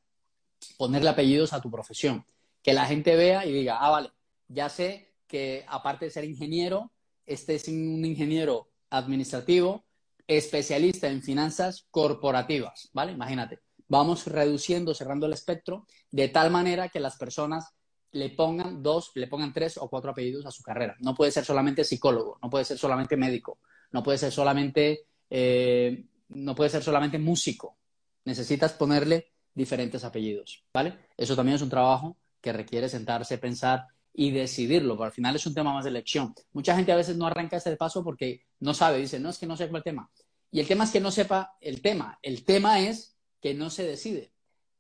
ponerle 0.79 1.11
apellidos 1.11 1.53
a 1.53 1.61
tu 1.61 1.71
profesión, 1.71 2.25
que 2.63 2.73
la 2.73 2.87
gente 2.87 3.15
vea 3.17 3.45
y 3.45 3.53
diga, 3.53 3.77
ah, 3.79 3.91
vale, 3.91 4.13
ya 4.49 4.69
sé 4.69 5.13
que 5.27 5.65
aparte 5.69 6.07
de 6.07 6.11
ser 6.11 6.25
ingeniero, 6.25 6.93
este 7.25 7.55
es 7.55 7.69
un 7.69 8.05
ingeniero 8.05 8.69
administrativo, 8.91 9.85
especialista 10.27 11.09
en 11.09 11.23
finanzas 11.23 11.87
corporativas, 11.91 12.91
¿vale? 12.93 13.13
Imagínate, 13.13 13.61
vamos 13.89 14.27
reduciendo, 14.27 14.95
cerrando 14.95 15.27
el 15.27 15.33
espectro, 15.33 15.87
de 16.11 16.29
tal 16.29 16.51
manera 16.51 16.89
que 16.89 17.01
las 17.01 17.17
personas 17.17 17.75
le 18.13 18.31
pongan 18.31 18.83
dos, 18.83 19.13
le 19.15 19.27
pongan 19.27 19.53
tres 19.53 19.77
o 19.77 19.89
cuatro 19.89 20.11
apellidos 20.11 20.47
a 20.47 20.51
su 20.51 20.63
carrera. 20.63 20.97
No 21.01 21.15
puede 21.15 21.31
ser 21.31 21.45
solamente 21.45 21.85
psicólogo, 21.85 22.39
no 22.43 22.49
puede 22.49 22.65
ser 22.65 22.79
solamente 22.79 23.17
médico, 23.17 23.59
no 23.93 24.03
puede 24.03 24.19
ser 24.19 24.33
solamente, 24.33 25.07
eh, 25.29 26.05
no 26.29 26.55
puede 26.55 26.71
ser 26.71 26.83
solamente 26.83 27.19
músico. 27.19 27.79
Necesitas 28.25 28.73
ponerle 28.73 29.33
diferentes 29.55 30.05
apellidos, 30.05 30.65
¿vale? 30.73 31.09
Eso 31.17 31.37
también 31.37 31.57
es 31.57 31.63
un 31.63 31.71
trabajo 31.71 32.17
que 32.41 32.53
requiere 32.53 32.89
sentarse, 32.89 33.39
pensar 33.39 33.87
y 34.19 34.31
decidirlo, 34.31 34.95
pero 34.95 35.05
al 35.05 35.13
final 35.13 35.37
es 35.37 35.47
un 35.47 35.53
tema 35.53 35.75
más 35.75 35.85
de 35.85 35.91
elección. 35.91 36.35
Mucha 36.55 36.75
gente 36.75 36.91
a 36.91 36.97
veces 36.97 37.19
no 37.19 37.27
arranca 37.27 37.59
este 37.59 37.77
paso 37.77 38.03
porque 38.03 38.47
no 38.61 38.73
sabe, 38.73 38.97
dice, 38.97 39.21
no, 39.21 39.29
es 39.29 39.37
que 39.37 39.47
no 39.47 39.59
sé 39.59 39.69
cuál 39.69 39.83
tema. 39.83 40.11
Y 40.51 40.59
el 40.59 40.67
tema 40.67 40.85
es 40.85 40.91
que 40.91 41.01
no 41.01 41.11
sepa 41.11 41.55
el 41.61 41.83
tema. 41.83 42.19
El 42.23 42.43
tema 42.43 42.81
es 42.81 43.15
que 43.43 43.53
no 43.53 43.69
se 43.69 43.85
decide, 43.85 44.33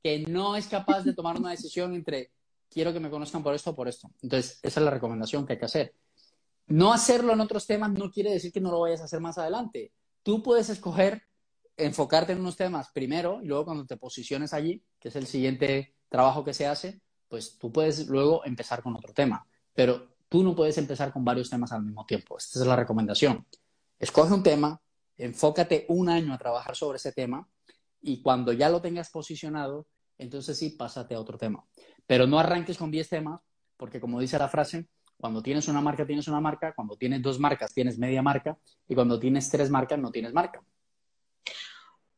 que 0.02 0.20
no 0.20 0.56
es 0.56 0.68
capaz 0.68 1.02
de 1.02 1.12
tomar 1.12 1.38
una 1.38 1.50
decisión 1.50 1.94
entre 1.94 2.32
quiero 2.70 2.94
que 2.94 3.00
me 3.00 3.10
conozcan 3.10 3.42
por 3.42 3.54
esto 3.54 3.70
o 3.70 3.74
por 3.74 3.88
esto. 3.88 4.10
Entonces, 4.22 4.58
esa 4.62 4.80
es 4.80 4.84
la 4.84 4.90
recomendación 4.90 5.46
que 5.46 5.52
hay 5.52 5.58
que 5.58 5.66
hacer. 5.66 5.94
No 6.68 6.94
hacerlo 6.94 7.34
en 7.34 7.40
otros 7.40 7.66
temas 7.66 7.92
no 7.92 8.10
quiere 8.10 8.32
decir 8.32 8.52
que 8.52 8.60
no 8.62 8.70
lo 8.70 8.80
vayas 8.80 9.02
a 9.02 9.04
hacer 9.04 9.20
más 9.20 9.36
adelante. 9.36 9.92
Tú 10.22 10.42
puedes 10.42 10.70
escoger 10.70 11.24
enfocarte 11.76 12.32
en 12.32 12.40
unos 12.40 12.56
temas 12.56 12.88
primero 12.90 13.40
y 13.42 13.46
luego 13.46 13.66
cuando 13.66 13.84
te 13.84 13.98
posiciones 13.98 14.54
allí, 14.54 14.82
que 14.98 15.08
es 15.08 15.16
el 15.16 15.26
siguiente 15.26 15.94
trabajo 16.08 16.42
que 16.42 16.54
se 16.54 16.66
hace, 16.66 17.02
pues 17.28 17.58
tú 17.58 17.72
puedes 17.72 18.06
luego 18.08 18.44
empezar 18.44 18.82
con 18.82 18.94
otro 18.96 19.12
tema. 19.12 19.46
Pero 19.74 20.08
tú 20.28 20.42
no 20.42 20.54
puedes 20.54 20.78
empezar 20.78 21.12
con 21.12 21.24
varios 21.24 21.50
temas 21.50 21.72
al 21.72 21.82
mismo 21.82 22.04
tiempo. 22.06 22.38
Esta 22.38 22.60
es 22.60 22.66
la 22.66 22.76
recomendación. 22.76 23.46
Escoge 23.98 24.34
un 24.34 24.42
tema, 24.42 24.80
enfócate 25.16 25.86
un 25.88 26.08
año 26.08 26.34
a 26.34 26.38
trabajar 26.38 26.76
sobre 26.76 26.96
ese 26.96 27.12
tema 27.12 27.48
y 28.00 28.22
cuando 28.22 28.52
ya 28.52 28.68
lo 28.68 28.80
tengas 28.80 29.10
posicionado, 29.10 29.86
entonces 30.18 30.58
sí, 30.58 30.70
pásate 30.70 31.14
a 31.14 31.20
otro 31.20 31.38
tema. 31.38 31.64
Pero 32.06 32.26
no 32.26 32.38
arranques 32.38 32.78
con 32.78 32.90
10 32.90 33.08
temas, 33.08 33.40
porque 33.76 34.00
como 34.00 34.20
dice 34.20 34.38
la 34.38 34.48
frase, 34.48 34.86
cuando 35.16 35.42
tienes 35.42 35.66
una 35.68 35.80
marca, 35.80 36.06
tienes 36.06 36.28
una 36.28 36.40
marca, 36.40 36.74
cuando 36.74 36.96
tienes 36.96 37.22
dos 37.22 37.38
marcas, 37.38 37.72
tienes 37.72 37.98
media 37.98 38.22
marca, 38.22 38.58
y 38.88 38.94
cuando 38.94 39.18
tienes 39.18 39.50
tres 39.50 39.70
marcas, 39.70 39.98
no 39.98 40.10
tienes 40.10 40.32
marca. 40.32 40.62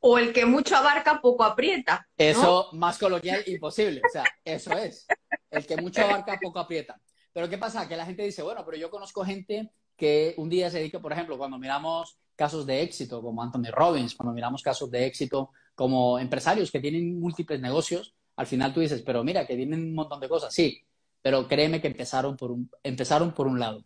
O 0.01 0.19
el 0.19 0.33
que 0.33 0.47
mucho 0.47 0.77
abarca, 0.77 1.21
poco 1.21 1.45
aprieta. 1.45 2.07
Eso, 2.17 2.69
más 2.73 2.99
coloquial, 2.99 3.43
imposible. 3.47 4.01
O 4.07 4.11
sea, 4.13 4.25
eso 4.45 4.73
es. 4.73 5.07
El 5.51 5.67
que 5.67 5.77
mucho 5.77 6.03
abarca, 6.03 6.39
poco 6.41 6.59
aprieta. 6.59 7.01
Pero 7.33 7.49
¿qué 7.49 7.59
pasa? 7.59 7.89
Que 7.89 7.97
la 7.97 8.07
gente 8.07 8.23
dice, 8.23 8.43
bueno, 8.43 8.65
pero 8.65 8.77
yo 8.77 8.91
conozco 8.91 9.25
gente 9.25 9.71
que 9.97 10.35
un 10.37 10.49
día 10.49 10.71
se 10.71 10.79
dedica, 10.79 11.01
por 11.01 11.13
ejemplo, 11.13 11.37
cuando 11.37 11.59
miramos 11.59 12.19
casos 12.37 12.65
de 12.65 12.83
éxito 12.83 13.21
como 13.21 13.43
Anthony 13.43 13.73
Robbins, 13.73 14.15
cuando 14.15 14.33
miramos 14.33 14.63
casos 14.63 14.91
de 14.91 15.07
éxito 15.07 15.51
como 15.75 16.19
empresarios 16.19 16.71
que 16.71 16.81
tienen 16.81 17.19
múltiples 17.19 17.61
negocios, 17.61 18.15
al 18.37 18.47
final 18.47 18.73
tú 18.73 18.81
dices, 18.81 19.03
pero 19.03 19.25
mira, 19.25 19.47
que 19.47 19.57
tienen 19.57 19.81
un 19.81 19.95
montón 19.95 20.21
de 20.21 20.29
cosas, 20.29 20.55
sí, 20.55 20.85
pero 21.21 21.49
créeme 21.49 21.81
que 21.81 21.89
empezaron 21.89 22.37
por 22.37 22.53
un, 22.53 22.71
empezaron 22.85 23.33
por 23.33 23.49
un 23.49 23.59
lado, 23.59 23.85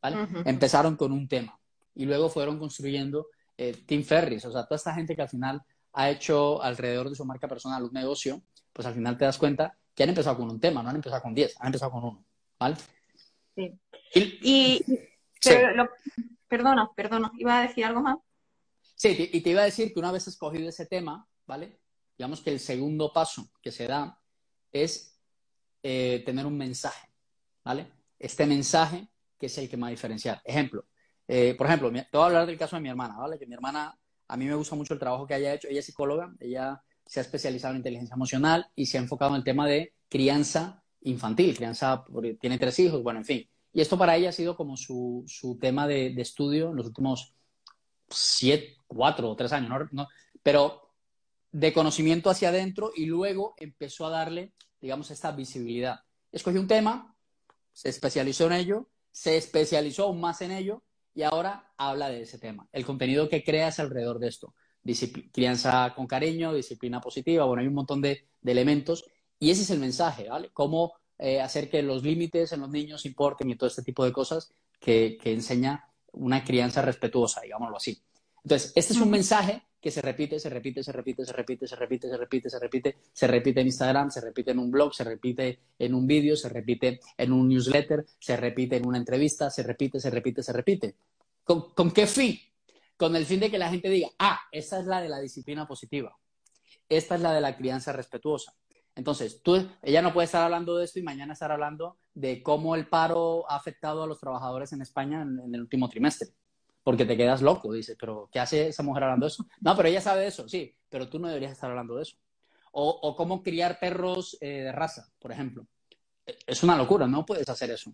¿vale? 0.00 0.28
Empezaron 0.44 0.96
con 0.96 1.10
un 1.10 1.26
tema 1.26 1.58
y 1.96 2.04
luego 2.04 2.28
fueron 2.28 2.58
construyendo 2.58 3.26
eh, 3.60 3.82
Tim 3.84 4.02
Ferris, 4.02 4.42
o 4.46 4.50
sea, 4.52 4.64
toda 4.64 4.76
esta 4.76 4.94
gente 4.94 5.14
que 5.14 5.20
al 5.20 5.28
final 5.28 5.62
ha 5.92 6.08
hecho 6.08 6.62
alrededor 6.62 7.10
de 7.10 7.14
su 7.14 7.26
marca 7.26 7.46
personal 7.46 7.82
un 7.82 7.92
negocio, 7.92 8.42
pues 8.72 8.86
al 8.86 8.94
final 8.94 9.18
te 9.18 9.26
das 9.26 9.36
cuenta 9.36 9.76
que 9.94 10.02
han 10.02 10.08
empezado 10.08 10.38
con 10.38 10.48
un 10.48 10.58
tema, 10.58 10.82
no 10.82 10.88
han 10.88 10.96
empezado 10.96 11.20
con 11.20 11.34
10, 11.34 11.56
han 11.60 11.66
empezado 11.66 11.90
con 11.90 12.04
uno, 12.04 12.24
¿vale? 12.58 12.76
Sí. 13.54 13.78
Y, 14.14 14.82
perdona, 16.48 16.88
perdona, 16.96 17.30
¿iba 17.36 17.58
a 17.58 17.62
decir 17.68 17.84
algo 17.84 18.00
más? 18.00 18.16
Sí, 18.96 19.28
y 19.30 19.40
te 19.42 19.50
iba 19.50 19.60
a 19.60 19.66
decir 19.66 19.92
que 19.92 20.00
una 20.00 20.12
vez 20.12 20.26
escogido 20.26 20.66
ese 20.66 20.86
tema, 20.86 21.26
¿vale? 21.46 21.80
digamos 22.16 22.40
que 22.40 22.50
el 22.50 22.60
segundo 22.60 23.12
paso 23.12 23.50
que 23.62 23.72
se 23.72 23.86
da 23.86 24.18
es 24.72 25.18
eh, 25.82 26.22
tener 26.24 26.46
un 26.46 26.56
mensaje, 26.56 27.08
¿vale? 27.64 27.90
Este 28.18 28.44
mensaje 28.46 29.08
que 29.38 29.46
es 29.46 29.56
el 29.58 29.68
que 29.68 29.76
me 29.76 29.82
va 29.82 29.86
a 29.88 29.90
diferenciar. 29.90 30.42
Ejemplo, 30.44 30.84
eh, 31.32 31.54
por 31.54 31.68
ejemplo, 31.68 31.92
te 31.92 32.08
voy 32.12 32.22
a 32.22 32.26
hablar 32.26 32.44
del 32.44 32.58
caso 32.58 32.74
de 32.74 32.82
mi 32.82 32.88
hermana, 32.88 33.16
¿vale? 33.16 33.38
Que 33.38 33.46
mi 33.46 33.54
hermana, 33.54 33.96
a 34.26 34.36
mí 34.36 34.46
me 34.46 34.54
gusta 34.56 34.74
mucho 34.74 34.94
el 34.94 34.98
trabajo 34.98 35.28
que 35.28 35.34
haya 35.34 35.54
hecho. 35.54 35.68
Ella 35.68 35.78
es 35.78 35.86
psicóloga, 35.86 36.34
ella 36.40 36.82
se 37.06 37.20
ha 37.20 37.22
especializado 37.22 37.72
en 37.72 37.76
inteligencia 37.78 38.14
emocional 38.14 38.66
y 38.74 38.86
se 38.86 38.98
ha 38.98 39.00
enfocado 39.00 39.30
en 39.30 39.36
el 39.36 39.44
tema 39.44 39.68
de 39.68 39.94
crianza 40.08 40.82
infantil, 41.02 41.54
crianza, 41.56 42.04
tiene 42.40 42.58
tres 42.58 42.76
hijos, 42.80 43.04
bueno, 43.04 43.20
en 43.20 43.24
fin. 43.24 43.48
Y 43.72 43.80
esto 43.80 43.96
para 43.96 44.16
ella 44.16 44.30
ha 44.30 44.32
sido 44.32 44.56
como 44.56 44.76
su, 44.76 45.22
su 45.28 45.56
tema 45.56 45.86
de, 45.86 46.10
de, 46.12 46.20
estudio 46.20 46.70
en 46.70 46.76
los 46.76 46.86
últimos 46.86 47.32
siete, 48.08 48.78
cuatro 48.88 49.30
o 49.30 49.36
tres 49.36 49.52
años, 49.52 49.70
¿no? 49.70 49.88
¿no? 49.92 50.08
Pero 50.42 50.90
de 51.52 51.72
conocimiento 51.72 52.28
hacia 52.28 52.48
adentro 52.48 52.90
y 52.96 53.06
luego 53.06 53.54
empezó 53.56 54.04
a 54.04 54.10
darle, 54.10 54.52
digamos, 54.80 55.12
esta 55.12 55.30
visibilidad. 55.30 56.00
Escogió 56.32 56.60
un 56.60 56.66
tema, 56.66 57.14
se 57.72 57.88
especializó 57.88 58.46
en 58.46 58.54
ello, 58.54 58.88
se 59.12 59.36
especializó 59.36 60.06
aún 60.06 60.20
más 60.20 60.40
en 60.40 60.50
ello 60.50 60.82
y 61.14 61.22
ahora 61.22 61.72
habla 61.76 62.08
de 62.08 62.22
ese 62.22 62.38
tema. 62.38 62.68
El 62.72 62.84
contenido 62.84 63.28
que 63.28 63.44
crea 63.44 63.68
es 63.68 63.80
alrededor 63.80 64.18
de 64.18 64.28
esto. 64.28 64.54
crianza 65.32 65.92
con 65.94 66.06
cariño, 66.06 66.54
disciplina 66.54 67.00
positiva, 67.00 67.44
bueno, 67.44 67.60
hay 67.60 67.68
un 67.68 67.74
montón 67.74 68.00
de, 68.00 68.28
elementos 68.44 69.04
y 69.38 69.50
ese 69.50 69.62
es 69.62 69.70
el 69.70 69.78
mensaje, 69.78 70.28
¿vale? 70.28 70.50
Cómo 70.52 70.94
eh, 71.18 71.40
hacer 71.40 71.68
que 71.68 71.82
los 71.82 72.02
límites 72.02 72.52
en 72.52 72.60
los 72.60 72.70
niños 72.70 73.04
importen 73.04 73.50
y 73.50 73.56
todo 73.56 73.68
este 73.68 73.82
tipo 73.82 74.04
de 74.04 74.12
cosas 74.12 74.54
que, 74.78 75.18
que 75.20 75.32
enseña 75.32 75.84
una 76.12 76.42
crianza 76.44 76.82
respetuosa, 76.82 77.42
digámoslo 77.42 77.76
así. 77.76 78.02
Entonces, 78.44 78.72
este 78.74 78.92
es 78.92 79.00
un 79.00 79.10
mensaje 79.10 79.62
que 79.80 79.90
se 79.90 80.02
repite, 80.02 80.38
se 80.38 80.50
repite, 80.50 80.82
se 80.82 80.92
repite, 80.92 81.24
se 81.24 81.32
repite, 81.32 81.66
se 81.66 81.76
repite, 81.76 82.08
se 82.08 82.16
repite, 82.16 82.50
se 82.50 82.58
repite, 82.58 82.96
se 83.12 83.26
repite 83.26 83.60
en 83.60 83.66
Instagram, 83.66 84.10
se 84.10 84.20
repite 84.20 84.50
en 84.50 84.58
un 84.58 84.70
blog, 84.70 84.94
se 84.94 85.04
repite 85.04 85.60
en 85.78 85.94
un 85.94 86.06
vídeo, 86.06 86.36
se 86.36 86.48
repite 86.48 87.00
en 87.16 87.32
un 87.32 87.48
newsletter, 87.48 88.04
se 88.18 88.36
repite 88.36 88.76
en 88.76 88.86
una 88.86 88.98
entrevista, 88.98 89.48
se 89.48 89.62
repite, 89.62 89.98
se 89.98 90.10
repite, 90.10 90.42
se 90.42 90.52
repite. 90.52 90.94
¿Con, 91.44 91.90
qué 91.92 92.06
fin? 92.06 92.38
Con 92.96 93.16
el 93.16 93.24
fin 93.24 93.40
de 93.40 93.50
que 93.50 93.58
la 93.58 93.70
gente 93.70 93.88
diga, 93.88 94.08
ah, 94.18 94.38
esta 94.52 94.80
es 94.80 94.86
la 94.86 95.00
de 95.00 95.08
la 95.08 95.18
disciplina 95.18 95.66
positiva, 95.66 96.14
esta 96.88 97.14
es 97.14 97.20
la 97.22 97.32
de 97.32 97.40
la 97.40 97.56
crianza 97.56 97.92
respetuosa. 97.92 98.54
Entonces, 98.94 99.40
tú, 99.42 99.66
ella 99.82 100.02
no 100.02 100.12
puede 100.12 100.26
estar 100.26 100.42
hablando 100.42 100.76
de 100.76 100.84
esto 100.84 100.98
y 100.98 101.02
mañana 101.02 101.32
estar 101.32 101.50
hablando 101.50 101.96
de 102.12 102.42
cómo 102.42 102.74
el 102.74 102.86
paro 102.86 103.50
ha 103.50 103.56
afectado 103.56 104.02
a 104.02 104.06
los 104.06 104.20
trabajadores 104.20 104.72
en 104.72 104.82
España 104.82 105.22
en 105.22 105.54
el 105.54 105.60
último 105.62 105.88
trimestre. 105.88 106.28
Porque 106.82 107.04
te 107.04 107.16
quedas 107.16 107.42
loco. 107.42 107.72
Dices, 107.72 107.96
pero 107.98 108.28
¿qué 108.32 108.40
hace 108.40 108.68
esa 108.68 108.82
mujer 108.82 109.04
hablando 109.04 109.26
de 109.26 109.30
eso? 109.30 109.46
No, 109.60 109.76
pero 109.76 109.88
ella 109.88 110.00
sabe 110.00 110.26
eso, 110.26 110.48
sí, 110.48 110.74
pero 110.88 111.08
tú 111.08 111.18
no 111.18 111.28
deberías 111.28 111.52
estar 111.52 111.70
hablando 111.70 111.96
de 111.96 112.02
eso. 112.02 112.16
O, 112.72 113.16
cómo 113.16 113.42
criar 113.42 113.80
perros 113.80 114.38
eh, 114.40 114.62
de 114.62 114.72
raza, 114.72 115.10
por 115.18 115.32
ejemplo. 115.32 115.66
E, 116.24 116.38
es 116.46 116.62
una 116.62 116.76
locura, 116.76 117.06
no 117.08 117.26
puedes 117.26 117.48
hacer 117.48 117.70
eso. 117.70 117.92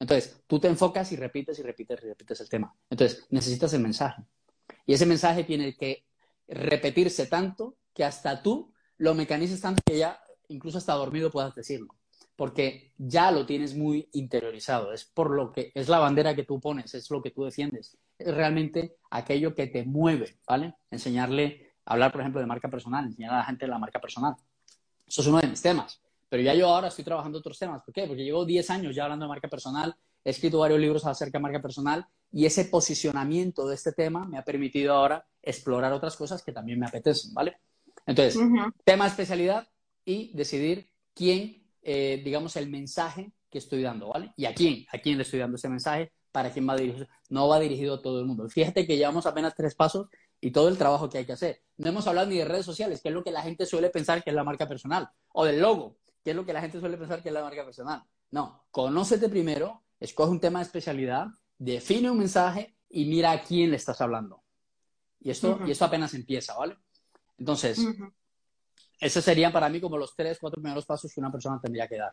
Entonces, 0.00 0.42
tú 0.46 0.58
te 0.58 0.68
enfocas 0.68 1.12
y 1.12 1.16
repites 1.16 1.58
y 1.58 1.62
repites 1.62 2.02
y 2.02 2.08
repites 2.08 2.40
el 2.40 2.48
tema. 2.48 2.74
Entonces, 2.88 3.26
necesitas 3.30 3.72
el 3.74 3.80
mensaje. 3.80 4.22
Y 4.86 4.94
ese 4.94 5.06
mensaje 5.06 5.44
tiene 5.44 5.76
que 5.76 6.04
repetirse 6.48 7.26
tanto 7.26 7.76
que 7.92 8.04
hasta 8.04 8.42
tú 8.42 8.72
lo 8.98 9.14
mecanices 9.14 9.60
tanto 9.60 9.82
que 9.84 9.98
ya, 9.98 10.20
incluso 10.48 10.78
hasta 10.78 10.94
dormido, 10.94 11.30
puedas 11.30 11.54
decirlo. 11.54 11.94
Porque 12.36 12.92
ya 12.98 13.30
lo 13.30 13.46
tienes 13.46 13.76
muy 13.76 14.08
interiorizado. 14.12 14.92
Es 14.92 15.04
por 15.04 15.30
lo 15.30 15.52
que 15.52 15.70
es 15.74 15.88
la 15.88 15.98
bandera 15.98 16.34
que 16.34 16.44
tú 16.44 16.60
pones, 16.60 16.94
es 16.94 17.10
lo 17.10 17.22
que 17.22 17.30
tú 17.30 17.44
defiendes. 17.44 17.96
Es 18.18 18.34
realmente 18.34 18.96
aquello 19.10 19.54
que 19.54 19.66
te 19.66 19.84
mueve, 19.84 20.38
¿vale? 20.46 20.74
Enseñarle, 20.90 21.74
hablar, 21.84 22.12
por 22.12 22.20
ejemplo, 22.20 22.40
de 22.40 22.46
marca 22.46 22.68
personal, 22.68 23.06
enseñar 23.06 23.34
a 23.34 23.38
la 23.38 23.44
gente 23.44 23.66
la 23.66 23.78
marca 23.78 24.00
personal. 24.00 24.34
Eso 25.06 25.20
es 25.20 25.26
uno 25.26 25.40
de 25.40 25.48
mis 25.48 25.62
temas. 25.62 26.00
Pero 26.28 26.42
ya 26.42 26.54
yo 26.54 26.68
ahora 26.68 26.88
estoy 26.88 27.04
trabajando 27.04 27.38
otros 27.38 27.58
temas. 27.58 27.82
¿Por 27.82 27.94
qué? 27.94 28.06
Porque 28.06 28.24
llevo 28.24 28.44
10 28.44 28.70
años 28.70 28.94
ya 28.94 29.04
hablando 29.04 29.24
de 29.24 29.28
marca 29.28 29.48
personal, 29.48 29.94
he 30.24 30.30
escrito 30.30 30.58
varios 30.58 30.80
libros 30.80 31.04
acerca 31.06 31.38
de 31.38 31.42
marca 31.42 31.60
personal 31.60 32.06
y 32.32 32.46
ese 32.46 32.64
posicionamiento 32.64 33.68
de 33.68 33.74
este 33.74 33.92
tema 33.92 34.24
me 34.24 34.38
ha 34.38 34.44
permitido 34.44 34.94
ahora 34.94 35.24
explorar 35.42 35.92
otras 35.92 36.16
cosas 36.16 36.42
que 36.42 36.52
también 36.52 36.80
me 36.80 36.86
apetecen, 36.86 37.32
¿vale? 37.34 37.58
Entonces, 38.06 38.40
tema 38.84 39.04
de 39.04 39.10
especialidad 39.10 39.68
y 40.04 40.34
decidir 40.34 40.88
quién, 41.14 41.62
eh, 41.82 42.20
digamos, 42.24 42.56
el 42.56 42.68
mensaje 42.68 43.32
que 43.50 43.58
estoy 43.58 43.82
dando, 43.82 44.08
¿vale? 44.08 44.32
Y 44.36 44.46
a 44.46 44.54
quién, 44.54 44.84
a 44.92 44.98
quién 44.98 45.16
le 45.16 45.22
estoy 45.22 45.38
dando 45.38 45.56
ese 45.56 45.68
mensaje, 45.68 46.12
para 46.34 46.50
quién 46.50 46.68
va 46.68 46.74
dirigido. 46.74 47.06
No 47.28 47.46
va 47.46 47.60
dirigido 47.60 47.94
a 47.94 48.02
todo 48.02 48.18
el 48.18 48.26
mundo. 48.26 48.48
Fíjate 48.48 48.84
que 48.88 48.96
llevamos 48.96 49.24
apenas 49.24 49.54
tres 49.54 49.76
pasos 49.76 50.08
y 50.40 50.50
todo 50.50 50.66
el 50.66 50.76
trabajo 50.76 51.08
que 51.08 51.18
hay 51.18 51.24
que 51.24 51.32
hacer. 51.32 51.62
No 51.76 51.90
hemos 51.90 52.08
hablado 52.08 52.26
ni 52.26 52.38
de 52.38 52.44
redes 52.44 52.66
sociales, 52.66 53.00
que 53.00 53.10
es 53.10 53.14
lo 53.14 53.22
que 53.22 53.30
la 53.30 53.40
gente 53.40 53.66
suele 53.66 53.88
pensar 53.88 54.24
que 54.24 54.30
es 54.30 54.36
la 54.36 54.42
marca 54.42 54.66
personal, 54.66 55.08
o 55.32 55.44
del 55.44 55.60
logo, 55.60 55.96
que 56.24 56.30
es 56.30 56.36
lo 56.36 56.44
que 56.44 56.52
la 56.52 56.60
gente 56.60 56.80
suele 56.80 56.96
pensar 56.96 57.22
que 57.22 57.28
es 57.28 57.32
la 57.32 57.42
marca 57.42 57.64
personal. 57.64 58.02
No, 58.32 58.64
conócete 58.72 59.28
primero, 59.28 59.84
escoge 60.00 60.32
un 60.32 60.40
tema 60.40 60.58
de 60.58 60.64
especialidad, 60.64 61.28
define 61.56 62.10
un 62.10 62.18
mensaje 62.18 62.74
y 62.88 63.04
mira 63.04 63.30
a 63.30 63.40
quién 63.40 63.70
le 63.70 63.76
estás 63.76 64.00
hablando. 64.00 64.42
Y 65.20 65.30
esto, 65.30 65.60
y 65.64 65.70
esto 65.70 65.84
apenas 65.84 66.14
empieza, 66.14 66.56
¿vale? 66.56 66.76
Entonces, 67.38 67.78
esos 68.98 69.22
serían 69.22 69.52
para 69.52 69.68
mí 69.68 69.80
como 69.80 69.96
los 69.96 70.16
tres, 70.16 70.38
cuatro 70.40 70.60
primeros 70.60 70.84
pasos 70.84 71.14
que 71.14 71.20
una 71.20 71.30
persona 71.30 71.60
tendría 71.60 71.86
que 71.86 71.96
dar. 71.96 72.12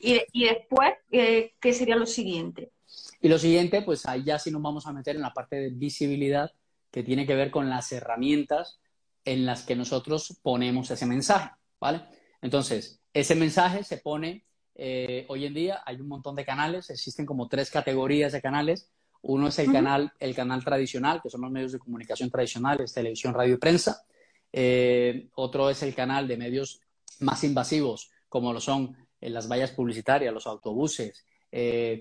Y, 0.00 0.44
después, 0.44 0.94
eh, 1.10 1.54
¿qué 1.60 1.72
sería 1.72 1.96
lo 1.96 2.06
siguiente? 2.06 2.72
Y 3.20 3.28
lo 3.28 3.38
siguiente, 3.38 3.82
pues 3.82 4.06
ahí 4.06 4.24
ya 4.24 4.38
sí 4.38 4.50
nos 4.50 4.62
vamos 4.62 4.86
a 4.86 4.92
meter 4.92 5.16
en 5.16 5.22
la 5.22 5.32
parte 5.32 5.56
de 5.56 5.70
visibilidad, 5.70 6.50
que 6.90 7.02
tiene 7.02 7.26
que 7.26 7.34
ver 7.34 7.50
con 7.50 7.68
las 7.68 7.90
herramientas 7.92 8.80
en 9.24 9.46
las 9.46 9.62
que 9.62 9.76
nosotros 9.76 10.38
ponemos 10.42 10.90
ese 10.90 11.06
mensaje, 11.06 11.50
¿vale? 11.80 12.02
Entonces, 12.42 13.00
ese 13.12 13.34
mensaje 13.34 13.84
se 13.84 13.98
pone 13.98 14.44
eh, 14.74 15.24
hoy 15.28 15.46
en 15.46 15.54
día, 15.54 15.82
hay 15.86 16.00
un 16.00 16.08
montón 16.08 16.34
de 16.34 16.44
canales, 16.44 16.90
existen 16.90 17.24
como 17.24 17.48
tres 17.48 17.70
categorías 17.70 18.32
de 18.32 18.42
canales. 18.42 18.90
Uno 19.22 19.48
es 19.48 19.58
el, 19.58 19.72
canal, 19.72 20.12
el 20.18 20.34
canal 20.34 20.62
tradicional, 20.62 21.22
que 21.22 21.30
son 21.30 21.40
los 21.40 21.50
medios 21.50 21.72
de 21.72 21.78
comunicación 21.78 22.30
tradicionales, 22.30 22.92
televisión, 22.92 23.32
radio 23.32 23.54
y 23.54 23.58
prensa. 23.58 24.04
Eh, 24.52 25.28
otro 25.36 25.70
es 25.70 25.82
el 25.82 25.94
canal 25.94 26.28
de 26.28 26.36
medios 26.36 26.80
más 27.20 27.42
invasivos, 27.44 28.10
como 28.28 28.52
lo 28.52 28.60
son 28.60 28.94
las 29.20 29.48
vallas 29.48 29.72
publicitarias, 29.72 30.32
los 30.32 30.46
autobuses, 30.46 31.24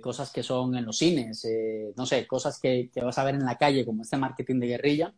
cosas 0.02 0.32
que 0.32 0.43
son 0.43 0.76
en 0.76 0.86
los 0.86 0.97
cines, 0.97 1.47
no 1.95 2.06
sé, 2.06 2.26
cosas 2.26 2.60
que, 2.60 2.89
que, 2.91 3.02
vas 3.02 3.17
a 3.17 3.23
ver 3.23 3.36
en 3.36 3.45
la 3.45 3.58
calle, 3.58 3.86
como 3.86 4.02
este 4.02 4.17
marketing 4.17 4.60
de 4.60 4.67
guerrilla. 4.67 5.13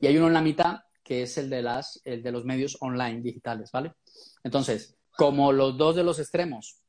Y 0.00 0.06
hay 0.06 0.16
uno 0.16 0.26
en 0.26 0.34
la 0.34 0.42
mitad, 0.42 0.80
que 1.02 1.22
es 1.22 1.38
el 1.38 1.48
de, 1.48 1.62
las, 1.62 2.00
el 2.04 2.22
de 2.22 2.32
los 2.32 2.44
medios 2.44 2.76
online 2.80 3.20
digitales, 3.22 3.70
¿vale? 3.70 3.94
Entonces, 4.42 4.96
como 5.12 5.52
los 5.52 5.78
dos 5.78 5.96
de 5.96 6.02
los 6.02 6.18
extremos 6.18 6.80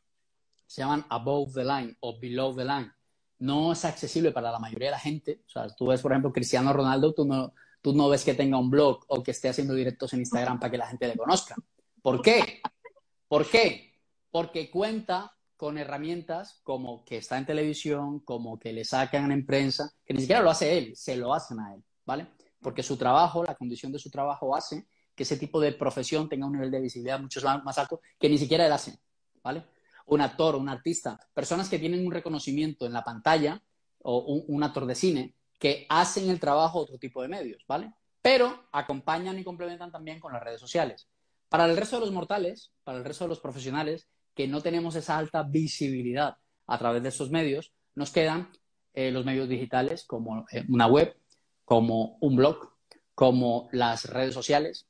se 0.65 0.81
llaman 0.81 1.05
above 1.09 1.53
the 1.53 1.63
line 1.63 1.95
o 2.01 2.19
below 2.19 2.55
the 2.55 2.65
line, 2.65 2.91
no 3.39 3.71
es 3.71 3.85
accesible 3.85 4.31
para 4.31 4.51
la 4.51 4.59
mayoría 4.59 4.87
de 4.87 4.91
la 4.91 4.99
gente. 4.99 5.41
O 5.45 5.49
sea, 5.49 5.67
tú 5.67 5.87
ves, 5.87 6.01
por 6.01 6.11
ejemplo, 6.11 6.33
Cristiano 6.33 6.73
Ronaldo, 6.73 7.13
tú 7.13 7.25
no, 7.25 7.53
tú 7.81 7.93
no 7.93 8.09
ves 8.09 8.25
que 8.25 8.33
tenga 8.33 8.57
un 8.57 8.69
blog 8.69 9.05
o 9.07 9.23
que 9.23 9.31
esté 9.31 9.49
haciendo 9.49 9.73
directos 9.73 10.13
en 10.13 10.19
Instagram 10.19 10.59
para 10.59 10.71
que 10.71 10.77
la 10.77 10.87
gente 10.87 11.07
le 11.07 11.15
conozca. 11.15 11.55
¿Por 12.01 12.21
qué? 12.21 12.61
¿Por 13.27 13.49
qué? 13.49 13.96
Porque 14.31 14.69
cuenta 14.69 15.33
con 15.55 15.77
herramientas 15.77 16.59
como 16.63 17.03
que 17.03 17.17
está 17.17 17.37
en 17.37 17.45
televisión, 17.45 18.19
como 18.19 18.59
que 18.59 18.73
le 18.73 18.85
sacan 18.85 19.31
en 19.31 19.45
prensa, 19.45 19.91
que 20.05 20.13
ni 20.13 20.21
siquiera 20.21 20.41
lo 20.41 20.49
hace 20.49 20.77
él, 20.77 20.95
se 20.95 21.17
lo 21.17 21.33
hacen 21.33 21.59
a 21.59 21.73
él, 21.73 21.83
¿vale? 22.05 22.27
Porque 22.61 22.83
su 22.83 22.97
trabajo, 22.97 23.43
la 23.43 23.55
condición 23.55 23.91
de 23.91 23.99
su 23.99 24.11
trabajo 24.11 24.55
hace 24.55 24.87
que 25.15 25.23
ese 25.23 25.37
tipo 25.37 25.59
de 25.59 25.71
profesión 25.71 26.29
tenga 26.29 26.45
un 26.45 26.53
nivel 26.53 26.69
de 26.69 26.81
visibilidad 26.81 27.19
mucho 27.19 27.41
más 27.63 27.77
alto 27.77 28.01
que 28.19 28.29
ni 28.29 28.37
siquiera 28.37 28.67
él 28.67 28.71
hace, 28.71 28.99
¿vale? 29.43 29.65
un 30.07 30.21
actor 30.21 30.55
un 30.55 30.69
artista, 30.69 31.19
personas 31.33 31.69
que 31.69 31.79
tienen 31.79 32.05
un 32.05 32.11
reconocimiento 32.11 32.85
en 32.85 32.93
la 32.93 33.03
pantalla 33.03 33.61
o 33.99 34.43
un, 34.47 34.63
actor 34.63 34.85
de 34.85 34.95
cine 34.95 35.35
que 35.59 35.85
hacen 35.89 36.29
el 36.29 36.39
trabajo 36.39 36.79
otro 36.79 36.97
tipo 36.97 37.21
de 37.21 37.27
medios, 37.27 37.63
¿vale? 37.67 37.91
Pero 38.21 38.67
acompañan 38.71 39.37
y 39.37 39.43
complementan 39.43 39.91
también 39.91 40.19
con 40.19 40.31
las 40.31 40.41
redes 40.41 40.61
sociales. 40.61 41.07
Para 41.49 41.65
el 41.65 41.75
resto 41.75 41.97
de 41.97 42.05
los 42.05 42.13
mortales, 42.13 42.71
para 42.83 42.97
el 42.97 43.05
resto 43.05 43.25
de 43.25 43.29
los 43.29 43.39
profesionales 43.39 44.07
que 44.37 44.47
no 44.47 44.61
tenemos 44.61 44.95
esa 44.95 45.17
alta 45.17 45.41
visibilidad 45.41 46.37
a 46.67 46.77
través 46.77 47.01
de 47.01 47.09
estos 47.09 47.31
medios, 47.31 47.73
nos 47.95 48.11
quedan 48.11 48.51
eh, 48.93 49.11
los 49.11 49.25
medios 49.25 49.49
digitales 49.49 50.05
como 50.05 50.45
eh, 50.51 50.63
una 50.69 50.85
web, 50.85 51.17
como 51.65 52.19
un 52.21 52.35
blog, 52.35 52.69
como 53.15 53.67
las 53.71 54.05
redes 54.05 54.35
sociales, 54.35 54.87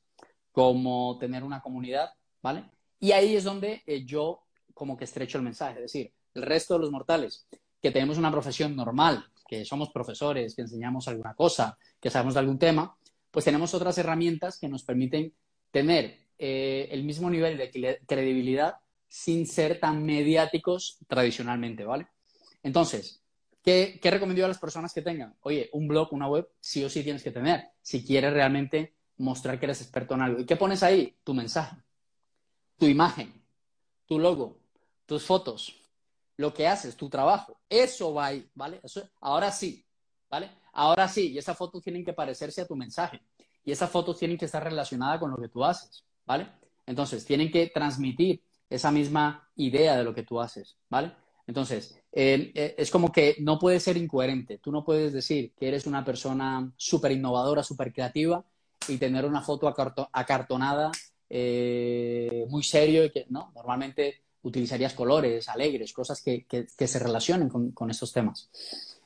como 0.52 1.16
tener 1.18 1.44
una 1.44 1.62
comunidad, 1.62 2.10
¿vale? 2.42 2.66
Y 3.00 3.12
ahí 3.12 3.36
es 3.36 3.44
donde 3.44 3.82
eh, 3.86 4.04
yo 4.04 4.42
como 4.74 4.98
que 4.98 5.04
estrecho 5.04 5.38
el 5.38 5.44
mensaje. 5.44 5.76
Es 5.76 5.92
decir, 5.92 6.12
el 6.34 6.42
resto 6.42 6.74
de 6.74 6.80
los 6.80 6.90
mortales 6.90 7.48
que 7.80 7.90
tenemos 7.90 8.18
una 8.18 8.30
profesión 8.30 8.76
normal, 8.76 9.24
que 9.48 9.64
somos 9.64 9.88
profesores, 9.90 10.54
que 10.54 10.62
enseñamos 10.62 11.08
alguna 11.08 11.32
cosa, 11.34 11.78
que 11.98 12.10
sabemos 12.10 12.34
de 12.34 12.40
algún 12.40 12.58
tema, 12.58 12.98
pues 13.30 13.46
tenemos 13.46 13.72
otras 13.72 13.96
herramientas 13.96 14.58
que 14.58 14.68
nos 14.68 14.84
permiten 14.84 15.32
tener 15.70 16.28
el 16.38 17.02
mismo 17.02 17.30
nivel 17.30 17.56
de 17.56 17.98
credibilidad 18.06 18.76
sin 19.08 19.46
ser 19.46 19.80
tan 19.80 20.04
mediáticos 20.04 20.98
tradicionalmente, 21.08 21.84
¿vale? 21.84 22.08
Entonces, 22.62 23.22
¿qué, 23.62 23.98
¿qué 24.00 24.10
recomiendo 24.10 24.44
a 24.44 24.48
las 24.48 24.58
personas 24.58 24.92
que 24.92 25.02
tengan? 25.02 25.34
Oye, 25.40 25.70
un 25.72 25.88
blog, 25.88 26.12
una 26.12 26.28
web, 26.28 26.48
sí 26.60 26.84
o 26.84 26.90
sí 26.90 27.02
tienes 27.02 27.22
que 27.22 27.30
tener, 27.30 27.70
si 27.80 28.04
quieres 28.04 28.32
realmente 28.32 28.94
mostrar 29.16 29.58
que 29.58 29.66
eres 29.66 29.80
experto 29.80 30.14
en 30.14 30.22
algo. 30.22 30.40
¿Y 30.40 30.46
qué 30.46 30.56
pones 30.56 30.82
ahí? 30.82 31.16
Tu 31.24 31.34
mensaje, 31.34 31.76
tu 32.78 32.86
imagen, 32.86 33.42
tu 34.06 34.18
logo, 34.18 34.60
tus 35.06 35.24
fotos, 35.24 35.74
lo 36.36 36.54
que 36.54 36.68
haces, 36.68 36.96
tu 36.96 37.08
trabajo, 37.08 37.60
eso 37.68 38.14
va 38.14 38.26
ahí, 38.26 38.48
¿vale? 38.54 38.80
Ahora 39.20 39.50
sí, 39.50 39.84
¿vale? 40.30 40.50
Ahora 40.72 41.08
sí, 41.08 41.32
y 41.32 41.38
esas 41.38 41.56
fotos 41.56 41.82
tienen 41.82 42.04
que 42.04 42.12
parecerse 42.12 42.60
a 42.60 42.66
tu 42.66 42.76
mensaje. 42.76 43.20
Y 43.64 43.72
esas 43.72 43.90
fotos 43.90 44.18
tienen 44.18 44.38
que 44.38 44.44
estar 44.44 44.62
relacionadas 44.62 45.18
con 45.18 45.30
lo 45.30 45.36
que 45.36 45.48
tú 45.48 45.64
haces, 45.64 46.04
¿vale? 46.24 46.48
Entonces, 46.86 47.24
tienen 47.24 47.50
que 47.50 47.66
transmitir 47.66 48.42
esa 48.70 48.90
misma 48.90 49.48
idea 49.56 49.96
de 49.96 50.04
lo 50.04 50.14
que 50.14 50.22
tú 50.22 50.40
haces, 50.40 50.76
¿vale? 50.88 51.12
Entonces, 51.46 51.98
eh, 52.12 52.52
eh, 52.54 52.74
es 52.76 52.90
como 52.90 53.10
que 53.10 53.36
no 53.40 53.58
puedes 53.58 53.82
ser 53.82 53.96
incoherente. 53.96 54.58
Tú 54.58 54.70
no 54.70 54.84
puedes 54.84 55.14
decir 55.14 55.54
que 55.58 55.68
eres 55.68 55.86
una 55.86 56.04
persona 56.04 56.70
súper 56.76 57.12
innovadora, 57.12 57.62
súper 57.62 57.92
creativa 57.92 58.44
y 58.86 58.98
tener 58.98 59.24
una 59.24 59.40
foto 59.40 59.66
acartonada, 60.12 60.92
eh, 61.30 62.44
muy 62.48 62.62
serio 62.62 63.04
y 63.04 63.10
que, 63.10 63.26
¿no? 63.30 63.50
Normalmente 63.54 64.24
utilizarías 64.42 64.92
colores, 64.92 65.48
alegres, 65.48 65.92
cosas 65.92 66.22
que, 66.22 66.46
se 66.68 66.98
relacionen 66.98 67.48
con, 67.48 67.90
estos 67.90 68.12
temas. 68.12 68.50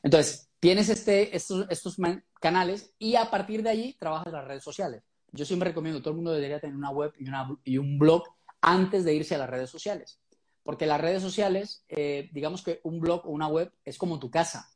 Entonces, 0.03 0.49
tienes 0.59 0.89
este, 0.89 1.35
estos, 1.37 1.67
estos 1.71 1.97
canales 2.41 2.93
y 2.99 3.15
a 3.15 3.31
partir 3.31 3.63
de 3.63 3.71
allí 3.71 3.97
trabajas 3.99 4.33
las 4.33 4.45
redes 4.45 4.65
sociales. 4.65 5.03
Yo 5.31 5.45
siempre 5.45 5.71
recomiendo, 5.71 6.01
todo 6.01 6.11
el 6.11 6.17
mundo 6.17 6.33
debería 6.33 6.61
tener 6.61 6.77
una 6.77 6.91
web 6.91 7.13
y, 7.19 7.29
una, 7.29 7.57
y 7.65 7.79
un 7.79 7.99
blog 7.99 8.25
antes 8.63 9.05
de 9.05 9.15
irse 9.15 9.35
a 9.35 9.39
las 9.39 9.51
redes 9.51 9.69
sociales. 9.69 10.21
Porque 10.63 10.87
las 10.87 11.01
redes 11.01 11.21
sociales, 11.21 11.85
eh, 11.89 12.31
digamos 12.33 12.63
que 12.63 12.81
un 12.85 13.01
blog 13.01 13.27
o 13.27 13.31
una 13.31 13.49
web 13.49 13.73
es 13.85 13.99
como 13.99 14.19
tu 14.19 14.31
casa, 14.31 14.71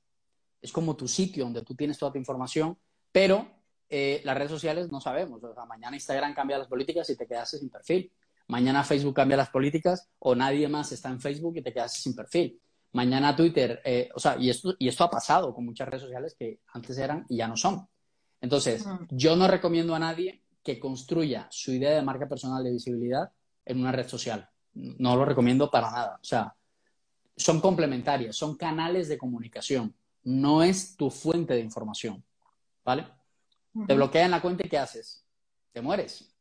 es 0.61 0.72
como 0.72 0.97
tu 0.97 1.07
sitio 1.07 1.45
donde 1.45 1.62
tú 1.62 1.74
tienes 1.74 1.97
toda 1.97 2.12
tu 2.12 2.18
información, 2.18 2.76
pero 3.12 3.49
eh, 3.89 4.20
las 4.24 4.37
redes 4.37 4.51
sociales 4.51 4.91
no 4.91 5.01
sabemos. 5.01 5.43
O 5.43 5.55
sea, 5.55 5.64
mañana 5.64 5.97
Instagram 5.97 6.34
cambia 6.34 6.59
las 6.59 6.66
políticas 6.66 7.09
y 7.11 7.16
te 7.16 7.26
quedas 7.26 7.51
sin 7.51 7.70
perfil. 7.70 8.12
Mañana 8.49 8.82
Facebook 8.84 9.14
cambia 9.14 9.37
las 9.37 9.51
políticas 9.51 10.09
o 10.18 10.34
nadie 10.34 10.68
más 10.68 10.91
está 10.93 11.09
en 11.09 11.20
Facebook 11.20 11.57
y 11.57 11.62
te 11.62 11.72
quedas 11.72 11.95
sin 11.95 12.14
perfil. 12.14 12.61
Mañana 12.93 13.37
Twitter, 13.37 13.80
eh, 13.84 14.09
o 14.14 14.18
sea, 14.18 14.37
y 14.39 14.51
esto, 14.51 14.74
y 14.78 14.89
esto 14.89 15.05
ha 15.05 15.11
pasado 15.11 15.55
con 15.55 15.64
muchas 15.64 15.89
redes 15.89 16.03
sociales 16.03 16.34
que 16.39 16.61
antes 16.72 16.99
eran 16.99 17.26
y 17.28 17.37
ya 17.37 17.47
no 17.47 17.57
son. 17.57 17.87
Entonces, 18.41 18.84
yo 19.11 19.37
no 19.37 19.49
recomiendo 19.49 19.95
a 19.95 19.99
nadie 19.99 20.43
que 20.62 20.78
construya 20.80 21.47
su 21.51 21.72
idea 21.72 21.91
de 21.91 22.03
marca 22.03 22.28
personal 22.28 22.64
de 22.64 22.72
visibilidad 22.72 23.30
en 23.67 23.81
una 23.81 23.93
red 23.93 24.09
social. 24.09 24.49
No 24.73 25.17
lo 25.17 25.25
recomiendo 25.25 25.71
para 25.71 25.91
nada. 25.91 26.19
O 26.21 26.25
sea, 26.25 26.55
son 27.37 27.61
complementarias, 27.61 28.37
son 28.37 28.57
canales 28.57 29.09
de 29.09 29.19
comunicación. 29.19 29.95
no 30.25 30.61
es 30.64 30.97
tu 30.97 31.09
fuente 31.09 31.55
de 31.55 31.61
información, 31.61 32.25
¿vale? 32.85 33.07
Te 33.87 33.95
bloquean 33.95 34.33
la 34.33 34.43
cuenta 34.43 34.67
y 34.67 34.69
¿qué 34.69 34.79
haces? 34.79 35.25
Te 35.73 35.81
mueres. 35.81 36.35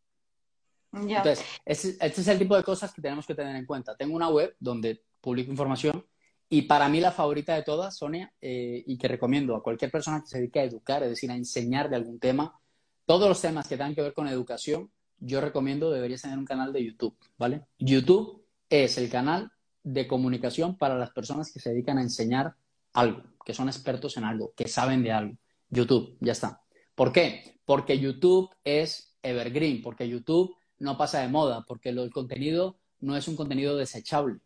Entonces, 0.91 1.45
este, 1.65 2.21
es 2.21 2.27
el 2.27 2.39
tipo 2.39 2.55
de 2.55 2.63
cosas 2.63 2.91
que 2.93 3.01
tenemos 3.01 3.27
que 3.27 3.35
tener 3.35 3.55
en 3.55 3.65
cuenta. 3.65 3.95
Tengo 3.95 4.15
una 4.15 4.29
web 4.29 4.55
donde 4.59 5.03
publico 5.21 5.51
información 5.51 6.03
y 6.47 6.63
para 6.63 6.87
mí 6.87 6.99
la 6.99 7.11
favorita 7.11 7.55
de 7.55 7.63
todas, 7.63 7.97
Sonia, 7.97 8.31
eh, 8.41 8.83
y 8.85 8.97
que 8.97 9.07
recomiendo 9.07 9.55
a 9.55 9.63
cualquier 9.63 9.91
persona 9.91 10.21
que 10.21 10.27
se 10.27 10.37
dedique 10.37 10.59
a 10.59 10.63
educar, 10.63 11.03
es 11.03 11.09
decir, 11.09 11.29
a 11.31 11.35
enseñar 11.35 11.89
de 11.89 11.95
algún 11.95 12.19
tema, 12.19 12.59
todos 13.05 13.27
los 13.27 13.41
temas 13.41 13.67
que 13.67 13.77
tengan 13.77 13.95
que 13.95 14.01
ver 14.01 14.13
con 14.13 14.27
educación, 14.27 14.91
yo 15.19 15.41
recomiendo 15.41 15.91
deberías 15.91 16.21
tener 16.21 16.37
un 16.37 16.45
canal 16.45 16.73
de 16.73 16.85
YouTube, 16.85 17.17
¿vale? 17.37 17.65
YouTube 17.79 18.45
es 18.69 18.97
el 18.97 19.09
canal 19.09 19.51
de 19.83 20.07
comunicación 20.07 20.77
para 20.77 20.97
las 20.97 21.11
personas 21.11 21.51
que 21.51 21.59
se 21.59 21.69
dedican 21.69 21.97
a 21.97 22.01
enseñar 22.01 22.55
algo, 22.93 23.23
que 23.45 23.53
son 23.53 23.67
expertos 23.67 24.17
en 24.17 24.23
algo, 24.23 24.53
que 24.55 24.67
saben 24.67 25.03
de 25.03 25.11
algo. 25.11 25.37
YouTube, 25.69 26.17
ya 26.21 26.31
está. 26.31 26.61
¿Por 26.95 27.11
qué? 27.11 27.59
Porque 27.65 27.99
YouTube 27.99 28.49
es 28.63 29.15
evergreen, 29.21 29.81
porque 29.81 30.07
YouTube 30.07 30.55
no 30.79 30.97
pasa 30.97 31.21
de 31.21 31.27
moda, 31.27 31.65
porque 31.67 31.89
el 31.89 32.11
contenido 32.11 32.77
no 32.99 33.15
es 33.15 33.27
un 33.27 33.35
contenido 33.35 33.75
desechable, 33.77 34.39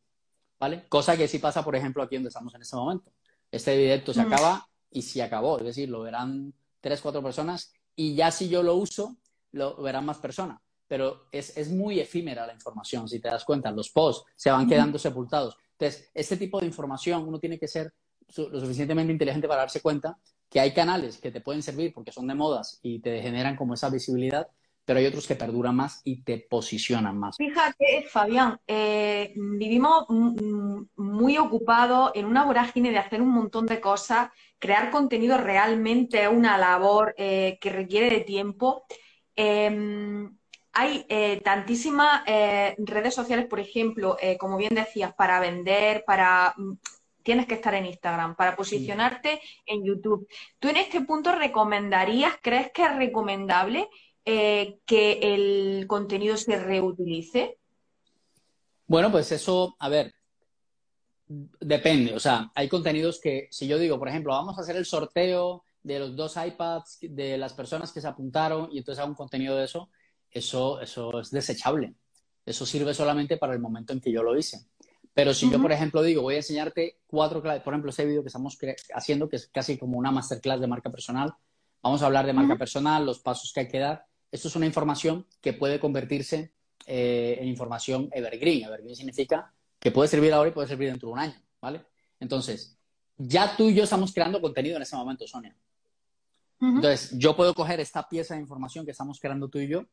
¿vale? 0.59 0.85
Cosa 0.89 1.15
que 1.15 1.27
sí 1.27 1.39
pasa, 1.39 1.63
por 1.63 1.75
ejemplo, 1.75 2.03
aquí 2.03 2.15
donde 2.15 2.29
estamos 2.29 2.53
en 2.55 2.61
este 2.61 2.75
momento. 2.75 3.11
Este 3.51 3.75
directo 3.77 4.13
se 4.13 4.23
mm. 4.23 4.33
acaba 4.33 4.69
y 4.91 5.01
se 5.01 5.21
acabó, 5.21 5.57
es 5.59 5.65
decir, 5.65 5.89
lo 5.89 6.01
verán 6.01 6.53
tres, 6.81 7.01
cuatro 7.01 7.21
personas 7.21 7.73
y 7.95 8.15
ya 8.15 8.31
si 8.31 8.49
yo 8.49 8.63
lo 8.63 8.75
uso, 8.75 9.17
lo 9.51 9.81
verán 9.81 10.05
más 10.05 10.17
personas 10.17 10.59
pero 10.89 11.27
es, 11.31 11.69
muy 11.69 11.99
efímera 11.99 12.47
la 12.47 12.53
información, 12.53 13.07
si 13.07 13.19
te 13.19 13.29
das 13.29 13.45
cuenta, 13.45 13.71
los 13.71 13.91
posts 13.91 14.25
se 14.35 14.49
van 14.49 14.67
quedando 14.67 14.97
sepultados. 14.97 15.55
Entonces, 15.73 16.09
este 16.15 16.35
tipo 16.35 16.59
de 16.59 16.65
información 16.65 17.27
uno 17.27 17.39
tiene 17.39 17.59
que 17.59 17.67
ser 17.67 17.93
lo 18.35 18.59
suficientemente 18.59 19.13
inteligente 19.13 19.47
para 19.47 19.61
darse 19.61 19.81
cuenta 19.81 20.17
que 20.49 20.59
hay 20.59 20.73
canales 20.73 21.19
que 21.19 21.29
te 21.29 21.41
pueden 21.41 21.61
servir 21.61 21.93
porque 21.93 22.11
son 22.11 22.27
de 22.27 22.33
modas 22.33 22.79
y 22.81 22.99
te 22.99 23.21
generan 23.21 23.55
como 23.55 23.75
esa 23.75 23.91
visibilidad, 23.91 24.47
pero 24.83 24.97
hay 24.97 25.05
otros 25.05 25.27
que 25.27 25.35
perduran 25.35 25.75
más 25.75 26.01
y 26.03 26.23
te 26.23 26.39
posicionan 26.49 27.19
más. 27.19 27.37
Fíjate, 27.37 28.07
Fabián, 28.09 28.59
eh, 28.65 29.31
vivimos 29.35 30.05
muy 30.09 31.37
ocupados 31.37 32.11
en 32.15 32.25
una 32.25 32.45
vorágine 32.45 32.89
de 32.89 32.97
hacer 32.97 33.21
un 33.21 33.29
montón 33.29 33.67
de 33.67 33.79
cosas, 33.79 34.31
crear 34.57 34.89
contenido 34.89 35.37
realmente 35.37 36.23
es 36.23 36.29
una 36.29 36.57
labor 36.57 37.13
eh, 37.15 37.59
que 37.61 37.69
requiere 37.69 38.09
de 38.09 38.21
tiempo. 38.21 38.85
Em, 39.41 40.37
hay 40.73 41.05
eh, 41.07 41.39
tantísimas 41.41 42.23
eh, 42.27 42.75
redes 42.77 43.15
sociales, 43.15 43.45
por 43.45 43.61
ejemplo, 43.61 44.17
eh, 44.21 44.37
como 44.37 44.57
bien 44.57 44.75
decías, 44.75 45.13
para 45.13 45.39
vender, 45.39 46.03
para... 46.05 46.53
Mm, 46.57 46.73
tienes 47.23 47.45
que 47.45 47.53
estar 47.53 47.73
en 47.73 47.85
Instagram, 47.85 48.35
para 48.35 48.55
posicionarte 48.55 49.39
en 49.65 49.85
YouTube. 49.85 50.27
¿Tú 50.57 50.67
en 50.67 50.77
este 50.77 51.01
punto 51.01 51.33
recomendarías, 51.33 52.33
crees 52.41 52.71
que 52.71 52.83
es 52.83 52.95
recomendable 52.95 53.87
que 54.25 55.19
el 55.21 55.85
contenido 55.87 56.37
se 56.37 56.57
reutilice? 56.57 57.57
Bueno, 58.87 59.11
pues 59.11 59.31
eso, 59.31 59.75
a 59.79 59.89
ver, 59.89 60.13
depende. 61.27 62.15
O 62.15 62.19
sea, 62.19 62.51
hay 62.55 62.67
contenidos 62.67 63.19
que, 63.19 63.47
si 63.51 63.67
yo 63.67 63.77
digo, 63.77 63.99
por 63.99 64.07
ejemplo, 64.07 64.33
vamos 64.33 64.57
a 64.57 64.61
hacer 64.61 64.75
el 64.75 64.85
sorteo 64.85 65.63
de 65.83 65.99
los 65.99 66.15
dos 66.15 66.35
iPads 66.37 66.99
de 67.01 67.37
las 67.37 67.53
personas 67.53 67.91
que 67.91 68.01
se 68.01 68.07
apuntaron 68.07 68.69
y 68.71 68.79
entonces 68.79 68.99
hago 68.99 69.09
un 69.09 69.15
contenido 69.15 69.55
de 69.55 69.65
eso, 69.65 69.89
eso, 70.29 70.79
eso 70.81 71.19
es 71.19 71.31
desechable. 71.31 71.95
Eso 72.45 72.65
sirve 72.65 72.93
solamente 72.93 73.37
para 73.37 73.53
el 73.53 73.59
momento 73.59 73.93
en 73.93 74.01
que 74.01 74.11
yo 74.11 74.23
lo 74.23 74.37
hice. 74.37 74.65
Pero 75.13 75.33
si 75.33 75.49
yo, 75.51 75.61
por 75.61 75.71
ejemplo, 75.71 76.01
digo, 76.01 76.21
voy 76.21 76.35
a 76.35 76.37
enseñarte 76.37 76.99
cuatro 77.05 77.41
claves, 77.41 77.61
por 77.61 77.73
ejemplo, 77.73 77.89
ese 77.89 78.05
vídeo 78.05 78.21
que 78.21 78.27
estamos 78.27 78.57
haciendo, 78.93 79.27
que 79.27 79.35
es 79.35 79.47
casi 79.47 79.77
como 79.77 79.97
una 79.97 80.11
masterclass 80.11 80.61
de 80.61 80.67
marca 80.67 80.89
personal, 80.89 81.33
vamos 81.81 82.01
a 82.01 82.05
hablar 82.05 82.25
de 82.25 82.33
marca 82.33 82.57
personal, 82.57 83.05
los 83.05 83.19
pasos 83.19 83.51
que 83.53 83.61
hay 83.61 83.67
que 83.67 83.79
dar. 83.79 84.05
Esto 84.31 84.47
es 84.47 84.55
una 84.55 84.65
información 84.65 85.25
que 85.41 85.53
puede 85.53 85.79
convertirse 85.79 86.53
eh, 86.85 87.37
en 87.39 87.47
información 87.47 88.09
evergreen. 88.11 88.63
Evergreen 88.63 88.95
significa 88.95 89.53
que 89.79 89.91
puede 89.91 90.07
servir 90.07 90.33
ahora 90.33 90.49
y 90.49 90.53
puede 90.53 90.67
servir 90.67 90.89
dentro 90.89 91.09
de 91.09 91.13
un 91.13 91.19
año, 91.19 91.41
¿vale? 91.61 91.83
Entonces, 92.19 92.77
ya 93.17 93.55
tú 93.57 93.69
y 93.69 93.75
yo 93.75 93.83
estamos 93.83 94.13
creando 94.13 94.39
contenido 94.39 94.77
en 94.77 94.83
ese 94.83 94.95
momento, 94.95 95.27
Sonia. 95.27 95.55
Entonces, 96.61 97.17
yo 97.17 97.35
puedo 97.35 97.53
coger 97.53 97.79
esta 97.79 98.07
pieza 98.09 98.35
de 98.35 98.41
información 98.41 98.83
que 98.83 98.91
estamos 98.91 99.19
creando 99.19 99.47
tú 99.47 99.59
y 99.59 99.67
yo 99.67 99.85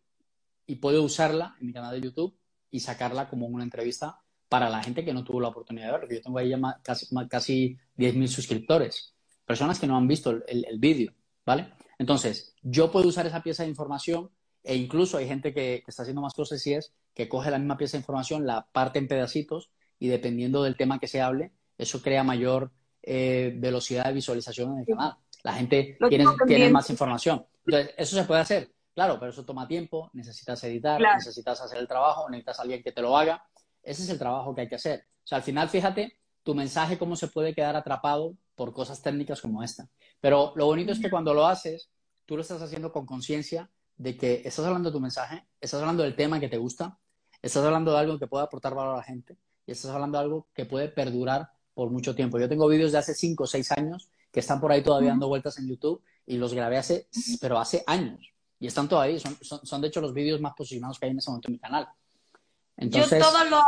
y 0.66 0.76
puedo 0.76 1.02
usarla 1.02 1.56
en 1.60 1.68
mi 1.68 1.72
canal 1.72 1.92
de 1.92 2.00
YouTube 2.00 2.36
y 2.70 2.80
sacarla 2.80 3.28
como 3.28 3.46
una 3.46 3.62
entrevista 3.62 4.18
para 4.48 4.68
la 4.68 4.82
gente 4.82 5.04
que 5.04 5.12
no 5.12 5.24
tuvo 5.24 5.40
la 5.40 5.48
oportunidad 5.48 5.86
de 5.86 5.92
verlo. 5.92 6.08
Yo 6.10 6.22
tengo 6.22 6.38
ahí 6.38 6.50
ya 6.50 6.58
casi, 6.82 7.06
casi 7.28 7.78
10.000 7.96 8.26
suscriptores, 8.28 9.14
personas 9.44 9.78
que 9.78 9.86
no 9.86 9.96
han 9.96 10.08
visto 10.08 10.30
el, 10.30 10.78
vídeo, 10.78 11.12
¿vale? 11.44 11.72
Entonces, 11.98 12.54
yo 12.62 12.90
puedo 12.90 13.08
usar 13.08 13.26
esa 13.26 13.42
pieza 13.42 13.62
de 13.62 13.68
información 13.68 14.30
e 14.62 14.76
incluso 14.76 15.18
hay 15.18 15.28
gente 15.28 15.54
que, 15.54 15.84
está 15.86 16.02
haciendo 16.02 16.22
más 16.22 16.34
cosas 16.34 16.64
y 16.66 16.74
es 16.74 16.92
que 17.14 17.28
coge 17.28 17.50
la 17.50 17.58
misma 17.58 17.76
pieza 17.76 17.96
de 17.96 18.02
información, 18.02 18.46
la 18.46 18.66
parte 18.72 18.98
en 18.98 19.08
pedacitos 19.08 19.70
y 19.98 20.08
dependiendo 20.08 20.62
del 20.62 20.76
tema 20.76 20.98
que 20.98 21.08
se 21.08 21.20
hable, 21.20 21.52
eso 21.78 22.02
crea 22.02 22.24
mayor 22.24 22.72
eh, 23.02 23.54
velocidad 23.56 24.06
de 24.06 24.14
visualización 24.14 24.72
en 24.72 24.78
el 24.80 24.86
canal. 24.86 25.16
La 25.46 25.52
gente 25.52 25.96
tiene, 26.08 26.24
tiene, 26.44 26.70
más 26.70 26.90
información. 26.90 27.46
Entonces, 27.64 27.94
eso 27.96 28.16
se 28.16 28.24
puede 28.24 28.40
hacer. 28.40 28.72
Claro, 28.92 29.16
pero 29.20 29.30
eso 29.30 29.44
toma 29.44 29.68
tiempo, 29.68 30.10
necesitas 30.12 30.64
editar, 30.64 31.00
necesitas 31.00 31.60
hacer 31.60 31.78
el 31.78 31.86
trabajo, 31.86 32.28
necesitas 32.28 32.58
a 32.58 32.62
alguien 32.62 32.82
que 32.82 32.90
te 32.90 33.00
lo 33.00 33.16
haga. 33.16 33.44
Ese 33.80 34.02
es 34.02 34.08
el 34.08 34.18
trabajo 34.18 34.52
que 34.56 34.62
hay 34.62 34.68
que 34.68 34.74
hacer. 34.74 35.06
O 35.22 35.26
sea, 35.26 35.38
al 35.38 35.44
final, 35.44 35.68
fíjate, 35.68 36.18
tu 36.42 36.52
mensaje 36.52 36.98
cómo 36.98 37.14
se 37.14 37.28
puede 37.28 37.54
quedar 37.54 37.76
atrapado 37.76 38.34
por 38.56 38.72
cosas 38.72 39.00
técnicas 39.00 39.40
como 39.40 39.62
esta. 39.62 39.88
Pero 40.20 40.52
lo 40.56 40.66
bonito 40.66 40.90
es 40.90 40.98
que 40.98 41.10
cuando 41.10 41.32
lo 41.32 41.46
haces, 41.46 41.90
tú 42.24 42.34
lo 42.34 42.42
estás 42.42 42.60
haciendo 42.60 42.90
con 42.90 43.06
conciencia 43.06 43.70
de 43.98 44.16
que 44.16 44.42
estás 44.44 44.66
hablando 44.66 44.90
de 44.90 44.94
tu 44.94 45.00
mensaje, 45.00 45.46
estás 45.60 45.80
hablando 45.80 46.02
del 46.02 46.16
tema 46.16 46.40
que 46.40 46.48
te 46.48 46.56
gusta, 46.56 46.98
estás 47.40 47.64
hablando 47.64 47.92
de 47.92 47.98
algo 48.00 48.18
que 48.18 48.26
puede 48.26 48.42
aportar 48.42 48.74
valor 48.74 48.94
a 48.94 48.96
la 48.96 49.04
gente 49.04 49.36
y 49.64 49.70
estás 49.70 49.92
hablando 49.92 50.18
de 50.18 50.24
algo 50.24 50.48
que 50.52 50.64
puede 50.64 50.88
perdurar 50.88 51.52
por 51.72 51.90
mucho 51.90 52.16
tiempo. 52.16 52.40
Yo 52.40 52.48
tengo 52.48 52.66
vídeos 52.66 52.90
de 52.90 52.98
hace 52.98 53.14
5 53.14 53.44
o 53.44 53.46
6 53.46 53.70
años 53.70 54.08
que 54.32 54.40
están 54.40 54.60
por 54.60 54.72
ahí 54.72 54.82
todavía 54.82 55.10
dando 55.10 55.28
vueltas 55.28 55.58
en 55.58 55.68
YouTube 55.68 56.02
y 56.26 56.36
los 56.36 56.52
grabé 56.52 56.78
hace, 56.78 57.08
pero 57.40 57.58
hace 57.58 57.82
años. 57.86 58.32
Y 58.58 58.66
están 58.66 58.88
todavía, 58.88 59.18
son, 59.20 59.36
son, 59.42 59.80
de 59.80 59.88
hecho 59.88 60.00
los 60.00 60.14
vídeos 60.14 60.40
más 60.40 60.54
posicionados 60.54 60.98
que 60.98 61.06
hay 61.06 61.12
en 61.12 61.18
ese 61.18 61.30
momento 61.30 61.48
en 61.48 61.52
mi 61.52 61.58
canal. 61.58 61.88
Yo 62.78 63.08
todos 63.08 63.48
los, 63.48 63.62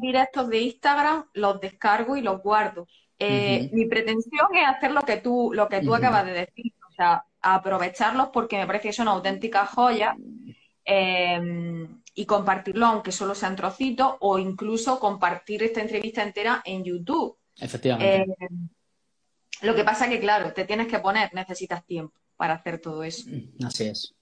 directos 0.00 0.48
de 0.48 0.60
Instagram 0.60 1.24
los 1.34 1.60
descargo 1.60 2.16
y 2.16 2.22
los 2.22 2.42
guardo. 2.42 2.86
Eh, 3.18 3.70
mi 3.72 3.86
pretensión 3.86 4.48
es 4.54 4.66
hacer 4.66 4.92
lo 4.92 5.02
que 5.02 5.18
tú, 5.18 5.50
lo 5.52 5.68
que 5.68 5.80
tú 5.80 5.94
acabas 5.94 6.24
de 6.26 6.32
decir, 6.32 6.72
o 6.88 6.92
sea, 6.92 7.24
aprovecharlos 7.40 8.28
porque 8.28 8.58
me 8.58 8.66
parece 8.66 8.88
que 8.88 8.94
son 8.94 9.08
auténticas 9.08 9.70
joyas 9.70 10.16
em, 10.84 12.02
y 12.14 12.26
compartirlo 12.26 12.86
aunque 12.86 13.12
solo 13.12 13.34
sean 13.34 13.56
trocitos 13.56 14.14
o 14.20 14.38
incluso 14.38 14.98
compartir 14.98 15.62
esta 15.62 15.80
entrevista 15.80 16.22
entera 16.22 16.62
en 16.64 16.84
YouTube. 16.84 17.36
Efectivamente. 17.58 18.26
Em, 18.38 18.68
lo 19.62 19.74
que 19.74 19.84
pasa 19.84 20.08
que, 20.08 20.20
claro, 20.20 20.52
te 20.52 20.64
tienes 20.64 20.88
que 20.88 20.98
poner, 20.98 21.32
necesitas 21.34 21.84
tiempo 21.84 22.18
para 22.36 22.54
hacer 22.54 22.80
todo 22.80 23.02
eso. 23.02 23.28
Así 23.64 23.84
es. 23.84 24.14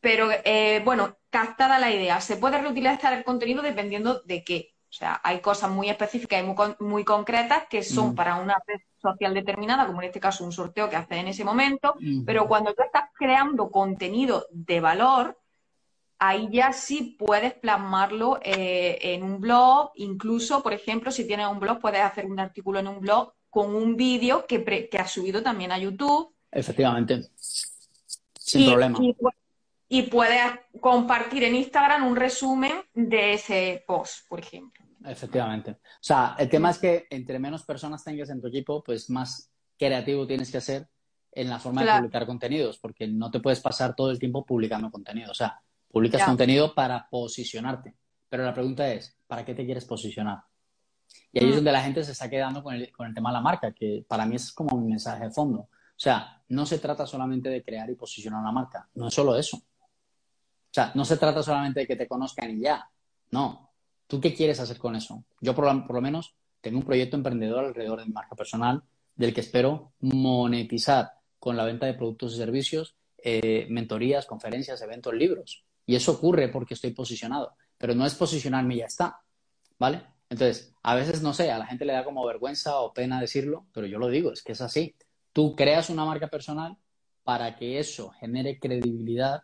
Pero 0.00 0.28
eh, 0.44 0.82
bueno, 0.84 1.16
captada 1.30 1.78
la 1.78 1.92
idea, 1.92 2.20
se 2.20 2.36
puede 2.36 2.58
reutilizar 2.58 3.12
el 3.12 3.22
contenido 3.22 3.62
dependiendo 3.62 4.20
de 4.24 4.42
qué. 4.42 4.74
O 4.90 4.94
sea, 4.94 5.20
hay 5.22 5.40
cosas 5.40 5.70
muy 5.70 5.88
específicas 5.88 6.44
y 6.44 6.84
muy, 6.84 7.04
concretas 7.04 7.64
que 7.70 7.82
son 7.82 8.10
mm. 8.10 8.14
para 8.14 8.34
una 8.36 8.58
red 8.66 8.80
social 9.00 9.32
determinada, 9.32 9.86
como 9.86 10.02
en 10.02 10.08
este 10.08 10.20
caso 10.20 10.44
un 10.44 10.52
sorteo 10.52 10.90
que 10.90 10.96
hace 10.96 11.16
en 11.16 11.28
ese 11.28 11.44
momento, 11.44 11.94
mm. 11.98 12.24
pero 12.24 12.46
cuando 12.46 12.74
tú 12.74 12.82
estás 12.82 13.04
creando 13.14 13.70
contenido 13.70 14.46
de 14.50 14.80
valor, 14.80 15.40
ahí 16.18 16.48
ya 16.50 16.72
sí 16.72 17.16
puedes 17.18 17.54
plasmarlo 17.54 18.38
eh, 18.42 18.98
en 19.00 19.22
un 19.22 19.40
blog, 19.40 19.92
incluso, 19.94 20.62
por 20.62 20.72
ejemplo, 20.72 21.10
si 21.10 21.26
tienes 21.26 21.46
un 21.46 21.58
blog, 21.58 21.80
puedes 21.80 22.02
hacer 22.02 22.26
un 22.26 22.38
artículo 22.38 22.80
en 22.80 22.88
un 22.88 23.00
blog 23.00 23.32
con 23.52 23.74
un 23.74 23.96
vídeo 23.96 24.46
que, 24.46 24.64
que 24.64 24.98
has 24.98 25.10
subido 25.10 25.42
también 25.42 25.72
a 25.72 25.78
YouTube. 25.78 26.34
Efectivamente. 26.50 27.20
Sin 27.36 28.70
problema. 28.70 28.98
Y, 29.90 30.02
puedes 30.04 30.40
compartir 30.80 31.44
en 31.44 31.56
Instagram 31.56 32.06
un 32.06 32.16
resumen 32.16 32.72
de 32.94 33.34
ese 33.34 33.84
post, 33.86 34.26
por 34.26 34.40
ejemplo. 34.40 34.82
Efectivamente. 35.04 35.72
O 35.72 36.00
sea, 36.00 36.34
el 36.38 36.48
tema 36.48 36.70
es 36.70 36.78
que 36.78 37.06
entre 37.10 37.38
menos 37.38 37.62
personas 37.64 38.02
tengas 38.02 38.30
en 38.30 38.40
tu 38.40 38.46
equipo, 38.46 38.82
pues 38.82 39.10
más 39.10 39.50
creativo 39.78 40.26
tienes 40.26 40.50
que 40.50 40.62
ser 40.62 40.88
en 41.30 41.50
la 41.50 41.58
forma 41.58 41.84
de 41.84 41.92
publicar 41.98 42.24
contenidos, 42.24 42.78
porque 42.78 43.06
no 43.06 43.30
te 43.30 43.40
puedes 43.40 43.60
pasar 43.60 43.94
todo 43.94 44.10
el 44.10 44.18
tiempo 44.18 44.46
publicando 44.46 44.90
contenido. 44.90 45.30
O 45.30 45.34
sea, 45.34 45.60
publicas 45.90 46.24
contenido 46.24 46.74
para 46.74 47.06
posicionarte. 47.10 47.94
Pero 48.30 48.44
la 48.44 48.54
pregunta 48.54 48.90
es, 48.90 49.14
¿para 49.26 49.44
qué 49.44 49.54
te 49.54 49.66
quieres 49.66 49.84
posicionar? 49.84 50.38
Y 51.32 51.38
ahí 51.38 51.46
es 51.46 51.52
mm. 51.52 51.56
donde 51.56 51.72
la 51.72 51.82
gente 51.82 52.04
se 52.04 52.12
está 52.12 52.28
quedando 52.28 52.62
con 52.62 52.74
el, 52.74 52.92
con 52.92 53.06
el 53.06 53.14
tema 53.14 53.30
de 53.30 53.34
la 53.34 53.40
marca, 53.40 53.72
que 53.72 54.04
para 54.06 54.26
mí 54.26 54.36
es 54.36 54.52
como 54.52 54.76
un 54.76 54.88
mensaje 54.88 55.24
de 55.24 55.30
fondo. 55.30 55.60
O 55.60 55.68
sea, 56.02 56.42
no 56.48 56.66
se 56.66 56.78
trata 56.78 57.06
solamente 57.06 57.48
de 57.48 57.62
crear 57.62 57.88
y 57.88 57.94
posicionar 57.94 58.40
una 58.40 58.52
marca, 58.52 58.88
no 58.94 59.08
es 59.08 59.14
solo 59.14 59.36
eso. 59.36 59.56
O 59.56 60.74
sea, 60.74 60.90
no 60.94 61.04
se 61.04 61.18
trata 61.18 61.42
solamente 61.42 61.80
de 61.80 61.86
que 61.86 61.96
te 61.96 62.08
conozcan 62.08 62.50
y 62.50 62.60
ya. 62.62 62.88
No. 63.30 63.70
¿Tú 64.06 64.20
qué 64.20 64.34
quieres 64.34 64.58
hacer 64.58 64.78
con 64.78 64.96
eso? 64.96 65.24
Yo 65.40 65.54
por 65.54 65.66
lo, 65.66 66.00
menos 66.00 66.34
tengo 66.60 66.78
un 66.78 66.84
proyecto 66.84 67.16
emprendedor 67.16 67.64
alrededor 67.64 68.00
de 68.00 68.06
mi 68.06 68.12
marca 68.12 68.34
personal 68.34 68.82
del 69.14 69.34
que 69.34 69.42
espero 69.42 69.92
monetizar 70.00 71.12
con 71.38 71.56
la 71.56 71.64
venta 71.64 71.86
de 71.86 71.94
productos 71.94 72.34
y 72.34 72.38
servicios, 72.38 72.96
eh, 73.18 73.66
mentorías, 73.68 74.26
conferencias, 74.26 74.80
eventos, 74.80 75.14
libros. 75.14 75.64
Y 75.84 75.94
eso 75.94 76.12
ocurre 76.12 76.48
porque 76.48 76.74
estoy 76.74 76.92
posicionado, 76.92 77.54
pero 77.76 77.94
no 77.94 78.06
es 78.06 78.14
posicionarme 78.14 78.74
y 78.74 78.78
ya 78.78 78.86
está, 78.86 79.20
¿vale? 79.78 80.02
Entonces, 80.32 80.74
a 80.82 80.94
veces, 80.94 81.20
no 81.20 81.34
sé, 81.34 81.50
a 81.50 81.58
la 81.58 81.66
gente 81.66 81.84
le 81.84 81.92
da 81.92 82.04
como 82.04 82.24
vergüenza 82.24 82.80
o 82.80 82.94
pena 82.94 83.20
decirlo, 83.20 83.66
pero 83.70 83.86
yo 83.86 83.98
lo 83.98 84.08
digo, 84.08 84.32
es 84.32 84.42
que 84.42 84.52
es 84.52 84.62
así. 84.62 84.96
Tú 85.34 85.54
creas 85.54 85.90
una 85.90 86.06
marca 86.06 86.28
personal 86.28 86.78
para 87.22 87.54
que 87.54 87.78
eso 87.78 88.12
genere 88.12 88.58
credibilidad 88.58 89.42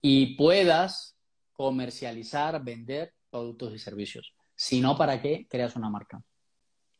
y 0.00 0.36
puedas 0.36 1.16
comercializar, 1.54 2.62
vender 2.62 3.14
productos 3.30 3.74
y 3.74 3.80
servicios. 3.80 4.32
Si 4.54 4.80
no, 4.80 4.96
¿para 4.96 5.20
qué 5.20 5.48
creas 5.50 5.74
una 5.74 5.90
marca? 5.90 6.22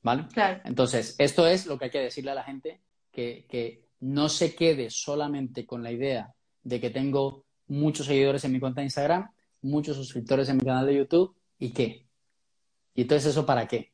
¿Vale? 0.03 0.27
Claro. 0.33 0.61
Entonces, 0.65 1.15
esto 1.19 1.47
es 1.47 1.67
lo 1.67 1.79
que 1.79 1.85
hay 1.85 1.91
que 1.93 2.01
decirle 2.01 2.33
a 2.33 2.35
la 2.35 2.43
gente, 2.43 2.83
que, 3.13 3.47
que 3.49 3.85
no 4.01 4.29
se 4.29 4.57
quede 4.57 4.91
solamente 4.91 5.65
con 5.65 5.85
la 5.85 5.93
idea 5.93 6.35
de 6.65 6.81
que 6.81 6.91
tengo 6.91 7.45
muchos 7.69 8.07
seguidores 8.07 8.45
en 8.45 8.53
mi 8.53 8.59
cuenta 8.59 8.81
de 8.81 8.87
Instagram, 8.87 9.31
muchos 9.63 9.97
suscriptores 9.97 10.49
en 10.49 10.57
mi 10.57 10.65
canal 10.65 10.87
de 10.87 10.97
YouTube 10.97 11.37
y 11.57 11.71
qué. 11.71 12.08
¿Y 12.99 13.03
entonces 13.03 13.31
eso 13.31 13.47
para 13.47 13.69
qué? 13.69 13.93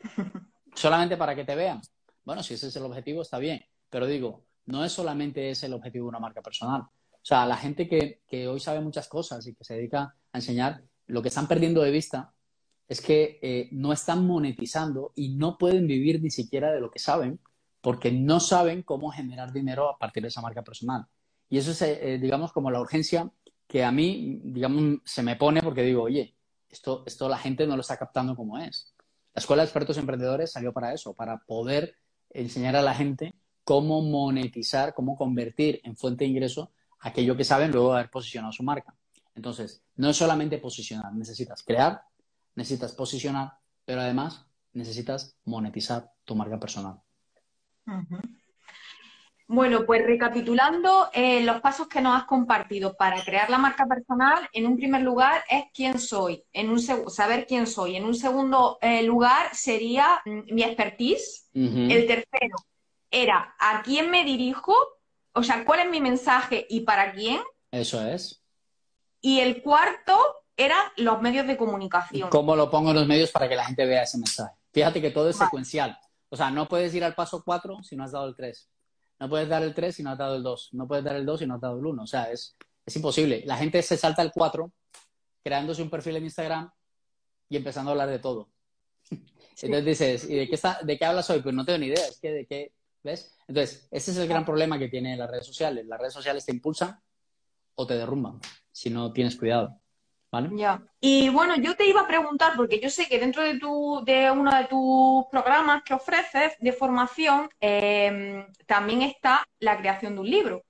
¿Solamente 0.74 1.16
para 1.16 1.36
que 1.36 1.44
te 1.44 1.54
vean? 1.54 1.80
Bueno, 2.24 2.42
si 2.42 2.54
ese 2.54 2.66
es 2.66 2.74
el 2.74 2.82
objetivo, 2.82 3.22
está 3.22 3.38
bien. 3.38 3.64
Pero 3.88 4.04
digo, 4.08 4.42
no 4.64 4.84
es 4.84 4.90
solamente 4.90 5.48
ese 5.48 5.66
el 5.66 5.74
objetivo 5.74 6.06
de 6.06 6.08
una 6.08 6.18
marca 6.18 6.42
personal. 6.42 6.80
O 6.80 7.22
sea, 7.22 7.46
la 7.46 7.56
gente 7.56 7.88
que, 7.88 8.22
que 8.26 8.48
hoy 8.48 8.58
sabe 8.58 8.80
muchas 8.80 9.06
cosas 9.06 9.46
y 9.46 9.54
que 9.54 9.62
se 9.62 9.74
dedica 9.74 10.16
a 10.32 10.38
enseñar, 10.38 10.82
lo 11.06 11.22
que 11.22 11.28
están 11.28 11.46
perdiendo 11.46 11.82
de 11.82 11.92
vista 11.92 12.34
es 12.88 13.00
que 13.00 13.38
eh, 13.42 13.68
no 13.70 13.92
están 13.92 14.26
monetizando 14.26 15.12
y 15.14 15.36
no 15.36 15.56
pueden 15.56 15.86
vivir 15.86 16.20
ni 16.20 16.32
siquiera 16.32 16.72
de 16.72 16.80
lo 16.80 16.90
que 16.90 16.98
saben 16.98 17.38
porque 17.80 18.10
no 18.10 18.40
saben 18.40 18.82
cómo 18.82 19.12
generar 19.12 19.52
dinero 19.52 19.88
a 19.88 19.98
partir 19.98 20.24
de 20.24 20.30
esa 20.30 20.42
marca 20.42 20.64
personal. 20.64 21.06
Y 21.48 21.58
eso 21.58 21.70
es, 21.70 21.80
eh, 21.82 22.14
eh, 22.14 22.18
digamos, 22.18 22.52
como 22.52 22.72
la 22.72 22.80
urgencia 22.80 23.30
que 23.68 23.84
a 23.84 23.92
mí, 23.92 24.40
digamos, 24.42 24.98
se 25.04 25.22
me 25.22 25.36
pone 25.36 25.62
porque 25.62 25.82
digo, 25.82 26.02
oye, 26.02 26.35
esto, 27.06 27.28
la 27.28 27.38
gente 27.38 27.66
no 27.66 27.76
lo 27.76 27.80
está 27.80 27.96
captando 27.96 28.34
como 28.36 28.58
es. 28.58 28.94
La 29.34 29.40
Escuela 29.40 29.62
de 29.62 29.66
Expertos 29.66 29.98
Emprendedores 29.98 30.52
salió 30.52 30.72
para 30.72 30.92
eso, 30.94 31.14
para 31.14 31.38
poder 31.38 31.96
enseñar 32.30 32.76
a 32.76 32.82
la 32.82 32.94
gente 32.94 33.34
cómo 33.64 34.00
monetizar, 34.02 34.94
cómo 34.94 35.16
convertir 35.16 35.80
en 35.84 35.96
fuente 35.96 36.24
de 36.24 36.30
ingreso 36.30 36.72
aquello 37.00 37.36
que 37.36 37.44
saben 37.44 37.72
luego 37.72 37.92
de 37.92 37.98
haber 37.98 38.10
posicionado 38.10 38.52
su 38.52 38.62
marca. 38.62 38.94
Entonces, 39.34 39.82
no 39.96 40.08
es 40.08 40.16
solamente 40.16 40.58
posicionar, 40.58 41.12
necesitas 41.14 41.62
crear, 41.62 42.02
necesitas 42.54 42.92
posicionar, 42.92 43.52
pero 43.84 44.00
además 44.00 44.46
necesitas 44.72 45.36
monetizar 45.44 46.12
tu 46.24 46.34
marca 46.34 46.58
personal. 46.58 47.00
Bueno, 49.48 49.86
pues 49.86 50.04
recapitulando 50.04 51.08
eh, 51.12 51.40
los 51.42 51.60
pasos 51.60 51.86
que 51.86 52.00
nos 52.00 52.16
has 52.16 52.24
compartido 52.24 52.96
para 52.96 53.22
crear 53.22 53.48
la 53.48 53.58
marca 53.58 53.86
personal, 53.86 54.48
en 54.52 54.66
un 54.66 54.76
primer 54.76 55.02
lugar 55.02 55.44
es 55.48 55.66
quién 55.72 56.00
soy, 56.00 56.42
en 56.52 56.68
un 56.68 56.80
saber 56.80 57.46
quién 57.46 57.68
soy. 57.68 57.94
En 57.94 58.04
un 58.04 58.16
segundo 58.16 58.78
eh, 58.80 59.04
lugar 59.04 59.54
sería 59.54 60.20
mm, 60.24 60.52
mi 60.52 60.62
expertise. 60.64 61.48
El 61.54 62.06
tercero 62.06 62.56
era 63.10 63.54
a 63.58 63.82
quién 63.82 64.10
me 64.10 64.24
dirijo, 64.24 64.74
o 65.32 65.42
sea, 65.42 65.64
cuál 65.64 65.80
es 65.80 65.90
mi 65.90 66.00
mensaje 66.00 66.66
y 66.68 66.80
para 66.80 67.12
quién. 67.12 67.40
Eso 67.70 68.04
es. 68.04 68.42
Y 69.20 69.40
el 69.40 69.62
cuarto 69.62 70.18
eran 70.56 70.80
los 70.96 71.22
medios 71.22 71.46
de 71.46 71.56
comunicación. 71.56 72.30
¿Cómo 72.30 72.56
lo 72.56 72.68
pongo 72.68 72.90
en 72.90 72.96
los 72.96 73.06
medios 73.06 73.30
para 73.30 73.48
que 73.48 73.54
la 73.54 73.64
gente 73.64 73.86
vea 73.86 74.02
ese 74.02 74.18
mensaje? 74.18 74.54
Fíjate 74.72 75.00
que 75.00 75.10
todo 75.10 75.30
es 75.30 75.36
secuencial. 75.36 75.96
O 76.28 76.36
sea, 76.36 76.50
no 76.50 76.66
puedes 76.66 76.92
ir 76.94 77.04
al 77.04 77.14
paso 77.14 77.42
4 77.44 77.82
si 77.84 77.94
no 77.94 78.04
has 78.04 78.12
dado 78.12 78.26
el 78.26 78.34
3. 78.34 78.68
No 79.18 79.28
puedes 79.28 79.48
dar 79.48 79.62
el 79.62 79.74
3 79.74 79.94
si 79.94 80.02
no 80.02 80.10
has 80.10 80.18
dado 80.18 80.36
el 80.36 80.42
2. 80.42 80.70
No 80.72 80.86
puedes 80.86 81.04
dar 81.04 81.16
el 81.16 81.24
2 81.24 81.40
si 81.40 81.46
no 81.46 81.54
has 81.54 81.60
dado 81.60 81.78
el 81.78 81.86
1. 81.86 82.02
O 82.02 82.06
sea, 82.06 82.30
es, 82.30 82.56
es 82.84 82.96
imposible. 82.96 83.42
La 83.46 83.56
gente 83.56 83.82
se 83.82 83.96
salta 83.96 84.22
el 84.22 84.32
4 84.32 84.72
creándose 85.42 85.82
un 85.82 85.90
perfil 85.90 86.16
en 86.16 86.24
Instagram 86.24 86.70
y 87.48 87.56
empezando 87.56 87.90
a 87.90 87.92
hablar 87.92 88.08
de 88.08 88.18
todo. 88.18 88.50
Entonces 89.62 89.84
dices, 89.84 90.30
¿y 90.30 90.34
de 90.34 90.48
qué, 90.48 90.54
está, 90.54 90.80
de 90.82 90.98
qué 90.98 91.04
hablas 91.04 91.30
hoy? 91.30 91.40
Pues 91.40 91.54
no 91.54 91.64
tengo 91.64 91.78
ni 91.78 91.86
idea. 91.86 92.06
Es 92.06 92.18
que 92.20 92.30
de 92.30 92.46
qué, 92.46 92.72
¿ves? 93.02 93.38
Entonces, 93.48 93.88
ese 93.90 94.10
es 94.10 94.16
el 94.18 94.28
gran 94.28 94.44
problema 94.44 94.78
que 94.78 94.88
tienen 94.88 95.18
las 95.18 95.30
redes 95.30 95.46
sociales. 95.46 95.86
Las 95.86 95.98
redes 95.98 96.12
sociales 96.12 96.44
te 96.44 96.52
impulsan 96.52 97.00
o 97.76 97.86
te 97.86 97.94
derrumban 97.94 98.40
si 98.72 98.90
no 98.90 99.12
tienes 99.12 99.36
cuidado. 99.36 99.80
Ya. 100.54 100.82
Y 101.00 101.28
bueno, 101.28 101.56
yo 101.56 101.76
te 101.76 101.86
iba 101.86 102.02
a 102.02 102.06
preguntar, 102.06 102.54
porque 102.56 102.80
yo 102.80 102.90
sé 102.90 103.06
que 103.06 103.18
dentro 103.18 103.42
de, 103.42 103.58
tu, 103.58 104.02
de 104.04 104.30
uno 104.30 104.54
de 104.54 104.64
tus 104.64 105.24
programas 105.30 105.82
que 105.82 105.94
ofreces 105.94 106.54
de 106.60 106.72
formación, 106.72 107.48
em, 107.60 108.46
también 108.66 109.02
está 109.02 109.44
la 109.60 109.76
creación 109.78 110.14
de 110.14 110.20
un 110.20 110.30
libro. 110.30 110.62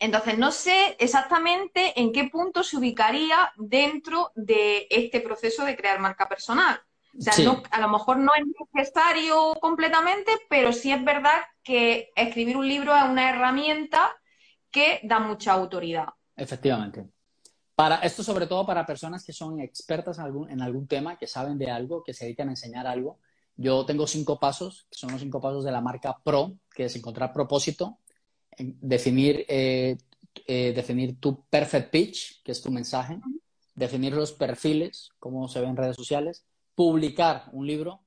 Entonces, 0.00 0.38
no 0.38 0.50
sé 0.50 0.96
exactamente 0.98 1.98
en 1.98 2.12
qué 2.12 2.24
punto 2.24 2.62
se 2.62 2.76
ubicaría 2.76 3.52
dentro 3.56 4.32
de 4.34 4.86
este 4.90 5.20
proceso 5.20 5.64
de 5.64 5.76
crear 5.76 5.98
marca 6.00 6.28
personal. 6.28 6.80
O 7.16 7.22
sea, 7.22 7.32
a 7.70 7.80
lo 7.80 7.88
mejor 7.88 8.18
no 8.18 8.32
es 8.34 8.44
necesario 8.74 9.54
completamente, 9.60 10.32
pero 10.48 10.72
sí 10.72 10.90
es 10.90 11.02
verdad 11.04 11.44
que 11.62 12.10
escribir 12.16 12.56
un 12.56 12.66
libro 12.66 12.94
es 12.94 13.04
una 13.04 13.30
herramienta 13.30 14.12
que 14.70 15.00
da 15.04 15.20
mucha 15.20 15.52
autoridad. 15.52 16.08
Efectivamente. 16.36 17.06
Para, 17.74 17.96
esto 17.96 18.22
sobre 18.22 18.46
todo 18.46 18.64
para 18.64 18.86
personas 18.86 19.24
que 19.24 19.32
son 19.32 19.60
expertas 19.60 20.18
en 20.18 20.24
algún, 20.24 20.50
en 20.50 20.62
algún 20.62 20.86
tema, 20.86 21.18
que 21.18 21.26
saben 21.26 21.58
de 21.58 21.70
algo, 21.70 22.04
que 22.04 22.14
se 22.14 22.24
dedican 22.24 22.48
a 22.48 22.52
enseñar 22.52 22.86
algo. 22.86 23.18
Yo 23.56 23.84
tengo 23.84 24.06
cinco 24.06 24.38
pasos, 24.38 24.86
que 24.90 24.98
son 24.98 25.10
los 25.12 25.20
cinco 25.20 25.40
pasos 25.40 25.64
de 25.64 25.72
la 25.72 25.80
marca 25.80 26.16
PRO, 26.22 26.58
que 26.72 26.84
es 26.84 26.96
encontrar 26.96 27.32
propósito, 27.32 27.98
definir, 28.58 29.44
eh, 29.48 29.96
eh, 30.46 30.72
definir 30.74 31.18
tu 31.18 31.44
perfect 31.44 31.90
pitch, 31.90 32.42
que 32.42 32.52
es 32.52 32.62
tu 32.62 32.70
mensaje, 32.70 33.18
definir 33.74 34.12
los 34.12 34.32
perfiles, 34.32 35.10
cómo 35.18 35.48
se 35.48 35.60
ven 35.60 35.70
en 35.70 35.76
redes 35.76 35.96
sociales, 35.96 36.44
publicar 36.74 37.48
un 37.52 37.66
libro 37.66 38.00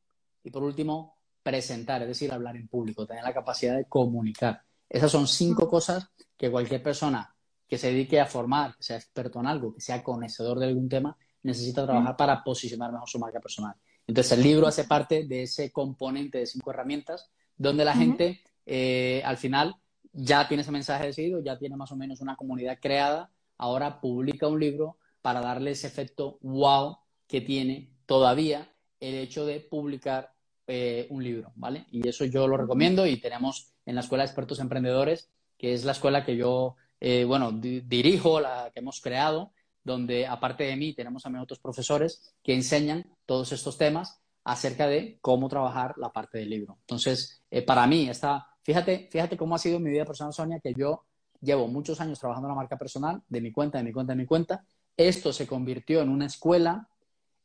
y 0.44 0.50
por 0.50 0.64
último, 0.64 1.18
presentar, 1.44 2.02
es 2.02 2.10
decir, 2.10 2.32
hablar 2.32 2.56
en 2.56 2.68
público, 2.68 3.06
tener 3.06 3.24
la 3.24 3.34
capacidad 3.34 3.76
de 3.76 3.86
comunicar. 3.86 4.62
Esas 4.90 5.12
son 5.12 5.28
cinco 5.28 5.70
cosas 5.70 6.10
que 6.38 6.52
cualquier 6.52 6.84
persona 6.84 7.34
que 7.68 7.78
se 7.78 7.92
dedique 7.92 8.20
a 8.20 8.26
formar, 8.26 8.76
que 8.78 8.84
sea 8.84 8.98
experto 8.98 9.40
en 9.40 9.48
algo, 9.48 9.74
que 9.74 9.82
sea 9.82 10.04
conocedor 10.04 10.60
de 10.60 10.68
algún 10.68 10.88
tema, 10.88 11.18
necesita 11.44 11.86
trabajar 11.86 12.16
para 12.16 12.44
posicionar 12.44 12.92
mejor 12.92 13.10
su 13.10 13.20
marca 13.20 13.40
personal. 13.40 13.76
Entonces, 14.06 14.32
el 14.38 14.44
libro 14.44 14.68
hace 14.68 14.86
parte 14.86 15.26
de 15.26 15.44
ese 15.44 15.72
componente 15.72 16.38
de 16.38 16.46
cinco 16.46 16.72
herramientas 16.72 17.30
donde 17.58 17.84
la 17.84 17.94
gente 17.94 18.42
eh, 18.66 19.22
al 19.26 19.38
final 19.38 19.76
ya 20.14 20.48
tiene 20.48 20.62
ese 20.62 20.72
mensaje 20.72 21.08
decidido, 21.08 21.42
ya 21.42 21.58
tiene 21.58 21.76
más 21.76 21.92
o 21.92 21.96
menos 21.96 22.22
una 22.22 22.36
comunidad 22.36 22.80
creada, 22.82 23.32
ahora 23.58 24.00
publica 24.00 24.48
un 24.48 24.60
libro 24.60 24.98
para 25.22 25.42
darle 25.42 25.72
ese 25.72 25.88
efecto 25.88 26.38
wow 26.42 26.98
que 27.28 27.42
tiene 27.42 27.92
todavía 28.06 28.72
el 29.00 29.16
hecho 29.16 29.46
de 29.46 29.60
publicar 29.60 30.32
eh, 30.68 31.08
un 31.10 31.24
libro, 31.24 31.52
¿vale? 31.56 31.86
Y 31.92 32.08
eso 32.08 32.26
yo 32.26 32.48
lo 32.48 32.58
recomiendo 32.58 33.06
y 33.06 33.20
tenemos 33.20 33.74
en 33.86 33.96
la 33.96 34.02
Escuela 34.02 34.24
de 34.24 34.28
Expertos 34.28 34.60
Emprendedores, 34.60 35.30
que 35.58 35.74
es 35.74 35.86
la 35.86 35.92
escuela 35.92 36.26
que 36.26 36.36
yo 36.36 36.76
eh, 37.00 37.26
bueno, 37.26 37.52
dirijo, 37.52 38.40
la 38.40 38.72
que 38.74 38.80
hemos 38.80 39.02
creado, 39.02 39.52
donde 39.84 40.28
aparte 40.28 40.66
de 40.66 40.76
mí 40.76 40.94
tenemos 40.94 41.24
también 41.24 41.44
otros 41.44 41.60
profesores 41.60 42.34
que 42.44 42.54
enseñan 42.54 43.06
todos 43.26 43.52
estos 43.52 43.78
temas 43.78 44.20
acerca 44.44 44.88
de 44.88 45.18
cómo 45.22 45.48
trabajar 45.50 45.94
la 45.98 46.12
parte 46.12 46.40
del 46.40 46.50
libro. 46.50 46.78
Entonces, 46.82 47.42
eh, 47.52 47.62
para 47.62 47.86
mí 47.88 48.10
está, 48.10 48.48
fíjate, 48.64 49.08
fíjate 49.12 49.38
cómo 49.38 49.56
ha 49.56 49.60
sido 49.60 49.80
mi 49.80 49.90
vida 49.90 50.06
personal, 50.06 50.34
Sonia, 50.34 50.60
que 50.60 50.74
yo 50.74 51.04
llevo 51.42 51.68
muchos 51.68 52.02
años 52.02 52.20
trabajando 52.20 52.48
en 52.48 52.52
la 52.52 52.62
marca 52.62 52.78
personal, 52.78 53.22
de 53.28 53.42
mi 53.42 53.52
cuenta, 53.52 53.78
de 53.78 53.84
mi 53.84 53.92
cuenta, 53.92 54.14
de 54.14 54.18
mi 54.18 54.26
cuenta. 54.26 54.66
Esto 54.96 55.32
se 55.32 55.48
convirtió 55.48 56.02
en 56.02 56.10
una 56.10 56.26
escuela. 56.26 56.90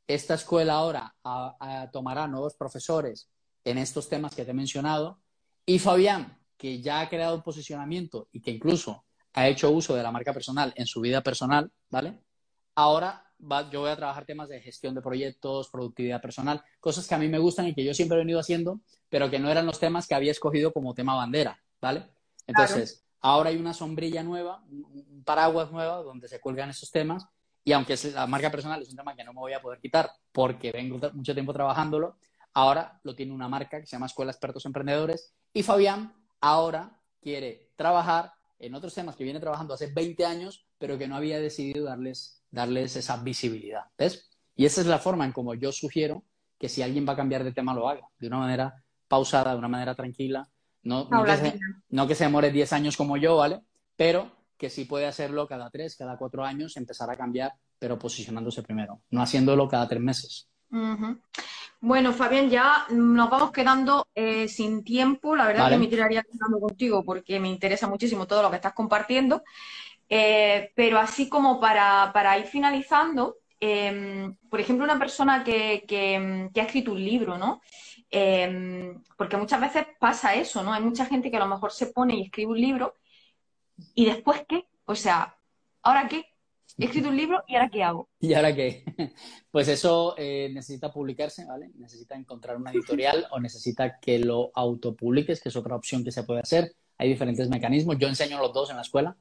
Esta 0.07 0.35
escuela 0.35 0.75
ahora 0.75 1.15
tomará 1.93 2.27
nuevos 2.27 2.55
profesores 2.55 3.29
en 3.65 3.79
estos 3.79 4.09
temas 4.09 4.35
que 4.35 4.45
te 4.45 4.53
he 4.53 4.55
mencionado. 4.55 5.19
Y 5.67 5.79
Fabián, 5.79 6.39
que 6.57 6.81
ya 6.81 7.01
ha 7.01 7.09
creado 7.09 7.37
un 7.37 7.43
posicionamiento 7.43 8.29
y 8.33 8.41
que 8.41 8.53
incluso 8.53 9.05
ha 9.35 9.49
hecho 9.49 9.71
uso 9.71 9.95
de 9.95 10.03
la 10.03 10.11
marca 10.11 10.33
personal 10.33 10.73
en 10.77 10.87
su 10.87 11.01
vida 11.01 11.23
personal, 11.23 11.71
¿vale? 11.91 12.19
Ahora 12.75 13.33
yo 13.71 13.81
voy 13.81 13.91
a 13.91 13.97
trabajar 13.97 14.25
temas 14.25 14.49
de 14.49 14.61
gestión 14.61 14.95
de 14.95 15.03
proyectos, 15.03 15.69
productividad 15.69 16.21
personal, 16.21 16.63
cosas 16.81 17.07
que 17.09 17.15
a 17.15 17.19
mí 17.19 17.29
me 17.29 17.39
gustan 17.39 17.67
y 17.67 17.75
que 17.75 17.85
yo 17.85 17.93
siempre 17.93 18.17
he 18.17 18.21
venido 18.21 18.39
haciendo, 18.39 18.81
pero 19.09 19.31
que 19.31 19.39
no 19.39 19.51
eran 19.51 19.67
los 19.67 19.81
temas 19.81 20.07
que 20.07 20.15
había 20.15 20.31
escogido 20.31 20.73
como 20.73 20.95
tema 20.95 21.17
bandera, 21.17 21.61
¿vale? 21.81 22.07
Entonces, 22.47 23.05
ahora 23.21 23.51
hay 23.51 23.57
una 23.57 23.75
sombrilla 23.75 24.23
nueva, 24.23 24.63
un 24.71 25.23
paraguas 25.25 25.71
nuevo 25.73 26.05
donde 26.05 26.29
se 26.29 26.41
cuelgan 26.41 26.71
esos 26.71 26.91
temas 26.91 27.27
y 27.65 27.73
aunque 27.73 27.97
la 28.15 28.27
marca 28.27 28.51
personal 28.51 28.83
es 28.83 28.91
un 28.91 28.97
tema 28.97 29.15
que 29.15 29.25
no 29.25 29.33
me 29.33 29.41
voy 29.41 29.53
a 29.53 29.63
poder 29.63 29.81
quitar 29.81 30.11
porque 30.33 30.73
vengo 30.73 31.01
mucho 31.13 31.35
tiempo 31.35 31.53
trabajándolo, 31.53 32.17
ahora 32.55 33.01
lo 33.03 33.15
tiene 33.15 33.33
una 33.33 33.49
marca 33.49 33.81
que 33.81 33.87
se 33.87 33.97
llama 33.97 34.07
Escuela 34.07 34.31
Expertos 34.31 34.67
Emprendedores 34.67 35.33
y 35.53 35.63
Fabián 35.63 36.15
ahora 36.41 37.01
quiere 37.21 37.71
trabajar 37.77 38.33
en 38.63 38.75
otros 38.75 38.95
temas 38.95 39.17
que 39.17 39.25
viene 39.25 39.41
trabajando 39.41 39.75
hace 39.75 39.89
20 39.89 40.25
años, 40.25 40.65
pero 40.79 40.97
que 40.97 41.09
no 41.09 41.17
había 41.17 41.41
decidido 41.41 41.85
darles, 41.85 42.43
darles 42.51 42.95
esa 42.95 43.17
visibilidad. 43.17 43.83
¿Ves? 43.99 44.31
Y 44.55 44.65
esa 44.65 44.81
es 44.81 44.87
la 44.87 44.99
forma 44.99 45.25
en 45.25 45.33
como 45.33 45.55
yo 45.55 45.73
sugiero 45.73 46.23
que 46.59 46.69
si 46.69 46.81
alguien 46.81 47.07
va 47.07 47.15
a 47.15 47.17
cambiar 47.17 47.43
de 47.43 47.53
tema 47.53 47.75
lo 47.75 47.89
haga, 47.89 48.07
de 48.19 48.29
una 48.29 48.39
manera 48.39 48.85
pausada, 49.09 49.53
de 49.53 49.59
una 49.59 49.69
manera 49.69 49.97
tranquila. 49.97 50.49
No, 50.85 51.09
no, 51.11 51.25
que 51.25 51.37
se, 51.37 51.59
no 51.91 52.07
que 52.07 52.15
se 52.15 52.25
demore 52.25 52.53
10 52.53 52.73
años 52.73 52.97
como 52.97 53.17
yo, 53.17 53.37
¿vale? 53.37 53.61
Pero 53.97 54.31
que 54.57 54.71
sí 54.71 54.85
puede 54.85 55.07
hacerlo 55.07 55.49
cada 55.49 55.69
3, 55.69 55.97
cada 55.97 56.17
4 56.17 56.45
años, 56.45 56.77
empezar 56.77 57.11
a 57.11 57.17
cambiar, 57.17 57.53
pero 57.81 57.99
posicionándose 57.99 58.63
primero, 58.63 59.03
no 59.11 59.23
haciéndolo 59.23 59.69
cada 59.69 59.89
3 59.89 60.01
meses. 60.01 60.49
Bueno, 61.85 62.13
Fabián, 62.13 62.49
ya 62.49 62.87
nos 62.91 63.29
vamos 63.29 63.51
quedando 63.51 64.07
eh, 64.15 64.47
sin 64.47 64.85
tiempo. 64.85 65.35
La 65.35 65.49
verdad 65.49 65.69
que 65.69 65.79
me 65.79 65.89
tiraría 65.89 66.23
quedando 66.23 66.61
contigo 66.61 67.05
porque 67.05 67.41
me 67.41 67.49
interesa 67.49 67.89
muchísimo 67.89 68.25
todo 68.25 68.41
lo 68.41 68.51
que 68.51 68.57
estás 68.57 68.73
compartiendo. 68.73 69.43
Eh, 70.09 70.71
pero 70.77 71.01
así 71.01 71.29
como 71.29 71.59
para, 71.59 72.39
ir 72.39 72.47
finalizando, 72.47 73.39
em, 73.59 74.33
por 74.49 74.61
ejemplo, 74.61 74.85
una 74.85 74.97
persona 74.97 75.43
que, 75.43 76.51
ha 76.55 76.63
escrito 76.63 76.93
un 76.93 77.05
libro, 77.05 77.37
¿no? 77.37 77.61
Em, 78.09 79.03
porque 79.17 79.37
muchas 79.37 79.61
veces 79.61 79.85
pasa 79.99 80.37
eso, 80.37 80.63
¿no? 80.63 80.73
Hay 80.73 80.83
mucha 80.83 81.07
gente 81.07 81.33
que 81.33 81.37
a 81.37 81.41
lo 81.41 81.49
mejor 81.49 81.73
se 81.73 81.87
pone 81.87 82.15
y 82.15 82.23
escribe 82.23 82.53
un 82.53 82.61
libro 82.61 82.95
y 83.97 84.05
después 84.05 84.45
qué? 84.49 84.69
O 84.85 84.95
sea, 84.95 85.37
¿ahora 85.83 86.07
qué? 86.07 86.32
He 86.79 86.87
escrito 86.87 87.09
un 87.09 87.17
libro 87.17 87.43
y 87.47 87.55
ahora 87.55 87.69
qué 87.69 87.83
hago. 87.83 88.09
¿Y 88.21 88.35
ahora 88.35 88.55
qué? 88.55 88.85
Pues 89.51 89.69
eso 89.69 90.15
eh, 90.17 90.51
necesita 90.53 90.91
publicarse, 90.91 91.45
¿vale? 91.45 91.71
Necesita 91.75 92.15
encontrar 92.15 92.57
una 92.57 92.71
editorial 92.71 93.27
o 93.33 93.39
necesita 93.39 93.99
que 94.01 94.19
lo 94.19 94.51
autopubliques, 94.55 95.43
que 95.43 95.51
es 95.51 95.57
otra 95.57 95.77
opción 95.77 96.03
que 96.03 96.11
se 96.11 96.23
puede 96.23 96.41
hacer. 96.41 96.75
Hay 96.97 97.09
diferentes 97.11 97.51
mecanismos. 97.51 97.99
Yo 97.99 98.09
enseño 98.09 98.39
los 98.39 98.53
dos 98.55 98.71
en 98.71 98.77
la 98.77 98.83
escuela. 98.83 99.17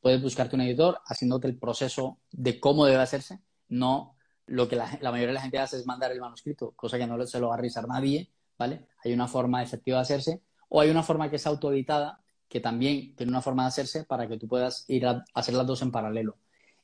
Puedes 0.00 0.20
buscarte 0.20 0.56
un 0.56 0.62
editor 0.62 0.98
haciéndote 1.06 1.46
el 1.46 1.56
proceso 1.56 2.18
de 2.32 2.58
cómo 2.58 2.84
debe 2.86 3.00
hacerse. 3.00 3.40
No 3.68 4.16
lo 4.46 4.68
que 4.68 4.76
la, 4.76 4.86
mayoría 5.02 5.28
de 5.28 5.32
la 5.32 5.40
gente 5.40 5.58
hace 5.58 5.76
es 5.76 5.86
mandar 5.86 6.12
el 6.12 6.20
manuscrito, 6.20 6.72
cosa 6.76 6.98
que 6.98 7.06
no 7.06 7.24
se 7.26 7.40
lo 7.40 7.48
va 7.48 7.54
a 7.54 7.58
revisar 7.58 7.86
nadie, 7.88 8.30
¿vale? 8.58 8.86
Hay 9.04 9.12
una 9.12 9.28
forma 9.28 9.62
efectiva 9.62 9.98
de 9.98 10.02
hacerse 10.02 10.42
o 10.68 10.80
hay 10.80 10.90
una 10.90 11.02
forma 11.02 11.28
que 11.30 11.36
es 11.36 11.46
autoeditada 11.46 12.22
que 12.48 12.60
también 12.60 13.14
tiene 13.16 13.30
una 13.30 13.42
forma 13.42 13.64
de 13.64 13.68
hacerse 13.68 14.04
para 14.04 14.28
que 14.28 14.38
tú 14.38 14.46
puedas 14.46 14.84
ir 14.88 15.06
a 15.06 15.24
hacer 15.34 15.54
las 15.54 15.66
dos 15.66 15.82
en 15.82 15.90
paralelo. 15.90 16.36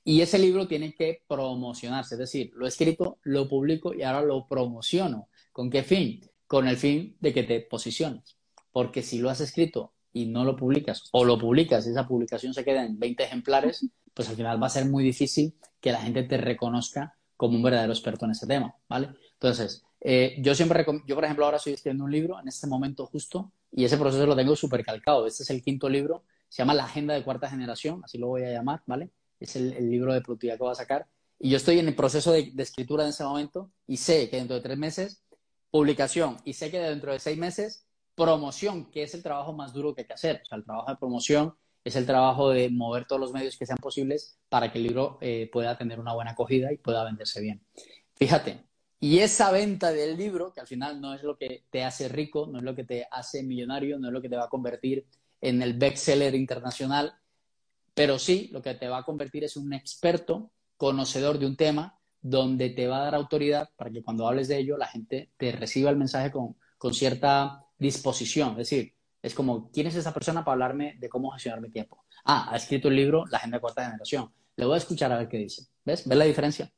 Y 0.04 0.20
ese 0.20 0.38
libro 0.38 0.66
tiene 0.66 0.94
que 0.94 1.22
promocionarse, 1.28 2.16
es 2.16 2.18
decir, 2.18 2.50
lo 2.54 2.66
he 2.66 2.68
escrito, 2.68 3.18
lo 3.22 3.48
publico 3.48 3.94
y 3.94 4.02
ahora 4.02 4.22
lo 4.22 4.48
promociono. 4.48 5.28
¿Con 5.52 5.70
qué 5.70 5.82
fin? 5.82 6.20
Con 6.46 6.66
el 6.66 6.76
fin 6.76 7.16
de 7.20 7.32
que 7.32 7.44
te 7.44 7.60
posiciones. 7.60 8.36
Porque 8.72 9.02
si 9.02 9.18
lo 9.18 9.30
has 9.30 9.40
escrito 9.40 9.92
y 10.12 10.26
no 10.26 10.44
lo 10.44 10.56
publicas, 10.56 11.08
o 11.12 11.24
lo 11.24 11.38
publicas 11.38 11.86
y 11.86 11.90
esa 11.90 12.06
publicación 12.06 12.52
se 12.52 12.64
queda 12.64 12.84
en 12.84 12.98
20 12.98 13.22
ejemplares, 13.22 13.86
pues 14.12 14.28
al 14.28 14.36
final 14.36 14.62
va 14.62 14.66
a 14.66 14.70
ser 14.70 14.86
muy 14.86 15.04
difícil 15.04 15.54
que 15.80 15.92
la 15.92 16.00
gente 16.00 16.22
te 16.24 16.36
reconozca 16.36 17.16
como 17.36 17.56
un 17.56 17.62
verdadero 17.62 17.92
experto 17.92 18.24
en 18.24 18.32
ese 18.32 18.46
tema, 18.46 18.74
¿vale? 18.88 19.10
Entonces, 19.34 19.84
eh, 20.00 20.36
yo 20.38 20.54
siempre, 20.54 20.84
yo 21.06 21.14
por 21.14 21.24
ejemplo 21.24 21.44
ahora 21.44 21.56
estoy 21.56 21.72
escribiendo 21.74 22.04
un 22.04 22.12
libro 22.12 22.38
en 22.40 22.48
este 22.48 22.66
momento 22.66 23.06
justo 23.06 23.52
y 23.70 23.84
ese 23.84 23.96
proceso 23.96 24.26
lo 24.26 24.36
tengo 24.36 24.54
súper 24.56 24.84
calcado. 24.84 25.26
Este 25.26 25.42
es 25.42 25.50
el 25.50 25.62
quinto 25.62 25.88
libro, 25.88 26.24
se 26.48 26.62
llama 26.62 26.74
La 26.74 26.84
Agenda 26.84 27.14
de 27.14 27.22
Cuarta 27.22 27.48
Generación, 27.48 28.02
así 28.04 28.18
lo 28.18 28.28
voy 28.28 28.42
a 28.42 28.50
llamar, 28.50 28.82
¿vale? 28.86 29.10
Es 29.42 29.56
el, 29.56 29.90
libro 29.90 30.12
de 30.12 30.20
productividad 30.20 30.56
que 30.56 30.62
voy 30.62 30.72
a 30.72 30.76
sacar. 30.76 31.06
Y 31.38 31.50
yo 31.50 31.56
estoy 31.56 31.78
en 31.78 31.88
el 31.88 31.94
proceso 31.94 32.32
de, 32.32 32.52
escritura 32.58 33.04
en 33.04 33.10
ese 33.10 33.24
momento 33.24 33.70
y 33.86 33.96
sé 33.96 34.28
que 34.30 34.36
dentro 34.36 34.56
de 34.56 34.62
tres 34.62 34.78
meses, 34.78 35.22
publicación, 35.70 36.36
y 36.44 36.52
sé 36.52 36.70
que 36.70 36.78
dentro 36.78 37.12
de 37.12 37.18
seis 37.18 37.38
meses, 37.38 37.86
promoción, 38.14 38.90
que 38.90 39.02
es 39.02 39.14
el 39.14 39.22
trabajo 39.22 39.52
más 39.52 39.72
duro 39.72 39.94
que 39.94 40.02
hay 40.02 40.06
que 40.06 40.12
hacer. 40.12 40.40
O 40.42 40.46
sea, 40.46 40.58
el 40.58 40.64
trabajo 40.64 40.90
de 40.90 40.96
promoción 40.96 41.54
es 41.84 41.96
el 41.96 42.06
trabajo 42.06 42.50
de 42.50 42.70
mover 42.70 43.06
todos 43.06 43.20
los 43.20 43.32
medios 43.32 43.56
que 43.56 43.66
sean 43.66 43.78
posibles 43.78 44.38
para 44.48 44.70
que 44.70 44.78
el 44.78 44.84
libro 44.84 45.18
eh, 45.20 45.50
pueda 45.52 45.76
tener 45.76 45.98
una 45.98 46.14
buena 46.14 46.32
acogida 46.32 46.72
y 46.72 46.76
pueda 46.76 47.04
venderse 47.04 47.40
bien. 47.40 47.64
Fíjate, 48.14 48.64
y 49.00 49.18
esa 49.18 49.50
venta 49.50 49.90
del 49.90 50.16
libro, 50.16 50.52
que 50.52 50.60
al 50.60 50.68
final 50.68 51.00
no 51.00 51.12
es 51.12 51.24
lo 51.24 51.36
que 51.36 51.64
te 51.70 51.82
hace 51.82 52.08
rico, 52.08 52.46
no 52.46 52.58
es 52.58 52.64
lo 52.64 52.76
que 52.76 52.84
te 52.84 53.08
hace 53.10 53.42
millonario, 53.42 53.98
no 53.98 54.06
es 54.06 54.12
lo 54.12 54.22
que 54.22 54.28
te 54.28 54.36
va 54.36 54.44
a 54.44 54.48
convertir 54.48 55.06
en 55.40 55.60
el 55.60 55.74
bestseller 55.74 56.36
internacional, 56.36 57.12
pero 57.94 58.18
sí 58.18 58.48
lo 58.52 58.62
que 58.62 58.74
te 58.74 58.88
va 58.88 58.98
a 58.98 59.04
convertir 59.04 59.44
es 59.44 59.56
un 59.56 59.72
experto, 59.72 60.50
conocedor 60.76 61.38
de 61.38 61.46
un 61.46 61.56
tema, 61.56 61.98
donde 62.20 62.70
te 62.70 62.86
va 62.86 62.98
a 62.98 63.04
dar 63.04 63.14
autoridad 63.14 63.70
para 63.76 63.90
que 63.90 64.02
cuando 64.02 64.26
hables 64.28 64.48
de 64.48 64.58
ello 64.58 64.76
la 64.76 64.86
gente 64.86 65.30
te 65.36 65.52
reciba 65.52 65.90
el 65.90 65.96
mensaje 65.96 66.30
con, 66.30 66.56
cierta 66.92 67.64
disposición. 67.78 68.50
Es 68.52 68.68
decir, 68.68 68.94
es 69.22 69.34
como, 69.34 69.70
¿quién 69.70 69.86
es 69.86 69.94
esa 69.94 70.12
persona 70.12 70.44
para 70.44 70.54
hablarme 70.54 70.96
de 70.98 71.08
cómo 71.08 71.30
gestionar 71.30 71.60
mi 71.60 71.70
tiempo? 71.70 72.04
Ah, 72.24 72.48
ha 72.50 72.56
escrito 72.56 72.88
el 72.88 72.96
libro 72.96 73.24
La 73.26 73.38
Agenda 73.38 73.58
de 73.58 73.60
Cuarta 73.60 73.84
Generación. 73.84 74.32
Le 74.56 74.64
voy 74.64 74.74
a 74.74 74.78
escuchar 74.78 75.12
a 75.12 75.18
ver 75.18 75.28
qué 75.28 75.38
dice. 75.38 75.66
¿Ves? 75.84 76.08
¿Ves 76.08 76.18
la 76.18 76.24
diferencia? 76.24 76.72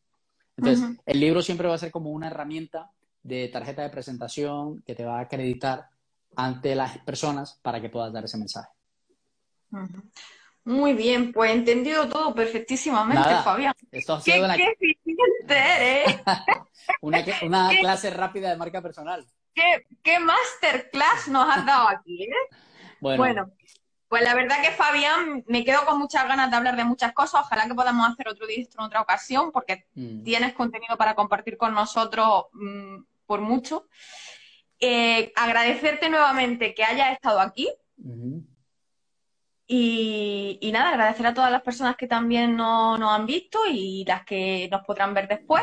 Entonces, 0.57 0.99
el 1.07 1.21
libro 1.21 1.41
siempre 1.43 1.69
va 1.69 1.75
a 1.75 1.79
ser 1.79 1.91
como 1.91 2.11
una 2.11 2.27
herramienta 2.27 2.91
de 3.23 3.49
tarjeta 3.49 3.83
de 3.83 3.91
presentación 3.91 4.83
que 4.83 4.95
te 4.95 5.05
va 5.05 5.19
a 5.19 5.23
acreditar 5.23 5.89
ante 6.37 6.75
las 6.75 6.99
personas 6.99 7.59
para 7.63 7.81
que 7.81 7.89
puedas 7.89 8.13
dar 8.13 8.25
ese 8.25 8.37
mensaje. 8.37 8.69
Muy 10.65 10.95
bien, 10.95 11.33
pues 11.33 11.53
entendido 11.53 12.09
todo 12.09 12.35
perfectísamente, 12.35 13.29
Fabián. 13.45 13.75
Esto 13.93 14.15
ha 14.15 14.21
sido 14.21 14.49
¿Qué, 14.57 14.73
eficiente 14.73 16.23
una, 17.03 17.25
una 17.43 17.69
clase 17.81 18.11
rápida 18.11 18.49
de 18.51 18.57
marca 18.57 18.81
personal. 18.81 19.27
¿Qué, 19.55 19.87
qué 20.03 20.19
masterclass 20.19 21.29
nos 21.29 21.55
has 21.55 21.67
dado 21.67 21.89
aquí, 21.89 22.25
¿eh? 22.25 22.57
Bueno. 23.01 23.51
pues 24.09 24.23
la 24.23 24.35
verdad 24.35 24.63
que 24.63 24.71
Fabián, 24.71 25.45
me 25.47 25.65
quedo 25.65 25.85
con 25.85 25.99
muchas 25.99 26.27
ganas 26.27 26.51
de 26.51 26.57
hablar 26.57 26.77
de 26.77 26.85
muchas 26.85 27.13
cosas. 27.13 27.43
Ojalá 27.43 27.67
que 27.69 27.75
podamos 27.75 28.09
hacer 28.09 28.29
otro 28.29 28.47
directo 28.47 28.79
en 28.79 28.87
otra 28.87 29.03
ocasión, 29.03 29.53
porque 29.53 29.87
mm. 29.95 30.23
tienes 30.23 30.55
contenido 30.55 30.97
para 30.97 31.15
compartir 31.15 31.59
con 31.59 31.75
nosotros 31.75 32.47
mm, 32.53 33.03
por 33.27 33.43
mucho. 33.43 33.87
Eh, 34.81 35.31
agradecerte 35.37 36.09
nuevamente 36.09 36.75
que 36.75 36.85
hayas 36.85 37.13
estado 37.13 37.41
aquí. 37.41 37.69
Y, 39.67 40.71
nada, 40.73 40.91
agradecer 40.91 41.27
a 41.27 41.35
todas 41.35 41.51
las 41.51 41.63
personas 41.63 41.97
que 41.97 42.07
también 42.07 42.57
nos, 42.57 43.01
han 43.01 43.27
visto 43.27 43.61
y 43.71 44.05
las 44.05 44.25
que 44.25 44.69
nos 44.71 44.85
podrán 44.85 45.15
ver 45.15 45.29
después. 45.29 45.63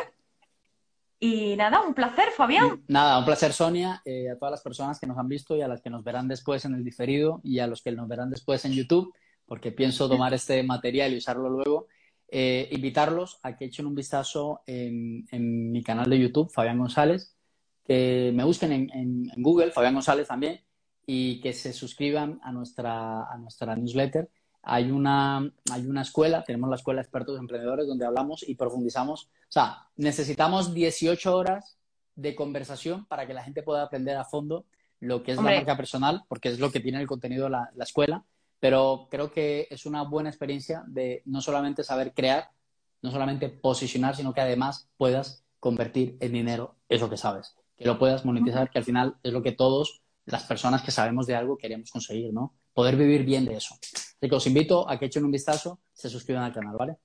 Y 1.19 1.55
nada, 1.55 1.81
un 1.81 1.93
placer, 1.93 2.29
Fabián. 2.35 2.83
Nada, 2.87 3.19
un 3.19 3.25
placer, 3.25 3.53
Sonia, 3.53 4.01
eh, 4.05 4.31
a 4.31 4.39
todas 4.39 4.51
las 4.51 4.63
personas 4.63 4.99
que 4.99 5.05
nos 5.05 5.19
han 5.19 5.27
visto 5.27 5.55
y 5.55 5.61
a 5.61 5.67
las 5.67 5.81
que 5.81 5.91
nos 5.91 6.03
verán 6.03 6.27
después 6.27 6.65
en 6.65 6.73
el 6.73 6.83
diferido 6.83 7.41
y 7.43 7.59
a 7.59 7.67
los 7.67 7.83
que 7.83 7.91
nos 7.91 8.07
verán 8.07 8.31
después 8.31 8.65
en 8.65 8.71
YouTube, 8.71 9.13
porque 9.45 9.71
pienso 9.71 10.09
tomar 10.09 10.33
este 10.33 10.63
material 10.63 11.13
y 11.13 11.17
usarlo 11.17 11.49
luego. 11.49 11.87
Eh, 12.27 12.69
invitarlos 12.71 13.39
a 13.43 13.55
que 13.55 13.65
echen 13.65 13.85
un 13.85 13.93
vistazo 13.93 14.61
en, 14.65 15.27
mi 15.71 15.83
canal 15.83 16.09
de 16.09 16.17
YouTube, 16.17 16.49
Fabián 16.49 16.79
González, 16.79 17.35
que 17.83 18.31
me 18.33 18.43
busquen 18.43 18.71
en, 18.71 18.89
en 18.91 19.43
Google, 19.43 19.71
Fabián 19.71 19.93
González 19.93 20.27
también, 20.27 20.61
y 21.05 21.41
que 21.41 21.53
se 21.53 21.73
suscriban 21.73 22.39
a 22.43 22.51
nuestra, 22.51 23.23
a 23.23 23.37
nuestra 23.37 23.75
newsletter. 23.75 24.29
Hay 24.63 24.91
una, 24.91 25.37
hay 25.71 25.85
una 25.87 26.03
escuela, 26.03 26.43
tenemos 26.43 26.69
la 26.69 26.75
Escuela 26.75 26.99
de 26.99 27.03
Expertos 27.03 27.39
Emprendedores, 27.39 27.87
donde 27.87 28.05
hablamos 28.05 28.47
y 28.47 28.55
profundizamos. 28.55 29.25
O 29.25 29.51
sea, 29.51 29.87
necesitamos 29.95 30.73
18 30.73 31.35
horas 31.35 31.77
de 32.15 32.35
conversación 32.35 33.05
para 33.05 33.25
que 33.25 33.33
la 33.33 33.43
gente 33.43 33.63
pueda 33.63 33.83
aprender 33.83 34.17
a 34.17 34.25
fondo 34.25 34.65
lo 34.99 35.23
que 35.23 35.31
es 35.31 35.37
la 35.37 35.43
marca 35.43 35.75
personal, 35.75 36.23
porque 36.27 36.49
es 36.49 36.59
lo 36.59 36.71
que 36.71 36.79
tiene 36.79 37.01
el 37.01 37.07
contenido 37.07 37.45
de 37.45 37.51
la, 37.51 37.71
la 37.75 37.83
escuela. 37.83 38.23
Pero 38.59 39.07
creo 39.09 39.31
que 39.31 39.67
es 39.71 39.87
una 39.87 40.03
buena 40.03 40.29
experiencia 40.29 40.83
de 40.85 41.23
no 41.25 41.41
solamente 41.41 41.83
saber 41.83 42.13
crear, 42.13 42.51
no 43.01 43.09
solamente 43.09 43.49
posicionar, 43.49 44.15
sino 44.15 44.33
que 44.33 44.41
además 44.41 44.87
puedas 44.97 45.43
convertir 45.59 46.17
en 46.19 46.33
dinero 46.33 46.75
eso 46.87 47.09
que 47.09 47.17
sabes, 47.17 47.55
que 47.77 47.85
lo 47.85 47.97
puedas 47.97 48.25
monetizar, 48.25 48.69
que 48.69 48.79
al 48.79 48.83
final 48.83 49.15
es 49.23 49.33
lo 49.33 49.41
que 49.41 49.51
todos 49.51 50.00
las 50.25 50.43
personas 50.43 50.81
que 50.81 50.91
sabemos 50.91 51.27
de 51.27 51.35
algo 51.35 51.57
queremos 51.57 51.91
conseguir, 51.91 52.33
¿no? 52.33 52.55
Poder 52.73 52.95
vivir 52.95 53.23
bien 53.23 53.45
de 53.45 53.57
eso. 53.57 53.75
Así 53.81 54.29
que 54.29 54.35
os 54.35 54.47
invito 54.47 54.89
a 54.89 54.97
que 54.97 55.05
echen 55.05 55.25
un 55.25 55.31
vistazo, 55.31 55.79
se 55.93 56.09
suscriban 56.09 56.43
al 56.43 56.53
canal, 56.53 56.75
¿vale? 56.77 56.97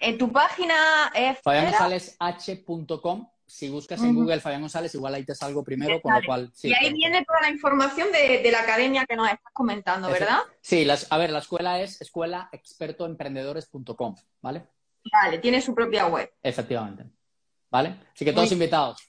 En 0.00 0.16
tu 0.16 0.30
página 0.30 1.10
es... 1.14 1.38
FabianGonzálezH.com 1.42 3.26
si 3.52 3.68
buscas 3.68 4.02
en 4.02 4.14
Google 4.14 4.40
Fabián 4.40 4.62
González, 4.62 4.94
igual 4.94 5.14
ahí 5.14 5.26
te 5.26 5.34
salgo 5.34 5.62
primero, 5.62 6.00
con 6.00 6.14
lo 6.14 6.22
cual... 6.24 6.50
y 6.62 6.72
ahí 6.72 6.90
viene 6.94 7.22
toda 7.22 7.42
la 7.42 7.50
información 7.50 8.08
de, 8.10 8.50
la 8.50 8.60
academia 8.60 9.04
que 9.04 9.14
nos 9.14 9.26
estás 9.26 9.52
comentando, 9.52 10.08
¿verdad? 10.08 10.38
Sí, 10.62 10.88
a 11.10 11.18
ver, 11.18 11.30
la 11.30 11.40
escuela 11.40 11.78
es 11.78 12.00
escuelaexpertoemprendedores.com, 12.00 14.16
¿vale? 14.40 14.66
Vale, 15.12 15.36
tiene 15.38 15.60
su 15.60 15.74
propia 15.74 16.06
web. 16.06 16.32
Efectivamente. 16.42 17.04
¿Vale? 17.70 17.96
Así 18.14 18.24
que 18.24 18.32
todos 18.32 18.50
invitados. 18.52 19.06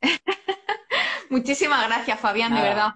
Muchísimas 1.30 1.86
gracias, 1.86 2.20
Fabián, 2.20 2.54
de 2.54 2.62
verdad. 2.62 2.94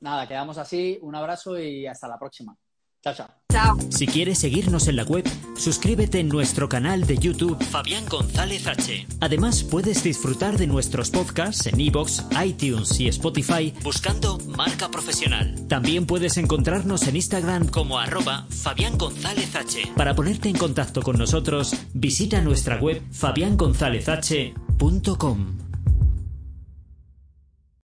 Nada, 0.00 0.26
quedamos 0.26 0.58
así. 0.58 0.98
Un 1.02 1.14
abrazo 1.14 1.58
y 1.58 1.86
hasta 1.86 2.08
la 2.08 2.18
próxima. 2.18 2.56
Chao, 3.02 3.14
chao. 3.14 3.28
Chao. 3.50 3.78
Si 3.90 4.06
quieres 4.06 4.38
seguirnos 4.38 4.86
en 4.86 4.94
la 4.96 5.02
web, 5.02 5.28
suscríbete 5.56 6.20
en 6.20 6.28
nuestro 6.28 6.68
canal 6.68 7.04
de 7.04 7.18
YouTube 7.18 7.60
Fabián 7.64 8.06
González 8.08 8.68
H. 8.68 9.08
Además, 9.20 9.64
puedes 9.64 10.04
disfrutar 10.04 10.56
de 10.56 10.68
nuestros 10.68 11.10
podcasts 11.10 11.66
en 11.66 11.80
iBox, 11.80 12.26
iTunes 12.44 13.00
y 13.00 13.08
Spotify 13.08 13.74
buscando 13.82 14.38
Marca 14.56 14.88
Profesional. 14.88 15.66
También 15.68 16.06
puedes 16.06 16.36
encontrarnos 16.36 17.08
en 17.08 17.16
Instagram 17.16 17.66
como 17.68 17.98
arroba 17.98 18.46
Fabián 18.50 18.96
González 18.96 19.56
H. 19.56 19.90
Para 19.96 20.14
ponerte 20.14 20.48
en 20.48 20.56
contacto 20.56 21.02
con 21.02 21.18
nosotros, 21.18 21.74
visita 21.92 22.40
nuestra 22.40 22.78
web 22.78 23.02
fabiangonzalezh.com. 23.10 25.61